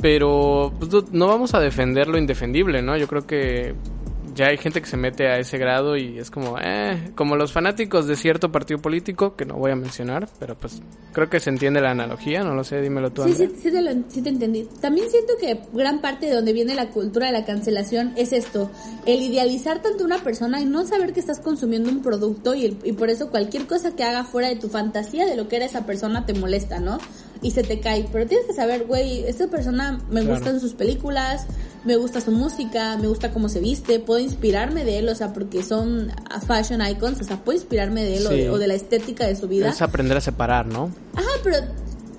pero 0.00 0.72
pues, 0.78 1.10
no 1.12 1.26
vamos 1.26 1.54
a 1.54 1.60
defender 1.60 2.06
lo 2.06 2.18
indefendible, 2.18 2.80
¿no? 2.82 2.96
Yo 2.96 3.08
creo 3.08 3.26
que 3.26 3.74
ya 4.34 4.46
hay 4.46 4.56
gente 4.56 4.80
que 4.80 4.86
se 4.88 4.96
mete 4.96 5.26
a 5.28 5.38
ese 5.38 5.58
grado 5.58 5.96
y 5.96 6.18
es 6.18 6.30
como, 6.30 6.56
eh, 6.58 7.10
como 7.14 7.36
los 7.36 7.52
fanáticos 7.52 8.06
de 8.06 8.16
cierto 8.16 8.50
partido 8.52 8.80
político, 8.80 9.36
que 9.36 9.44
no 9.44 9.54
voy 9.56 9.70
a 9.72 9.76
mencionar, 9.76 10.28
pero 10.38 10.56
pues 10.56 10.80
creo 11.12 11.28
que 11.28 11.40
se 11.40 11.50
entiende 11.50 11.80
la 11.80 11.90
analogía, 11.90 12.42
no 12.42 12.54
lo 12.54 12.64
sé, 12.64 12.80
dímelo 12.80 13.10
tú. 13.10 13.24
Sí, 13.24 13.34
sí, 13.34 13.48
sí 13.60 13.70
te, 13.70 13.82
lo- 13.82 14.02
sí 14.08 14.22
te 14.22 14.28
entendí. 14.30 14.68
También 14.80 15.10
siento 15.10 15.34
que 15.40 15.60
gran 15.72 16.00
parte 16.00 16.26
de 16.26 16.34
donde 16.34 16.52
viene 16.52 16.74
la 16.74 16.88
cultura 16.90 17.26
de 17.26 17.32
la 17.32 17.44
cancelación 17.44 18.12
es 18.16 18.32
esto, 18.32 18.70
el 19.06 19.22
idealizar 19.22 19.80
tanto 19.82 20.04
a 20.04 20.06
una 20.06 20.18
persona 20.18 20.60
y 20.60 20.64
no 20.64 20.84
saber 20.86 21.12
que 21.12 21.20
estás 21.20 21.38
consumiendo 21.40 21.90
un 21.90 22.02
producto 22.02 22.54
y, 22.54 22.64
el- 22.66 22.78
y 22.84 22.92
por 22.92 23.10
eso 23.10 23.30
cualquier 23.30 23.66
cosa 23.66 23.94
que 23.94 24.04
haga 24.04 24.24
fuera 24.24 24.48
de 24.48 24.56
tu 24.56 24.68
fantasía 24.68 25.26
de 25.26 25.36
lo 25.36 25.48
que 25.48 25.56
era 25.56 25.64
esa 25.66 25.84
persona 25.86 26.24
te 26.26 26.34
molesta, 26.34 26.80
¿no? 26.80 26.98
Y 27.42 27.50
se 27.50 27.62
te 27.64 27.80
cae. 27.80 28.06
Pero 28.12 28.26
tienes 28.26 28.46
que 28.46 28.52
saber, 28.54 28.84
güey, 28.86 29.24
esta 29.24 29.48
persona 29.48 29.98
me 30.10 30.20
Claro. 30.20 30.36
gustan 30.36 30.60
sus 30.60 30.74
películas, 30.74 31.46
me 31.84 31.96
gusta 31.96 32.20
su 32.20 32.30
música, 32.30 32.96
me 32.96 33.08
gusta 33.08 33.32
cómo 33.32 33.48
se 33.48 33.60
viste, 33.60 33.98
puedo 33.98 34.20
inspirarme 34.20 34.84
de 34.84 34.98
él, 34.98 35.08
o 35.08 35.14
sea, 35.14 35.32
porque 35.32 35.62
son 35.62 36.10
ah, 36.30 36.40
fashion 36.40 36.80
icons, 36.86 37.20
o 37.20 37.24
sea, 37.24 37.36
puedo 37.38 37.58
inspirarme 37.58 38.04
de 38.04 38.18
él 38.18 38.26
o 38.26 38.30
de- 38.30 38.50
o 38.50 38.58
de 38.58 38.66
la 38.68 38.74
estética 38.74 39.26
de 39.26 39.34
su 39.36 39.48
vida. 39.48 39.68
Es 39.70 39.82
aprender 39.82 40.16
a 40.16 40.20
separar, 40.20 40.66
¿no? 40.66 40.92
Ajá, 41.14 41.26
pero 41.42 41.56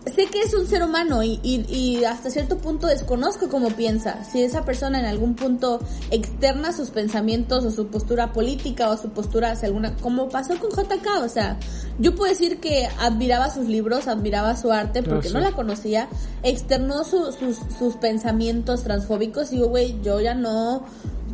sé 0.05 0.25
que 0.27 0.41
es 0.41 0.53
un 0.53 0.67
ser 0.67 0.83
humano 0.83 1.23
y, 1.23 1.39
y, 1.43 1.65
y 1.73 2.03
hasta 2.05 2.29
cierto 2.29 2.57
punto 2.57 2.87
desconozco 2.87 3.49
cómo 3.49 3.69
piensa. 3.69 4.23
Si 4.25 4.41
esa 4.43 4.65
persona 4.65 4.99
en 4.99 5.05
algún 5.05 5.35
punto 5.35 5.79
externa 6.11 6.73
sus 6.73 6.89
pensamientos 6.89 7.63
o 7.63 7.71
su 7.71 7.87
postura 7.87 8.33
política 8.33 8.89
o 8.89 8.97
su 8.97 9.09
postura 9.09 9.51
hacia 9.51 9.67
alguna... 9.67 9.95
Como 9.97 10.29
pasó 10.29 10.57
con 10.59 10.71
JK, 10.71 11.07
o 11.23 11.29
sea, 11.29 11.57
yo 11.99 12.15
puedo 12.15 12.29
decir 12.31 12.59
que 12.59 12.87
admiraba 12.99 13.49
sus 13.49 13.67
libros, 13.67 14.07
admiraba 14.07 14.55
su 14.57 14.71
arte 14.71 15.03
porque 15.03 15.27
Ah, 15.27 15.29
sí. 15.29 15.33
no 15.33 15.39
la 15.39 15.51
conocía, 15.53 16.09
externó 16.43 17.03
su- 17.03 17.31
sus, 17.31 17.57
sus 17.79 17.95
pensamientos 17.95 18.83
transfóbicos 18.83 19.51
y 19.51 19.55
digo, 19.55 19.67
güey, 19.69 19.99
yo 20.03 20.19
ya 20.19 20.33
no 20.33 20.83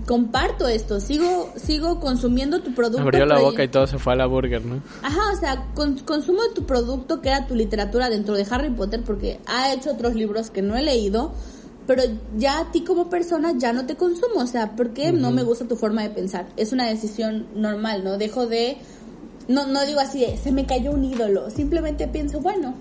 comparto 0.09 0.67
esto, 0.67 0.99
sigo 0.99 1.53
sigo 1.55 1.99
consumiendo 1.99 2.63
tu 2.63 2.73
producto. 2.73 3.03
Abrió 3.03 3.27
la 3.27 3.37
boca 3.37 3.63
y 3.63 3.67
todo 3.67 3.85
se 3.85 3.99
fue 3.99 4.13
a 4.13 4.15
la 4.15 4.25
burger, 4.25 4.65
¿no? 4.65 4.81
Ajá, 5.03 5.19
o 5.31 5.39
sea, 5.39 5.67
con- 5.75 5.99
consumo 5.99 6.39
tu 6.55 6.65
producto 6.65 7.21
que 7.21 7.29
era 7.29 7.45
tu 7.45 7.53
literatura 7.53 8.09
dentro 8.09 8.33
de 8.33 8.43
Harry 8.49 8.71
Potter 8.71 9.03
porque 9.05 9.39
ha 9.45 9.71
hecho 9.71 9.91
otros 9.91 10.15
libros 10.15 10.49
que 10.49 10.63
no 10.63 10.75
he 10.75 10.81
leído, 10.81 11.31
pero 11.85 12.01
ya 12.39 12.59
a 12.59 12.71
ti 12.71 12.83
como 12.83 13.07
persona 13.07 13.53
ya 13.55 13.71
no 13.71 13.85
te 13.85 13.97
consumo, 13.97 14.39
o 14.41 14.47
sea, 14.47 14.75
porque 14.75 15.11
no 15.11 15.29
me 15.29 15.43
gusta 15.43 15.67
tu 15.67 15.75
forma 15.75 16.01
de 16.01 16.09
pensar. 16.09 16.47
Es 16.57 16.73
una 16.73 16.87
decisión 16.87 17.45
normal, 17.53 18.03
¿no? 18.03 18.17
Dejo 18.17 18.47
de 18.47 18.79
no 19.47 19.67
no 19.67 19.85
digo 19.85 19.99
así, 19.99 20.21
de, 20.21 20.37
se 20.37 20.51
me 20.51 20.65
cayó 20.65 20.89
un 20.91 21.03
ídolo, 21.05 21.51
simplemente 21.51 22.07
pienso, 22.07 22.39
bueno, 22.39 22.73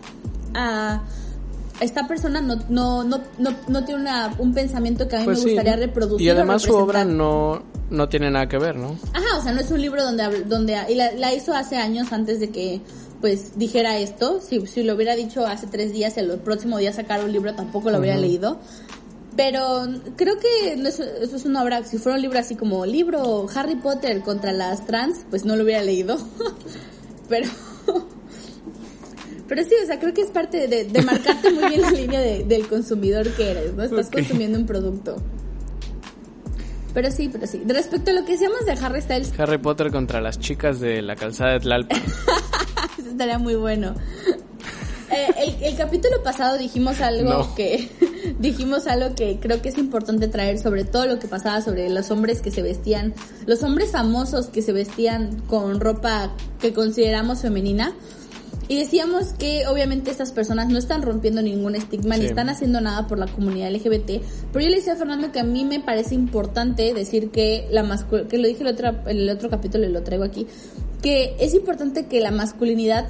a 0.55 1.03
esta 1.81 2.07
persona 2.07 2.41
no 2.41 2.57
no 2.69 3.05
no 3.05 3.21
no, 3.39 3.51
no 3.69 3.85
tiene 3.85 4.01
una, 4.01 4.35
un 4.39 4.53
pensamiento 4.55 5.09
que 5.09 5.17
a 5.17 5.21
mí 5.21 5.25
Pues 5.25 5.39
me 5.39 5.45
sí. 5.45 5.51
gustaría 5.51 5.77
reproducir. 5.77 6.27
Y 6.27 6.31
además 6.31 6.63
su 6.63 6.75
obra 6.75 7.05
no, 7.05 7.63
no 7.91 8.09
tiene 8.09 8.31
nada 8.31 8.49
que 8.49 8.59
ver, 8.59 8.77
¿no? 8.77 8.97
Ajá, 9.13 9.39
o 9.39 9.43
sea, 9.43 9.53
no 9.53 9.61
es 9.61 9.71
un 9.71 9.81
libro 9.81 10.03
donde, 10.03 10.45
donde 10.45 10.77
y 10.89 10.95
la, 10.95 11.13
la 11.13 11.33
hizo 11.35 11.55
hace 11.55 11.77
años 11.77 12.13
antes 12.13 12.41
de 12.41 12.51
que 12.51 12.81
pues 13.21 13.59
dijera 13.59 13.99
esto. 13.99 14.41
Si, 14.41 14.67
si 14.67 14.83
lo 14.83 14.95
hubiera 14.95 15.17
dicho 15.17 15.47
hace 15.47 15.67
tres 15.67 15.93
días, 15.93 16.17
el 16.19 16.39
próximo 16.39 16.79
día 16.79 16.93
sacar 16.93 17.25
un 17.25 17.33
libro 17.33 17.55
tampoco 17.55 17.91
lo 17.91 17.99
hubiera 17.99 18.17
leído. 18.17 18.59
Pero 19.37 19.87
creo 20.17 20.35
que 20.39 20.73
eso 20.83 21.05
es 21.37 21.45
una 21.45 21.63
obra, 21.63 21.85
si 21.85 21.99
fuera 21.99 22.17
un 22.17 22.23
libro 22.23 22.41
así 22.41 22.57
como 22.57 22.85
libro 22.85 23.47
Harry 23.55 23.77
Potter 23.77 24.21
contra 24.23 24.53
las 24.53 24.85
trans, 24.85 25.21
pues 25.31 25.45
no 25.45 25.55
lo 25.55 25.63
hubiera 25.63 25.83
leído. 25.83 26.19
Pero... 27.29 27.49
Pero 29.49 29.65
sí, 29.65 29.71
o 29.83 29.87
sea, 29.87 29.99
creo 29.99 30.13
que 30.13 30.21
es 30.21 30.29
parte 30.31 30.69
de, 30.69 30.85
de 30.85 31.03
marcarte 31.03 31.51
muy 31.51 31.69
bien 31.69 31.81
la 31.81 31.91
línea 31.91 32.21
de- 32.21 32.45
del 32.45 32.69
consumidor 32.69 33.29
que 33.33 33.51
eres, 33.51 33.75
¿no? 33.75 33.83
Estás 33.83 34.11
consumiendo 34.11 34.59
un 34.59 34.67
producto. 34.67 35.17
Pero 36.95 37.11
sí, 37.11 37.29
pero 37.31 37.47
sí. 37.47 37.63
Respecto 37.67 38.11
a 38.11 38.15
lo 38.15 38.25
que 38.25 38.33
decíamos 38.33 38.65
de 38.65 38.73
Harry 38.73 39.01
Styles, 39.03 39.33
Harry 39.39 39.59
Potter 39.59 39.91
contra 39.91 40.21
las 40.21 40.39
chicas 40.39 40.81
de 40.81 41.01
la 41.03 41.17
calzada 41.17 41.53
de 41.53 41.61
Tlalpan. 41.61 41.99
Eso 42.99 43.09
estaría 43.11 43.39
muy 43.39 43.55
bueno. 43.55 43.95
Eh, 45.11 45.55
el, 45.59 45.65
el 45.65 45.77
capítulo 45.77 46.23
pasado 46.23 46.59
dijimos 46.59 47.01
algo 47.01 47.31
No. 47.31 47.55
que 47.55 47.89
dijimos 48.39 48.87
algo 48.87 49.15
que 49.15 49.39
creo 49.41 49.63
que 49.63 49.71
es 49.71 49.79
importante 49.79 50.29
traer 50.29 50.59
sobre 50.59 50.85
todo 50.85 51.07
lo 51.07 51.19
que 51.19 51.29
pasaba 51.29 51.63
sobre 51.63 51.89
los 51.89 52.11
hombres 52.11 52.43
que 52.43 52.51
se 52.51 52.61
vestían, 52.63 53.15
los 53.47 53.63
hombres 53.63 53.93
famosos 53.93 54.49
que 54.49 54.61
se 54.61 54.73
vestían 54.73 55.41
con 55.47 55.81
ropa 55.81 56.35
que 56.61 56.73
consideramos 56.75 57.41
femenina. 57.41 57.95
Y 58.69 58.77
decíamos 58.77 59.33
que 59.33 59.67
obviamente 59.67 60.11
estas 60.11 60.33
personas 60.33 60.69
no 60.69 60.79
están 60.79 61.01
rompiendo 61.01 61.41
ningún 61.41 61.75
estigma 61.75 62.19
ni 62.19 62.27
están 62.27 62.51
haciendo 62.51 62.83
nada 62.83 63.07
por 63.07 63.19
la 63.19 63.27
comunidad 63.27 63.73
LGBT, 63.73 64.23
pero 64.53 64.63
yo 64.63 64.69
le 64.69 64.77
decía 64.77 64.93
a 64.93 64.97
Fernando 64.97 65.33
que 65.33 65.41
a 65.41 65.45
mí 65.45 65.65
me 65.65 65.81
parece 65.81 66.15
importante 66.15 66.93
decir 66.93 67.31
que 67.31 67.67
la 67.71 67.83
mascul 67.83 68.29
que 68.29 68.37
lo 68.37 68.47
dije 68.47 68.61
el 68.61 68.69
otro, 68.69 68.89
en 69.07 69.17
el 69.17 69.31
otro 69.31 69.49
capítulo 69.49 69.87
y 69.87 69.89
lo 69.91 70.03
traigo 70.03 70.25
aquí, 70.25 70.47
que 71.01 71.35
es 71.41 71.55
importante 71.55 72.09
que 72.09 72.21
la 72.21 72.31
masculinidad 72.31 73.09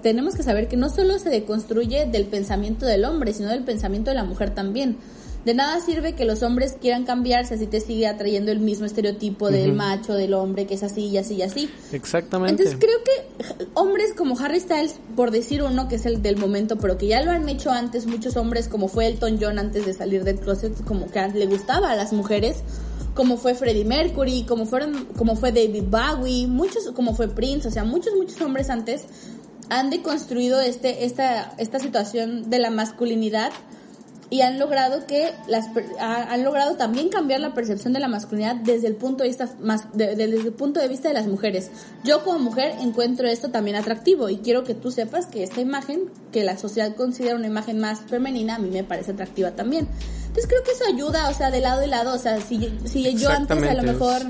tenemos 0.00 0.36
que 0.36 0.44
saber 0.44 0.68
que 0.68 0.76
no 0.76 0.90
solo 0.90 1.18
se 1.18 1.30
deconstruye 1.30 2.06
del 2.06 2.26
pensamiento 2.26 2.86
del 2.86 3.04
hombre, 3.04 3.32
sino 3.32 3.48
del 3.48 3.64
pensamiento 3.64 4.10
de 4.12 4.14
la 4.14 4.24
mujer 4.24 4.54
también. 4.54 4.96
De 5.44 5.54
nada 5.54 5.80
sirve 5.80 6.14
que 6.14 6.24
los 6.24 6.42
hombres 6.42 6.76
quieran 6.80 7.04
cambiarse 7.04 7.54
así 7.54 7.66
te 7.66 7.80
sigue 7.80 8.06
atrayendo 8.06 8.52
el 8.52 8.60
mismo 8.60 8.86
estereotipo 8.86 9.50
del 9.50 9.72
macho, 9.72 10.14
del 10.14 10.34
hombre 10.34 10.66
que 10.66 10.74
es 10.74 10.82
así 10.82 11.06
y 11.06 11.16
así 11.16 11.36
y 11.36 11.42
así. 11.42 11.70
Exactamente. 11.92 12.62
Entonces 12.62 12.76
creo 12.78 12.98
que 13.04 13.66
hombres 13.74 14.12
como 14.14 14.38
Harry 14.38 14.60
Styles, 14.60 14.96
por 15.16 15.30
decir 15.30 15.62
uno 15.62 15.88
que 15.88 15.94
es 15.94 16.06
el 16.06 16.22
del 16.22 16.36
momento, 16.36 16.76
pero 16.76 16.98
que 16.98 17.06
ya 17.06 17.22
lo 17.22 17.30
han 17.30 17.48
hecho 17.48 17.70
antes 17.70 18.06
muchos 18.06 18.36
hombres, 18.36 18.68
como 18.68 18.88
fue 18.88 19.06
Elton 19.06 19.38
John 19.40 19.58
antes 19.58 19.86
de 19.86 19.94
salir 19.94 20.24
del 20.24 20.38
closet, 20.38 20.84
como 20.84 21.10
que 21.10 21.26
le 21.28 21.46
gustaba 21.46 21.92
a 21.92 21.96
las 21.96 22.12
mujeres, 22.12 22.58
como 23.14 23.36
fue 23.36 23.54
Freddie 23.54 23.84
Mercury, 23.84 24.44
como 24.46 24.66
fueron, 24.66 25.06
como 25.16 25.34
fue 25.34 25.50
David 25.50 25.84
Bowie, 25.88 26.46
muchos, 26.46 26.90
como 26.94 27.14
fue 27.14 27.28
Prince, 27.28 27.66
o 27.68 27.70
sea, 27.70 27.84
muchos, 27.84 28.14
muchos 28.14 28.40
hombres 28.40 28.70
antes 28.70 29.06
han 29.70 29.90
deconstruido 29.90 30.60
este, 30.60 31.04
esta, 31.04 31.54
esta 31.58 31.78
situación 31.78 32.48
de 32.50 32.58
la 32.58 32.70
masculinidad 32.70 33.50
y 34.30 34.42
han 34.42 34.58
logrado 34.58 35.06
que 35.06 35.32
las 35.46 35.66
han 35.98 36.44
logrado 36.44 36.76
también 36.76 37.08
cambiar 37.08 37.40
la 37.40 37.54
percepción 37.54 37.94
de 37.94 38.00
la 38.00 38.08
masculinidad 38.08 38.56
desde 38.56 38.86
el 38.86 38.94
punto 38.94 39.22
de 39.22 39.28
vista 39.30 39.48
más 39.60 39.90
de- 39.96 40.14
de- 40.16 40.26
desde 40.28 40.48
el 40.48 40.52
punto 40.54 40.80
de 40.80 40.88
vista 40.88 41.08
de 41.08 41.14
las 41.14 41.26
mujeres. 41.26 41.70
Yo 42.04 42.22
como 42.24 42.38
mujer 42.38 42.74
encuentro 42.80 43.26
esto 43.26 43.50
también 43.50 43.76
atractivo 43.76 44.28
y 44.28 44.38
quiero 44.38 44.64
que 44.64 44.74
tú 44.74 44.90
sepas 44.90 45.26
que 45.26 45.42
esta 45.44 45.60
imagen 45.62 46.10
que 46.30 46.44
la 46.44 46.58
sociedad 46.58 46.94
considera 46.94 47.36
una 47.36 47.46
imagen 47.46 47.78
más 47.80 48.00
femenina 48.00 48.56
a 48.56 48.58
mí 48.58 48.68
me 48.70 48.84
parece 48.84 49.12
atractiva 49.12 49.52
también. 49.52 49.88
Entonces 50.26 50.46
creo 50.46 50.62
que 50.62 50.72
eso 50.72 50.84
ayuda, 50.92 51.30
o 51.30 51.34
sea, 51.34 51.50
de 51.50 51.60
lado 51.60 51.82
y 51.82 51.86
lado, 51.88 52.14
o 52.14 52.18
sea, 52.18 52.38
si, 52.42 52.70
si 52.84 53.14
yo 53.16 53.30
antes 53.30 53.56
a 53.62 53.74
lo 53.74 53.82
mejor 53.82 54.22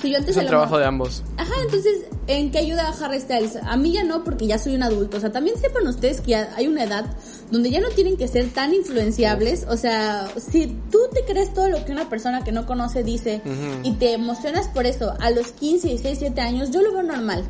si 0.00 0.10
yo 0.10 0.18
antes 0.18 0.36
es 0.36 0.42
un 0.42 0.46
trabajo 0.48 0.70
mejor- 0.72 0.80
de 0.80 0.86
ambos. 0.86 1.22
Ajá, 1.36 1.52
entonces, 1.64 2.04
¿en 2.26 2.50
qué 2.50 2.58
ayuda 2.58 2.88
a 2.88 3.04
Harry 3.04 3.20
Styles? 3.20 3.56
A 3.62 3.76
mí 3.76 3.92
ya 3.92 4.04
no, 4.04 4.24
porque 4.24 4.46
ya 4.46 4.58
soy 4.58 4.74
un 4.74 4.82
adulto. 4.82 5.16
O 5.16 5.20
sea, 5.20 5.32
también 5.32 5.58
sepan 5.58 5.86
ustedes 5.86 6.20
que 6.20 6.34
hay 6.34 6.66
una 6.68 6.84
edad 6.84 7.06
donde 7.50 7.70
ya 7.70 7.80
no 7.80 7.88
tienen 7.90 8.16
que 8.16 8.28
ser 8.28 8.48
tan 8.50 8.74
influenciables. 8.74 9.66
O 9.68 9.76
sea, 9.76 10.28
si 10.36 10.66
tú 10.90 10.98
te 11.12 11.24
crees 11.24 11.52
todo 11.54 11.68
lo 11.68 11.84
que 11.84 11.92
una 11.92 12.08
persona 12.08 12.44
que 12.44 12.52
no 12.52 12.66
conoce 12.66 13.02
dice 13.04 13.40
y 13.84 13.92
te 13.94 14.12
emocionas 14.12 14.68
por 14.68 14.86
eso 14.86 15.14
a 15.20 15.30
los 15.30 15.52
15, 15.52 15.88
16, 15.88 16.02
17 16.20 16.40
años, 16.40 16.70
yo 16.70 16.82
lo 16.82 16.92
veo 16.92 17.02
normal. 17.02 17.44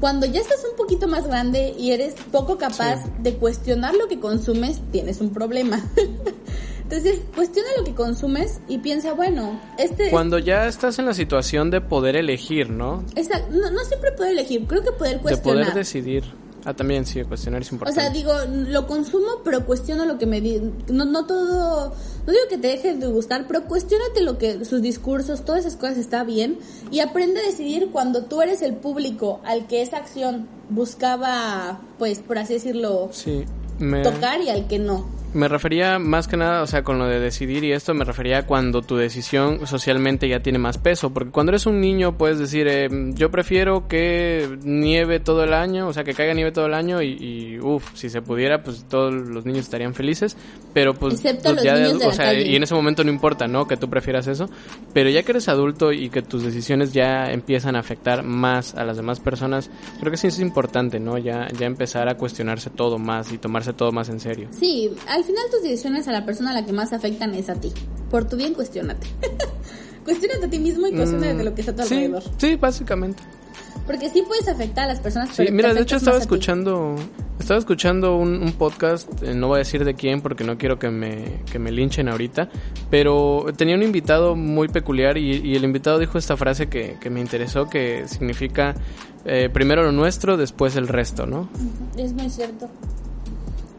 Cuando 0.00 0.26
ya 0.26 0.40
estás 0.40 0.58
un 0.70 0.76
poquito 0.76 1.08
más 1.08 1.26
grande 1.26 1.74
y 1.76 1.90
eres 1.90 2.14
poco 2.30 2.56
capaz 2.56 3.00
de 3.20 3.34
cuestionar 3.34 3.94
lo 3.96 4.06
que 4.06 4.20
consumes, 4.20 4.80
tienes 4.92 5.20
un 5.20 5.30
problema. 5.30 5.82
Entonces, 6.90 7.20
cuestiona 7.34 7.68
lo 7.76 7.84
que 7.84 7.94
consumes 7.94 8.60
y 8.66 8.78
piensa, 8.78 9.12
bueno, 9.12 9.60
este... 9.76 10.08
Cuando 10.10 10.38
ya 10.38 10.66
estás 10.66 10.98
en 10.98 11.04
la 11.04 11.12
situación 11.12 11.70
de 11.70 11.82
poder 11.82 12.16
elegir, 12.16 12.70
¿no? 12.70 13.04
esta- 13.14 13.40
no, 13.50 13.70
no 13.70 13.80
siempre 13.84 14.12
puedo 14.12 14.30
elegir, 14.30 14.66
creo 14.66 14.82
que 14.82 14.92
poder 14.92 15.16
De 15.16 15.22
cuestionar. 15.22 15.64
poder 15.64 15.74
decidir. 15.74 16.24
Ah, 16.64 16.74
también 16.74 17.04
sí, 17.06 17.22
cuestionar 17.24 17.60
es 17.62 17.70
O 17.70 17.74
importante. 17.76 18.00
sea, 18.00 18.10
digo, 18.10 18.32
lo 18.70 18.86
consumo, 18.86 19.26
pero 19.44 19.64
cuestiono 19.64 20.06
lo 20.06 20.18
que 20.18 20.26
me 20.26 20.40
di 20.40 20.60
no, 20.90 21.04
no 21.04 21.24
todo, 21.26 21.90
no 22.26 22.32
digo 22.32 22.44
que 22.50 22.58
te 22.58 22.68
deje 22.68 22.94
de 22.94 23.06
gustar, 23.06 23.46
pero 23.46 23.64
cuestionate 23.64 24.22
lo 24.22 24.38
que 24.38 24.64
sus 24.64 24.82
discursos, 24.82 25.44
todas 25.44 25.60
esas 25.66 25.76
cosas 25.76 25.98
está 25.98 26.24
bien 26.24 26.58
y 26.90 27.00
aprende 27.00 27.40
a 27.40 27.44
decidir 27.44 27.90
cuando 27.92 28.24
tú 28.24 28.42
eres 28.42 28.60
el 28.62 28.74
público 28.74 29.40
al 29.44 29.66
que 29.66 29.82
esa 29.82 29.98
acción 29.98 30.48
buscaba, 30.70 31.80
pues, 31.98 32.18
por 32.20 32.38
así 32.38 32.54
decirlo, 32.54 33.08
sí, 33.12 33.44
me, 33.78 34.02
tocar 34.02 34.40
y 34.40 34.48
al 34.50 34.66
que 34.66 34.78
no. 34.78 35.06
Me 35.34 35.46
refería 35.46 35.98
más 35.98 36.26
que 36.26 36.36
nada, 36.36 36.62
o 36.62 36.66
sea, 36.66 36.82
con 36.82 36.98
lo 36.98 37.06
de 37.06 37.20
decidir 37.20 37.62
y 37.64 37.72
esto, 37.72 37.92
me 37.92 38.04
refería 38.04 38.38
a 38.38 38.46
cuando 38.46 38.80
tu 38.82 38.96
decisión 38.96 39.66
socialmente 39.66 40.28
ya 40.28 40.40
tiene 40.40 40.58
más 40.58 40.78
peso. 40.78 41.10
Porque 41.10 41.30
cuando 41.30 41.50
eres 41.50 41.66
un 41.66 41.80
niño 41.80 42.16
puedes 42.16 42.38
decir, 42.38 42.66
eh, 42.68 42.88
yo 43.14 43.30
prefiero 43.30 43.88
que 43.88 44.58
nieve 44.62 45.20
todo 45.20 45.44
el 45.44 45.52
año, 45.52 45.88
o 45.88 45.92
sea, 45.92 46.04
que 46.04 46.14
caiga 46.14 46.32
nieve 46.32 46.52
todo 46.52 46.66
el 46.66 46.74
año 46.74 47.02
y, 47.02 47.12
y 47.20 47.58
uff, 47.60 47.94
si 47.94 48.08
se 48.08 48.22
pudiera, 48.22 48.62
pues 48.62 48.86
todos 48.88 49.12
los 49.12 49.44
niños 49.44 49.64
estarían 49.64 49.94
felices. 49.94 50.36
Pero 50.72 50.94
pues, 50.94 51.14
Excepto 51.14 51.42
pues, 51.44 51.56
los 51.56 51.64
ya 51.64 51.74
de 51.74 51.82
niños 51.82 51.98
de 51.98 52.04
la 52.06 52.10
o 52.10 52.14
sea, 52.14 52.24
calle. 52.26 52.48
y 52.48 52.56
en 52.56 52.62
ese 52.62 52.74
momento 52.74 53.04
no 53.04 53.10
importa, 53.10 53.46
¿no? 53.46 53.66
Que 53.66 53.76
tú 53.76 53.88
prefieras 53.90 54.26
eso. 54.28 54.48
Pero 54.94 55.10
ya 55.10 55.22
que 55.22 55.32
eres 55.32 55.48
adulto 55.48 55.92
y 55.92 56.08
que 56.08 56.22
tus 56.22 56.42
decisiones 56.42 56.92
ya 56.92 57.26
empiezan 57.30 57.76
a 57.76 57.80
afectar 57.80 58.22
más 58.22 58.74
a 58.74 58.84
las 58.84 58.96
demás 58.96 59.20
personas, 59.20 59.70
creo 60.00 60.10
que 60.10 60.16
sí 60.16 60.28
es 60.28 60.40
importante, 60.40 61.00
¿no? 61.00 61.18
Ya, 61.18 61.48
ya 61.58 61.66
empezar 61.66 62.08
a 62.08 62.16
cuestionarse 62.16 62.70
todo 62.70 62.98
más 62.98 63.32
y 63.32 63.38
tomarse 63.38 63.72
todo 63.72 63.92
más 63.92 64.08
en 64.08 64.20
serio. 64.20 64.48
Sí, 64.52 64.90
al 65.18 65.24
final 65.24 65.42
tus 65.50 65.62
decisiones 65.62 66.06
a 66.08 66.12
la 66.12 66.24
persona 66.24 66.50
a 66.50 66.54
la 66.54 66.64
que 66.64 66.72
más 66.72 66.92
afectan 66.92 67.34
es 67.34 67.48
a 67.50 67.54
ti. 67.54 67.72
Por 68.10 68.24
tu 68.28 68.36
bien, 68.36 68.54
cuestionate. 68.54 69.06
cuestionate 70.04 70.46
a 70.46 70.50
ti 70.50 70.58
mismo 70.58 70.86
y 70.86 70.92
cuestionate 70.92 71.34
de 71.34 71.44
lo 71.44 71.54
que 71.54 71.60
está 71.62 71.72
a 71.72 71.74
tu 71.76 71.82
Mm, 71.82 71.86
sí, 71.86 71.94
alrededor. 71.94 72.22
sí, 72.38 72.56
básicamente. 72.56 73.22
Porque 73.86 74.10
sí 74.10 74.22
puedes 74.26 74.46
afectar 74.48 74.84
a 74.84 74.88
las 74.88 75.00
personas, 75.00 75.34
Sí, 75.34 75.46
mira, 75.50 75.72
de 75.72 75.80
hecho 75.80 75.96
estaba 75.96 76.18
escuchando, 76.18 76.94
estaba 77.40 77.58
escuchando 77.58 78.16
un, 78.16 78.34
un 78.42 78.52
podcast, 78.52 79.08
eh, 79.22 79.32
no 79.34 79.48
voy 79.48 79.56
a 79.56 79.58
decir 79.60 79.82
de 79.84 79.94
quién 79.94 80.20
porque 80.20 80.44
no 80.44 80.58
quiero 80.58 80.78
que 80.78 80.90
me, 80.90 81.40
que 81.50 81.58
me 81.58 81.72
linchen 81.72 82.08
ahorita, 82.08 82.50
pero 82.90 83.46
tenía 83.56 83.74
un 83.76 83.82
invitado 83.82 84.36
muy 84.36 84.68
peculiar 84.68 85.16
y, 85.16 85.36
y 85.40 85.56
el 85.56 85.64
invitado 85.64 85.98
dijo 85.98 86.18
esta 86.18 86.36
frase 86.36 86.68
que, 86.68 86.96
que 87.00 87.08
me 87.08 87.20
interesó, 87.20 87.68
que 87.70 88.06
significa 88.08 88.74
eh, 89.24 89.48
primero 89.50 89.82
lo 89.82 89.92
nuestro, 89.92 90.36
después 90.36 90.76
el 90.76 90.86
resto, 90.86 91.24
¿no? 91.26 91.48
Es 91.96 92.12
muy 92.12 92.28
cierto. 92.28 92.68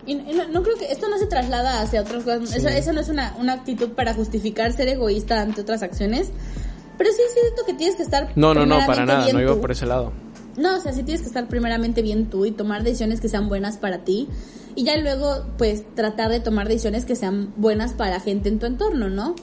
Y 0.09 0.15
no, 0.15 0.47
no 0.47 0.63
creo 0.63 0.75
que 0.75 0.91
esto 0.91 1.07
no 1.07 1.19
se 1.19 1.27
traslada 1.27 1.81
hacia 1.81 2.01
otras 2.01 2.23
cosas. 2.23 2.55
Eso, 2.55 2.67
eso 2.67 2.93
no 2.93 3.01
es 3.01 3.09
una, 3.09 3.35
una 3.37 3.53
actitud 3.53 3.89
para 3.89 4.15
justificar 4.15 4.73
ser 4.73 4.87
egoísta 4.87 5.39
ante 5.39 5.61
otras 5.61 5.83
acciones. 5.83 6.31
Pero 6.97 7.11
sí 7.11 7.21
siento 7.31 7.63
que 7.65 7.75
tienes 7.75 7.95
que 7.95 8.01
estar. 8.01 8.31
No, 8.35 8.53
no, 8.53 8.65
no, 8.65 8.79
para 8.87 9.05
nada, 9.05 9.31
no 9.31 9.39
iba 9.39 9.53
tú. 9.53 9.61
por 9.61 9.71
ese 9.71 9.85
lado. 9.85 10.11
No, 10.57 10.77
o 10.77 10.79
sea, 10.79 10.93
sí 10.93 11.03
tienes 11.03 11.21
que 11.21 11.27
estar 11.27 11.47
primeramente 11.47 12.01
bien 12.01 12.29
tú 12.29 12.45
y 12.45 12.51
tomar 12.51 12.83
decisiones 12.83 13.21
que 13.21 13.29
sean 13.29 13.47
buenas 13.47 13.77
para 13.77 13.99
ti. 13.99 14.27
Y 14.75 14.83
ya 14.83 14.97
luego, 14.97 15.45
pues, 15.57 15.83
tratar 15.93 16.29
de 16.31 16.39
tomar 16.39 16.67
decisiones 16.67 17.05
que 17.05 17.15
sean 17.15 17.53
buenas 17.55 17.93
para 17.93 18.19
gente 18.19 18.49
en 18.49 18.57
tu 18.57 18.65
entorno, 18.65 19.09
¿no? 19.09 19.35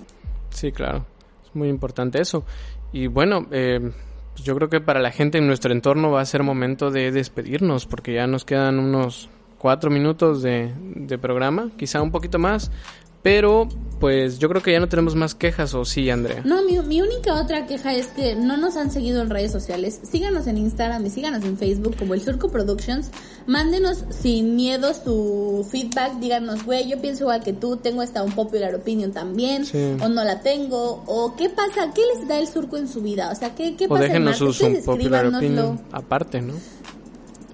Sí, 0.51 0.73
claro. 0.73 1.07
Es 1.45 1.55
muy 1.55 1.69
importante 1.69 2.21
eso. 2.21 2.45
Y 2.93 3.07
bueno, 3.07 3.47
eh, 3.53 3.93
pues 4.33 4.45
yo 4.45 4.55
creo 4.57 4.69
que 4.69 4.81
para 4.81 5.01
la 5.01 5.13
gente 5.13 5.39
en 5.39 5.47
nuestro 5.47 5.73
entorno 5.73 6.11
va 6.11 6.21
a 6.21 6.27
ser 6.27 6.43
momento 6.43 6.91
de 6.91 7.13
despedirnos 7.13 7.87
porque 7.87 8.15
ya 8.15 8.27
nos 8.27 8.45
quedan 8.45 8.79
unos 8.79 9.31
cuatro 9.67 9.91
minutos 9.91 10.43
de, 10.43 10.73
de 10.95 11.19
programa, 11.19 11.73
quizá 11.77 12.01
un 12.01 12.13
poquito 12.13 12.39
más. 12.39 12.71
Pero, 13.25 13.67
pues 13.99 14.39
yo 14.39 14.49
creo 14.49 14.63
que 14.63 14.71
ya 14.71 14.79
no 14.79 14.89
tenemos 14.89 15.17
más 15.17 15.35
quejas, 15.35 15.75
¿o 15.75 15.85
sí, 15.85 16.09
Andrea? 16.09 16.43
No, 16.45 16.63
mi, 16.63 16.79
mi 16.79 17.03
única 17.03 17.35
otra 17.35 17.67
queja 17.67 17.93
es 17.93 18.07
que 18.07 18.37
no 18.37 18.57
nos 18.57 18.77
han 18.77 18.93
seguido 18.93 19.21
en 19.21 19.29
redes 19.29 19.51
sociales. 19.51 19.99
Síganos 20.05 20.47
en 20.47 20.59
Instagram 20.59 21.05
y 21.05 21.11
síganos 21.11 21.43
en 21.45 21.59
Facebook 21.59 21.97
como 21.99 22.15
el 22.15 22.21
Surco 22.21 22.49
Productions. 22.49 23.11
Mándenos 23.49 24.05
sin 24.11 24.55
miedo 24.55 24.95
su 24.95 25.67
feedback. 25.69 26.21
Díganos, 26.21 26.65
güey, 26.65 26.89
yo 26.89 27.01
pienso 27.01 27.25
igual 27.25 27.43
que 27.43 27.53
tú, 27.53 27.77
tengo 27.79 28.05
esta 28.05 28.23
un 28.23 28.31
popular 28.31 28.73
opinion 28.77 29.11
también, 29.11 29.67
Sí. 29.67 29.97
o 30.01 30.09
no 30.09 30.23
la 30.23 30.43
tengo, 30.43 31.03
o 31.09 31.35
qué 31.35 31.49
pasa, 31.51 31.93
qué 31.93 32.03
les 32.15 32.29
da 32.29 32.39
el 32.39 32.47
surco 32.47 32.77
en 32.77 32.87
su 32.87 33.01
vida, 33.01 33.33
o 33.33 33.35
sea, 33.35 33.57
qué, 33.57 33.75
qué 33.75 33.87
O 33.87 33.89
pasa 33.89 34.05
en 34.05 34.11
déjenos 34.13 34.37
sus 34.37 34.61
un 34.61 34.81
popular 34.85 35.27
opinion 35.27 35.81
aparte, 35.91 36.41
¿no? 36.41 36.55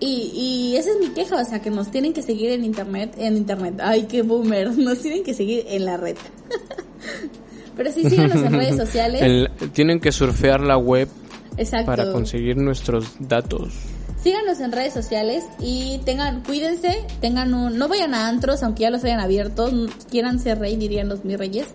Y, 0.04 0.32
y 0.34 0.76
esa 0.76 0.90
es 0.90 0.98
mi 0.98 1.10
queja, 1.10 1.36
o 1.40 1.44
sea, 1.44 1.60
que 1.62 1.70
nos 1.70 1.92
tienen 1.92 2.12
que 2.12 2.22
seguir 2.22 2.50
en 2.50 2.64
internet, 2.64 3.14
en 3.18 3.36
internet. 3.36 3.74
Ay, 3.80 4.06
qué 4.08 4.22
boomer, 4.22 4.76
nos 4.76 4.98
tienen 4.98 5.22
que 5.22 5.32
seguir 5.32 5.64
en 5.68 5.84
la 5.84 5.96
red. 5.96 6.16
Pero 7.76 7.92
sí, 7.92 8.10
síganos 8.10 8.36
en 8.36 8.52
redes 8.52 8.76
sociales. 8.88 9.22
El- 9.22 9.48
tienen 9.72 10.00
que 10.00 10.10
surfear 10.10 10.60
la 10.60 10.76
web 10.76 11.08
Exacto. 11.56 11.86
para 11.86 12.10
conseguir 12.10 12.56
nuestros 12.56 13.06
datos. 13.20 13.72
Síganos 14.20 14.58
en 14.60 14.72
redes 14.72 14.92
sociales 14.92 15.44
y 15.60 16.00
tengan, 16.04 16.42
cuídense, 16.42 17.04
tengan 17.20 17.54
un, 17.54 17.78
no 17.78 17.86
vayan 17.88 18.14
a 18.14 18.28
antros, 18.28 18.62
aunque 18.64 18.82
ya 18.82 18.90
los 18.90 19.04
hayan 19.04 19.20
abiertos, 19.20 19.72
quieran 20.10 20.40
ser 20.40 20.58
rey, 20.58 20.76
dirían 20.76 21.08
los 21.08 21.24
mis 21.24 21.38
reyes. 21.38 21.66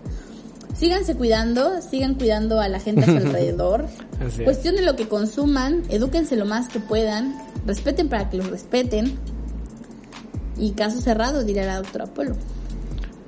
Síganse 0.77 1.15
cuidando, 1.15 1.81
sigan 1.81 2.15
cuidando 2.15 2.59
a 2.59 2.67
la 2.69 2.79
gente 2.79 3.01
a 3.01 3.05
su 3.05 3.11
alrededor. 3.17 3.85
Es. 4.25 4.41
Cuestionen 4.43 4.85
lo 4.85 4.95
que 4.95 5.07
consuman, 5.07 5.83
edúquense 5.89 6.35
lo 6.35 6.45
más 6.45 6.69
que 6.69 6.79
puedan, 6.79 7.35
respeten 7.67 8.09
para 8.09 8.29
que 8.29 8.37
los 8.37 8.49
respeten. 8.49 9.19
Y 10.57 10.71
caso 10.71 10.99
cerrado, 11.01 11.43
diría 11.43 11.65
la 11.65 11.77
doctora 11.77 12.07
Polo. 12.07 12.35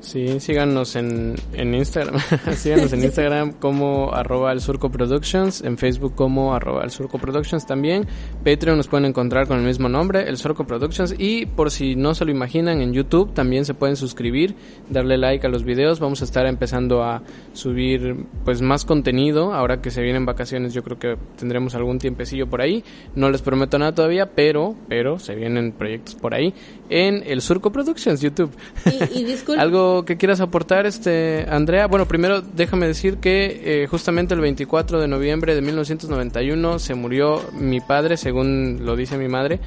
Sí, 0.01 0.39
síganos 0.39 0.95
en, 0.95 1.35
en 1.53 1.75
Instagram. 1.75 2.19
síganos 2.55 2.93
en 2.93 3.03
Instagram 3.03 3.51
como 3.53 4.13
arroba 4.13 4.53
el 4.53 4.61
surco 4.61 4.89
productions, 4.89 5.61
en 5.61 5.77
Facebook 5.77 6.15
como 6.15 6.53
arroba 6.55 6.83
el 6.83 6.89
surco 6.89 7.17
productions 7.17 7.65
también. 7.65 8.07
Patreon 8.43 8.77
nos 8.77 8.87
pueden 8.87 9.05
encontrar 9.05 9.47
con 9.47 9.59
el 9.59 9.65
mismo 9.65 9.89
nombre, 9.89 10.27
el 10.27 10.37
surco 10.37 10.65
productions. 10.65 11.13
Y 11.17 11.45
por 11.47 11.69
si 11.69 11.95
no 11.95 12.15
se 12.15 12.23
lo 12.23 12.31
imaginan, 12.31 12.81
en 12.81 12.93
YouTube 12.93 13.33
también 13.33 13.65
se 13.65 13.73
pueden 13.73 13.97
suscribir, 13.97 14.55
darle 14.89 15.17
like 15.17 15.45
a 15.45 15.49
los 15.49 15.63
videos. 15.63 15.99
Vamos 15.99 16.21
a 16.21 16.25
estar 16.25 16.45
empezando 16.45 17.03
a 17.03 17.21
subir 17.51 18.25
pues 18.45 18.61
más 18.61 18.85
contenido. 18.85 19.53
Ahora 19.53 19.81
que 19.81 19.91
se 19.91 20.01
vienen 20.01 20.25
vacaciones 20.25 20.73
yo 20.73 20.81
creo 20.81 20.97
que 20.97 21.17
tendremos 21.37 21.75
algún 21.75 21.99
tiempecillo 21.99 22.49
por 22.49 22.61
ahí. 22.61 22.85
No 23.15 23.29
les 23.29 23.41
prometo 23.41 23.77
nada 23.77 23.93
todavía, 23.93 24.31
pero, 24.33 24.75
pero 24.87 25.19
se 25.19 25.35
vienen 25.35 25.73
proyectos 25.73 26.15
por 26.15 26.33
ahí 26.33 26.53
en 26.89 27.23
el 27.25 27.41
surco 27.41 27.71
productions 27.71 28.21
YouTube. 28.21 28.51
Y, 28.85 29.19
y. 29.19 29.37
¿Algo 29.57 30.05
que 30.05 30.17
quieras 30.17 30.41
aportar, 30.41 30.85
este 30.85 31.45
Andrea? 31.49 31.87
Bueno, 31.87 32.07
primero 32.07 32.41
déjame 32.41 32.87
decir 32.87 33.17
que 33.17 33.83
eh, 33.83 33.87
justamente 33.87 34.33
el 34.33 34.41
24 34.41 34.99
de 34.99 35.07
noviembre 35.07 35.55
de 35.55 35.61
1991 35.61 36.79
se 36.79 36.95
murió 36.95 37.41
mi 37.53 37.79
padre, 37.79 38.17
según 38.17 38.85
lo 38.85 38.95
dice 38.95 39.17
mi 39.17 39.27
madre, 39.27 39.59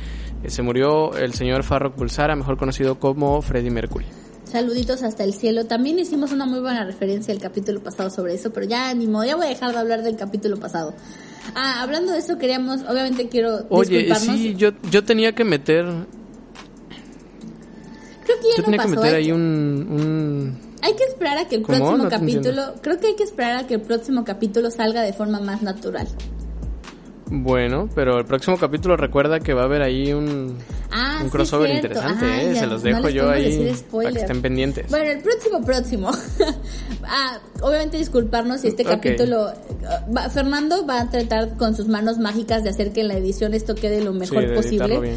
eh, 0.43 0.51
se 0.51 0.63
murió 0.63 1.15
el 1.17 1.35
señor 1.35 1.63
Farrokh 1.63 1.97
Bulsara, 1.97 2.37
mejor 2.37 2.57
conocido 2.57 2.99
como 2.99 3.41
Freddie 3.43 3.71
Mercury. 3.71 4.07
Saluditos 4.45 5.03
hasta 5.03 5.25
el 5.25 5.33
cielo. 5.33 5.65
También 5.65 5.99
hicimos 5.99 6.31
una 6.31 6.45
muy 6.45 6.61
buena 6.61 6.85
referencia 6.85 7.33
el 7.33 7.41
capítulo 7.41 7.81
pasado 7.81 8.11
sobre 8.11 8.35
eso, 8.35 8.53
pero 8.53 8.67
ya 8.67 8.93
ni 8.93 9.07
modo, 9.07 9.25
ya 9.25 9.35
voy 9.35 9.47
a 9.47 9.49
dejar 9.49 9.73
de 9.73 9.79
hablar 9.79 10.03
del 10.03 10.17
capítulo 10.17 10.59
pasado. 10.59 10.95
Ah, 11.55 11.83
hablando 11.83 12.13
de 12.13 12.19
eso, 12.19 12.37
queríamos, 12.37 12.83
obviamente 12.83 13.29
quiero 13.29 13.67
Oye, 13.71 14.05
disculparnos. 14.05 14.37
sí, 14.37 14.55
yo, 14.57 14.73
yo 14.91 15.05
tenía 15.05 15.35
que 15.35 15.45
meter, 15.45 15.87
que 18.43 18.49
ya 18.51 18.57
no 18.59 18.65
tenía 18.65 18.79
que 18.79 18.85
pasó. 18.89 19.01
meter 19.01 19.15
hay, 19.15 19.25
ahí 19.25 19.33
un, 19.33 19.41
un... 19.91 20.59
hay 20.83 20.95
que 20.95 21.05
esperar 21.05 21.39
a 21.39 21.49
que 21.49 21.57
el 21.57 21.63
¿Cómo? 21.63 21.79
próximo 21.79 21.97
No 22.05 22.09
capítulo, 22.11 22.63
creo 22.83 22.99
que 23.01 23.07
hay 23.09 23.15
que 23.17 23.25
esperar 23.25 23.57
a 23.57 23.67
que 23.67 23.75
el 23.75 23.81
próximo 23.81 24.25
capítulo 24.25 24.71
salga 24.71 25.03
de 25.03 25.13
forma 25.13 25.41
más 25.41 25.63
natural. 25.63 26.07
Bueno, 27.35 27.89
pero 27.95 28.19
el 28.19 28.27
próximo 28.27 28.59
capítulo 28.59 28.95
recuerda 28.99 29.41
que 29.41 29.55
va 29.55 29.63
a 29.63 29.65
haber 29.65 29.81
ahí 29.81 30.13
un, 30.13 30.59
Ah, 30.91 31.21
un 31.21 31.27
sí, 31.29 31.31
crossover 31.33 31.71
interesante, 31.71 32.27
Ah, 32.27 32.43
¿eh? 32.43 32.53
ya, 32.53 32.61
Se 32.61 32.67
los 32.67 32.83
dejo 32.83 33.09
yo 33.09 33.31
ahí 33.31 33.75
para 33.91 34.11
que 34.13 34.19
estén 34.19 34.43
pendientes. 34.43 34.91
Bueno, 34.91 35.11
el 35.13 35.21
próximo, 35.21 35.65
próximo. 35.65 36.11
ah, 37.05 37.39
obviamente 37.63 37.97
disculparnos 37.97 38.61
si 38.61 38.69
este 38.69 38.85
capítulo... 38.85 39.47
ah, 39.47 40.05
va- 40.15 40.29
Fernando 40.29 40.85
va 40.87 41.01
a 41.01 41.11
tratar 41.11 41.57
con 41.57 41.75
sus 41.75 41.89
manos 41.89 42.19
mágicas 42.19 42.65
de 42.65 42.69
hacer 42.71 42.93
que 42.93 43.01
en 43.01 43.09
la 43.09 43.15
edición 43.15 43.55
esto 43.55 43.75
quede 43.77 44.05
lo 44.05 44.13
Sí, 44.13 44.19
mejor 44.19 44.47
de 44.49 44.55
posible. 44.55 45.01
bien. 45.01 45.17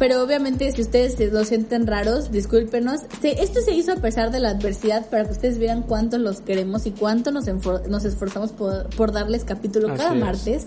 Pero 0.00 0.22
obviamente 0.22 0.72
si 0.72 0.80
ustedes 0.80 1.14
se 1.14 1.26
lo 1.28 1.44
sienten 1.44 1.86
raros, 1.86 2.32
discúlpenos. 2.32 3.02
Se- 3.20 3.40
esto 3.42 3.60
se 3.60 3.72
hizo 3.74 3.92
a 3.92 3.96
pesar 3.96 4.32
de 4.32 4.40
la 4.40 4.48
adversidad 4.50 5.06
para 5.10 5.26
que 5.26 5.32
ustedes 5.32 5.58
vieran 5.58 5.82
cuánto 5.82 6.16
los 6.18 6.40
queremos 6.40 6.86
y 6.86 6.90
cuánto 6.90 7.30
nos, 7.30 7.44
nos 7.46 8.04
esforzamos 8.06 8.50
por, 8.52 8.88
por 8.96 9.12
darles 9.12 9.44
capítulo 9.44 9.88
cada 9.88 10.10
Así 10.40 10.52
es. 10.54 10.66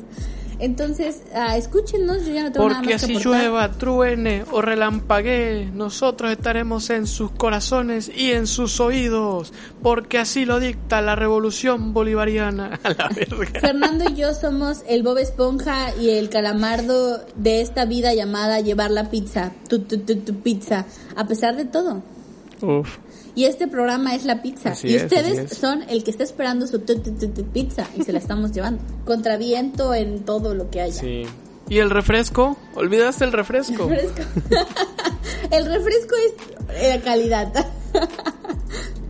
Entonces, 0.64 1.24
ah, 1.36 1.57
escúchenos, 1.57 2.26
yo 2.26 2.34
ya 2.34 2.43
no 2.43 2.51
tengo 2.53 2.70
nada 2.70 2.80
Porque 2.80 2.93
más 2.93 3.05
que 3.05 3.14
así 3.14 3.22
llueva, 3.22 3.70
truene 3.74 4.45
o 4.49 4.61
relampaguee, 4.61 5.70
nosotros 5.74 6.32
estaremos 6.32 6.89
en 6.89 7.05
sus 7.05 7.32
corazones 7.32 8.09
y 8.16 8.32
en 8.32 8.47
sus 8.47 8.80
oídos, 8.80 9.51
porque 9.82 10.20
así 10.20 10.45
lo 10.45 10.61
dicta 10.61 11.01
la 11.01 11.18
revolución 11.18 11.93
bolivariana. 11.93 12.80
A 12.84 12.91
la 12.91 13.09
verga. 13.09 13.59
Fernando 13.59 14.05
y 14.09 14.16
yo 14.16 14.34
somos 14.34 14.84
el 14.88 15.03
Bob 15.03 15.18
Esponja 15.18 15.93
y 15.97 16.11
el 16.11 16.30
calamardo 16.30 17.20
de 17.36 17.59
esta 17.59 17.84
vida 17.84 18.14
llamada 18.14 18.61
llevar 18.61 18.89
la 18.89 19.09
pizza, 19.09 19.51
tu, 19.68 19.80
tu, 19.80 19.97
tu, 19.97 20.16
tu 20.16 20.36
pizza, 20.36 20.86
a 21.18 21.28
pesar 21.28 21.57
de 21.57 21.66
todo. 21.66 22.01
Uf. 22.61 22.99
Y 23.36 23.45
este 23.45 23.67
programa 23.67 24.15
es 24.15 24.25
la 24.25 24.41
pizza. 24.41 24.71
Así 24.71 24.89
y 24.89 24.95
es, 24.95 25.03
ustedes 25.03 25.57
son 25.57 25.84
el 25.89 26.03
que 26.03 26.11
está 26.11 26.23
esperando 26.23 26.67
su 26.67 26.79
tu, 26.79 26.99
tu, 26.99 27.11
tu, 27.11 27.27
tu 27.29 27.43
pizza 27.45 27.88
y 27.97 28.03
se 28.03 28.13
la 28.13 28.19
estamos 28.19 28.51
llevando. 28.51 28.84
Contra 29.05 29.38
viento 29.38 29.93
en 29.93 30.23
todo 30.23 30.53
lo 30.53 30.69
que 30.69 30.81
haya. 30.81 31.01
Sí. 31.01 31.23
¿Y 31.69 31.79
el 31.79 31.89
refresco? 31.89 32.57
¿Olvidaste 32.75 33.23
el 33.25 33.31
refresco? 33.31 33.88
Refresco. 33.88 34.21
el 35.51 35.65
refresco 35.65 36.15
es 36.15 36.34
eh, 36.75 37.01
calidad. 37.03 37.51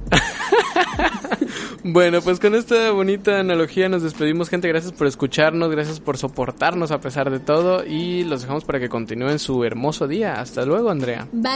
Bueno, 1.85 2.21
pues 2.21 2.39
con 2.39 2.55
esta 2.55 2.91
bonita 2.91 3.41
analogía 3.41 3.89
nos 3.89 4.03
despedimos, 4.03 4.49
gente. 4.49 4.69
Gracias 4.69 4.93
por 4.93 5.05
escucharnos, 5.05 5.69
gracias 5.69 5.99
por 5.99 6.17
soportarnos 6.17 6.91
a 6.91 7.01
pesar 7.01 7.29
de 7.29 7.41
todo 7.41 7.83
y 7.85 8.23
los 8.23 8.41
dejamos 8.41 8.63
para 8.63 8.79
que 8.79 8.87
continúen 8.87 9.37
su 9.37 9.65
hermoso 9.65 10.07
día. 10.07 10.39
Hasta 10.39 10.65
luego, 10.65 10.89
Andrea. 10.89 11.27
Bye. 11.33 11.53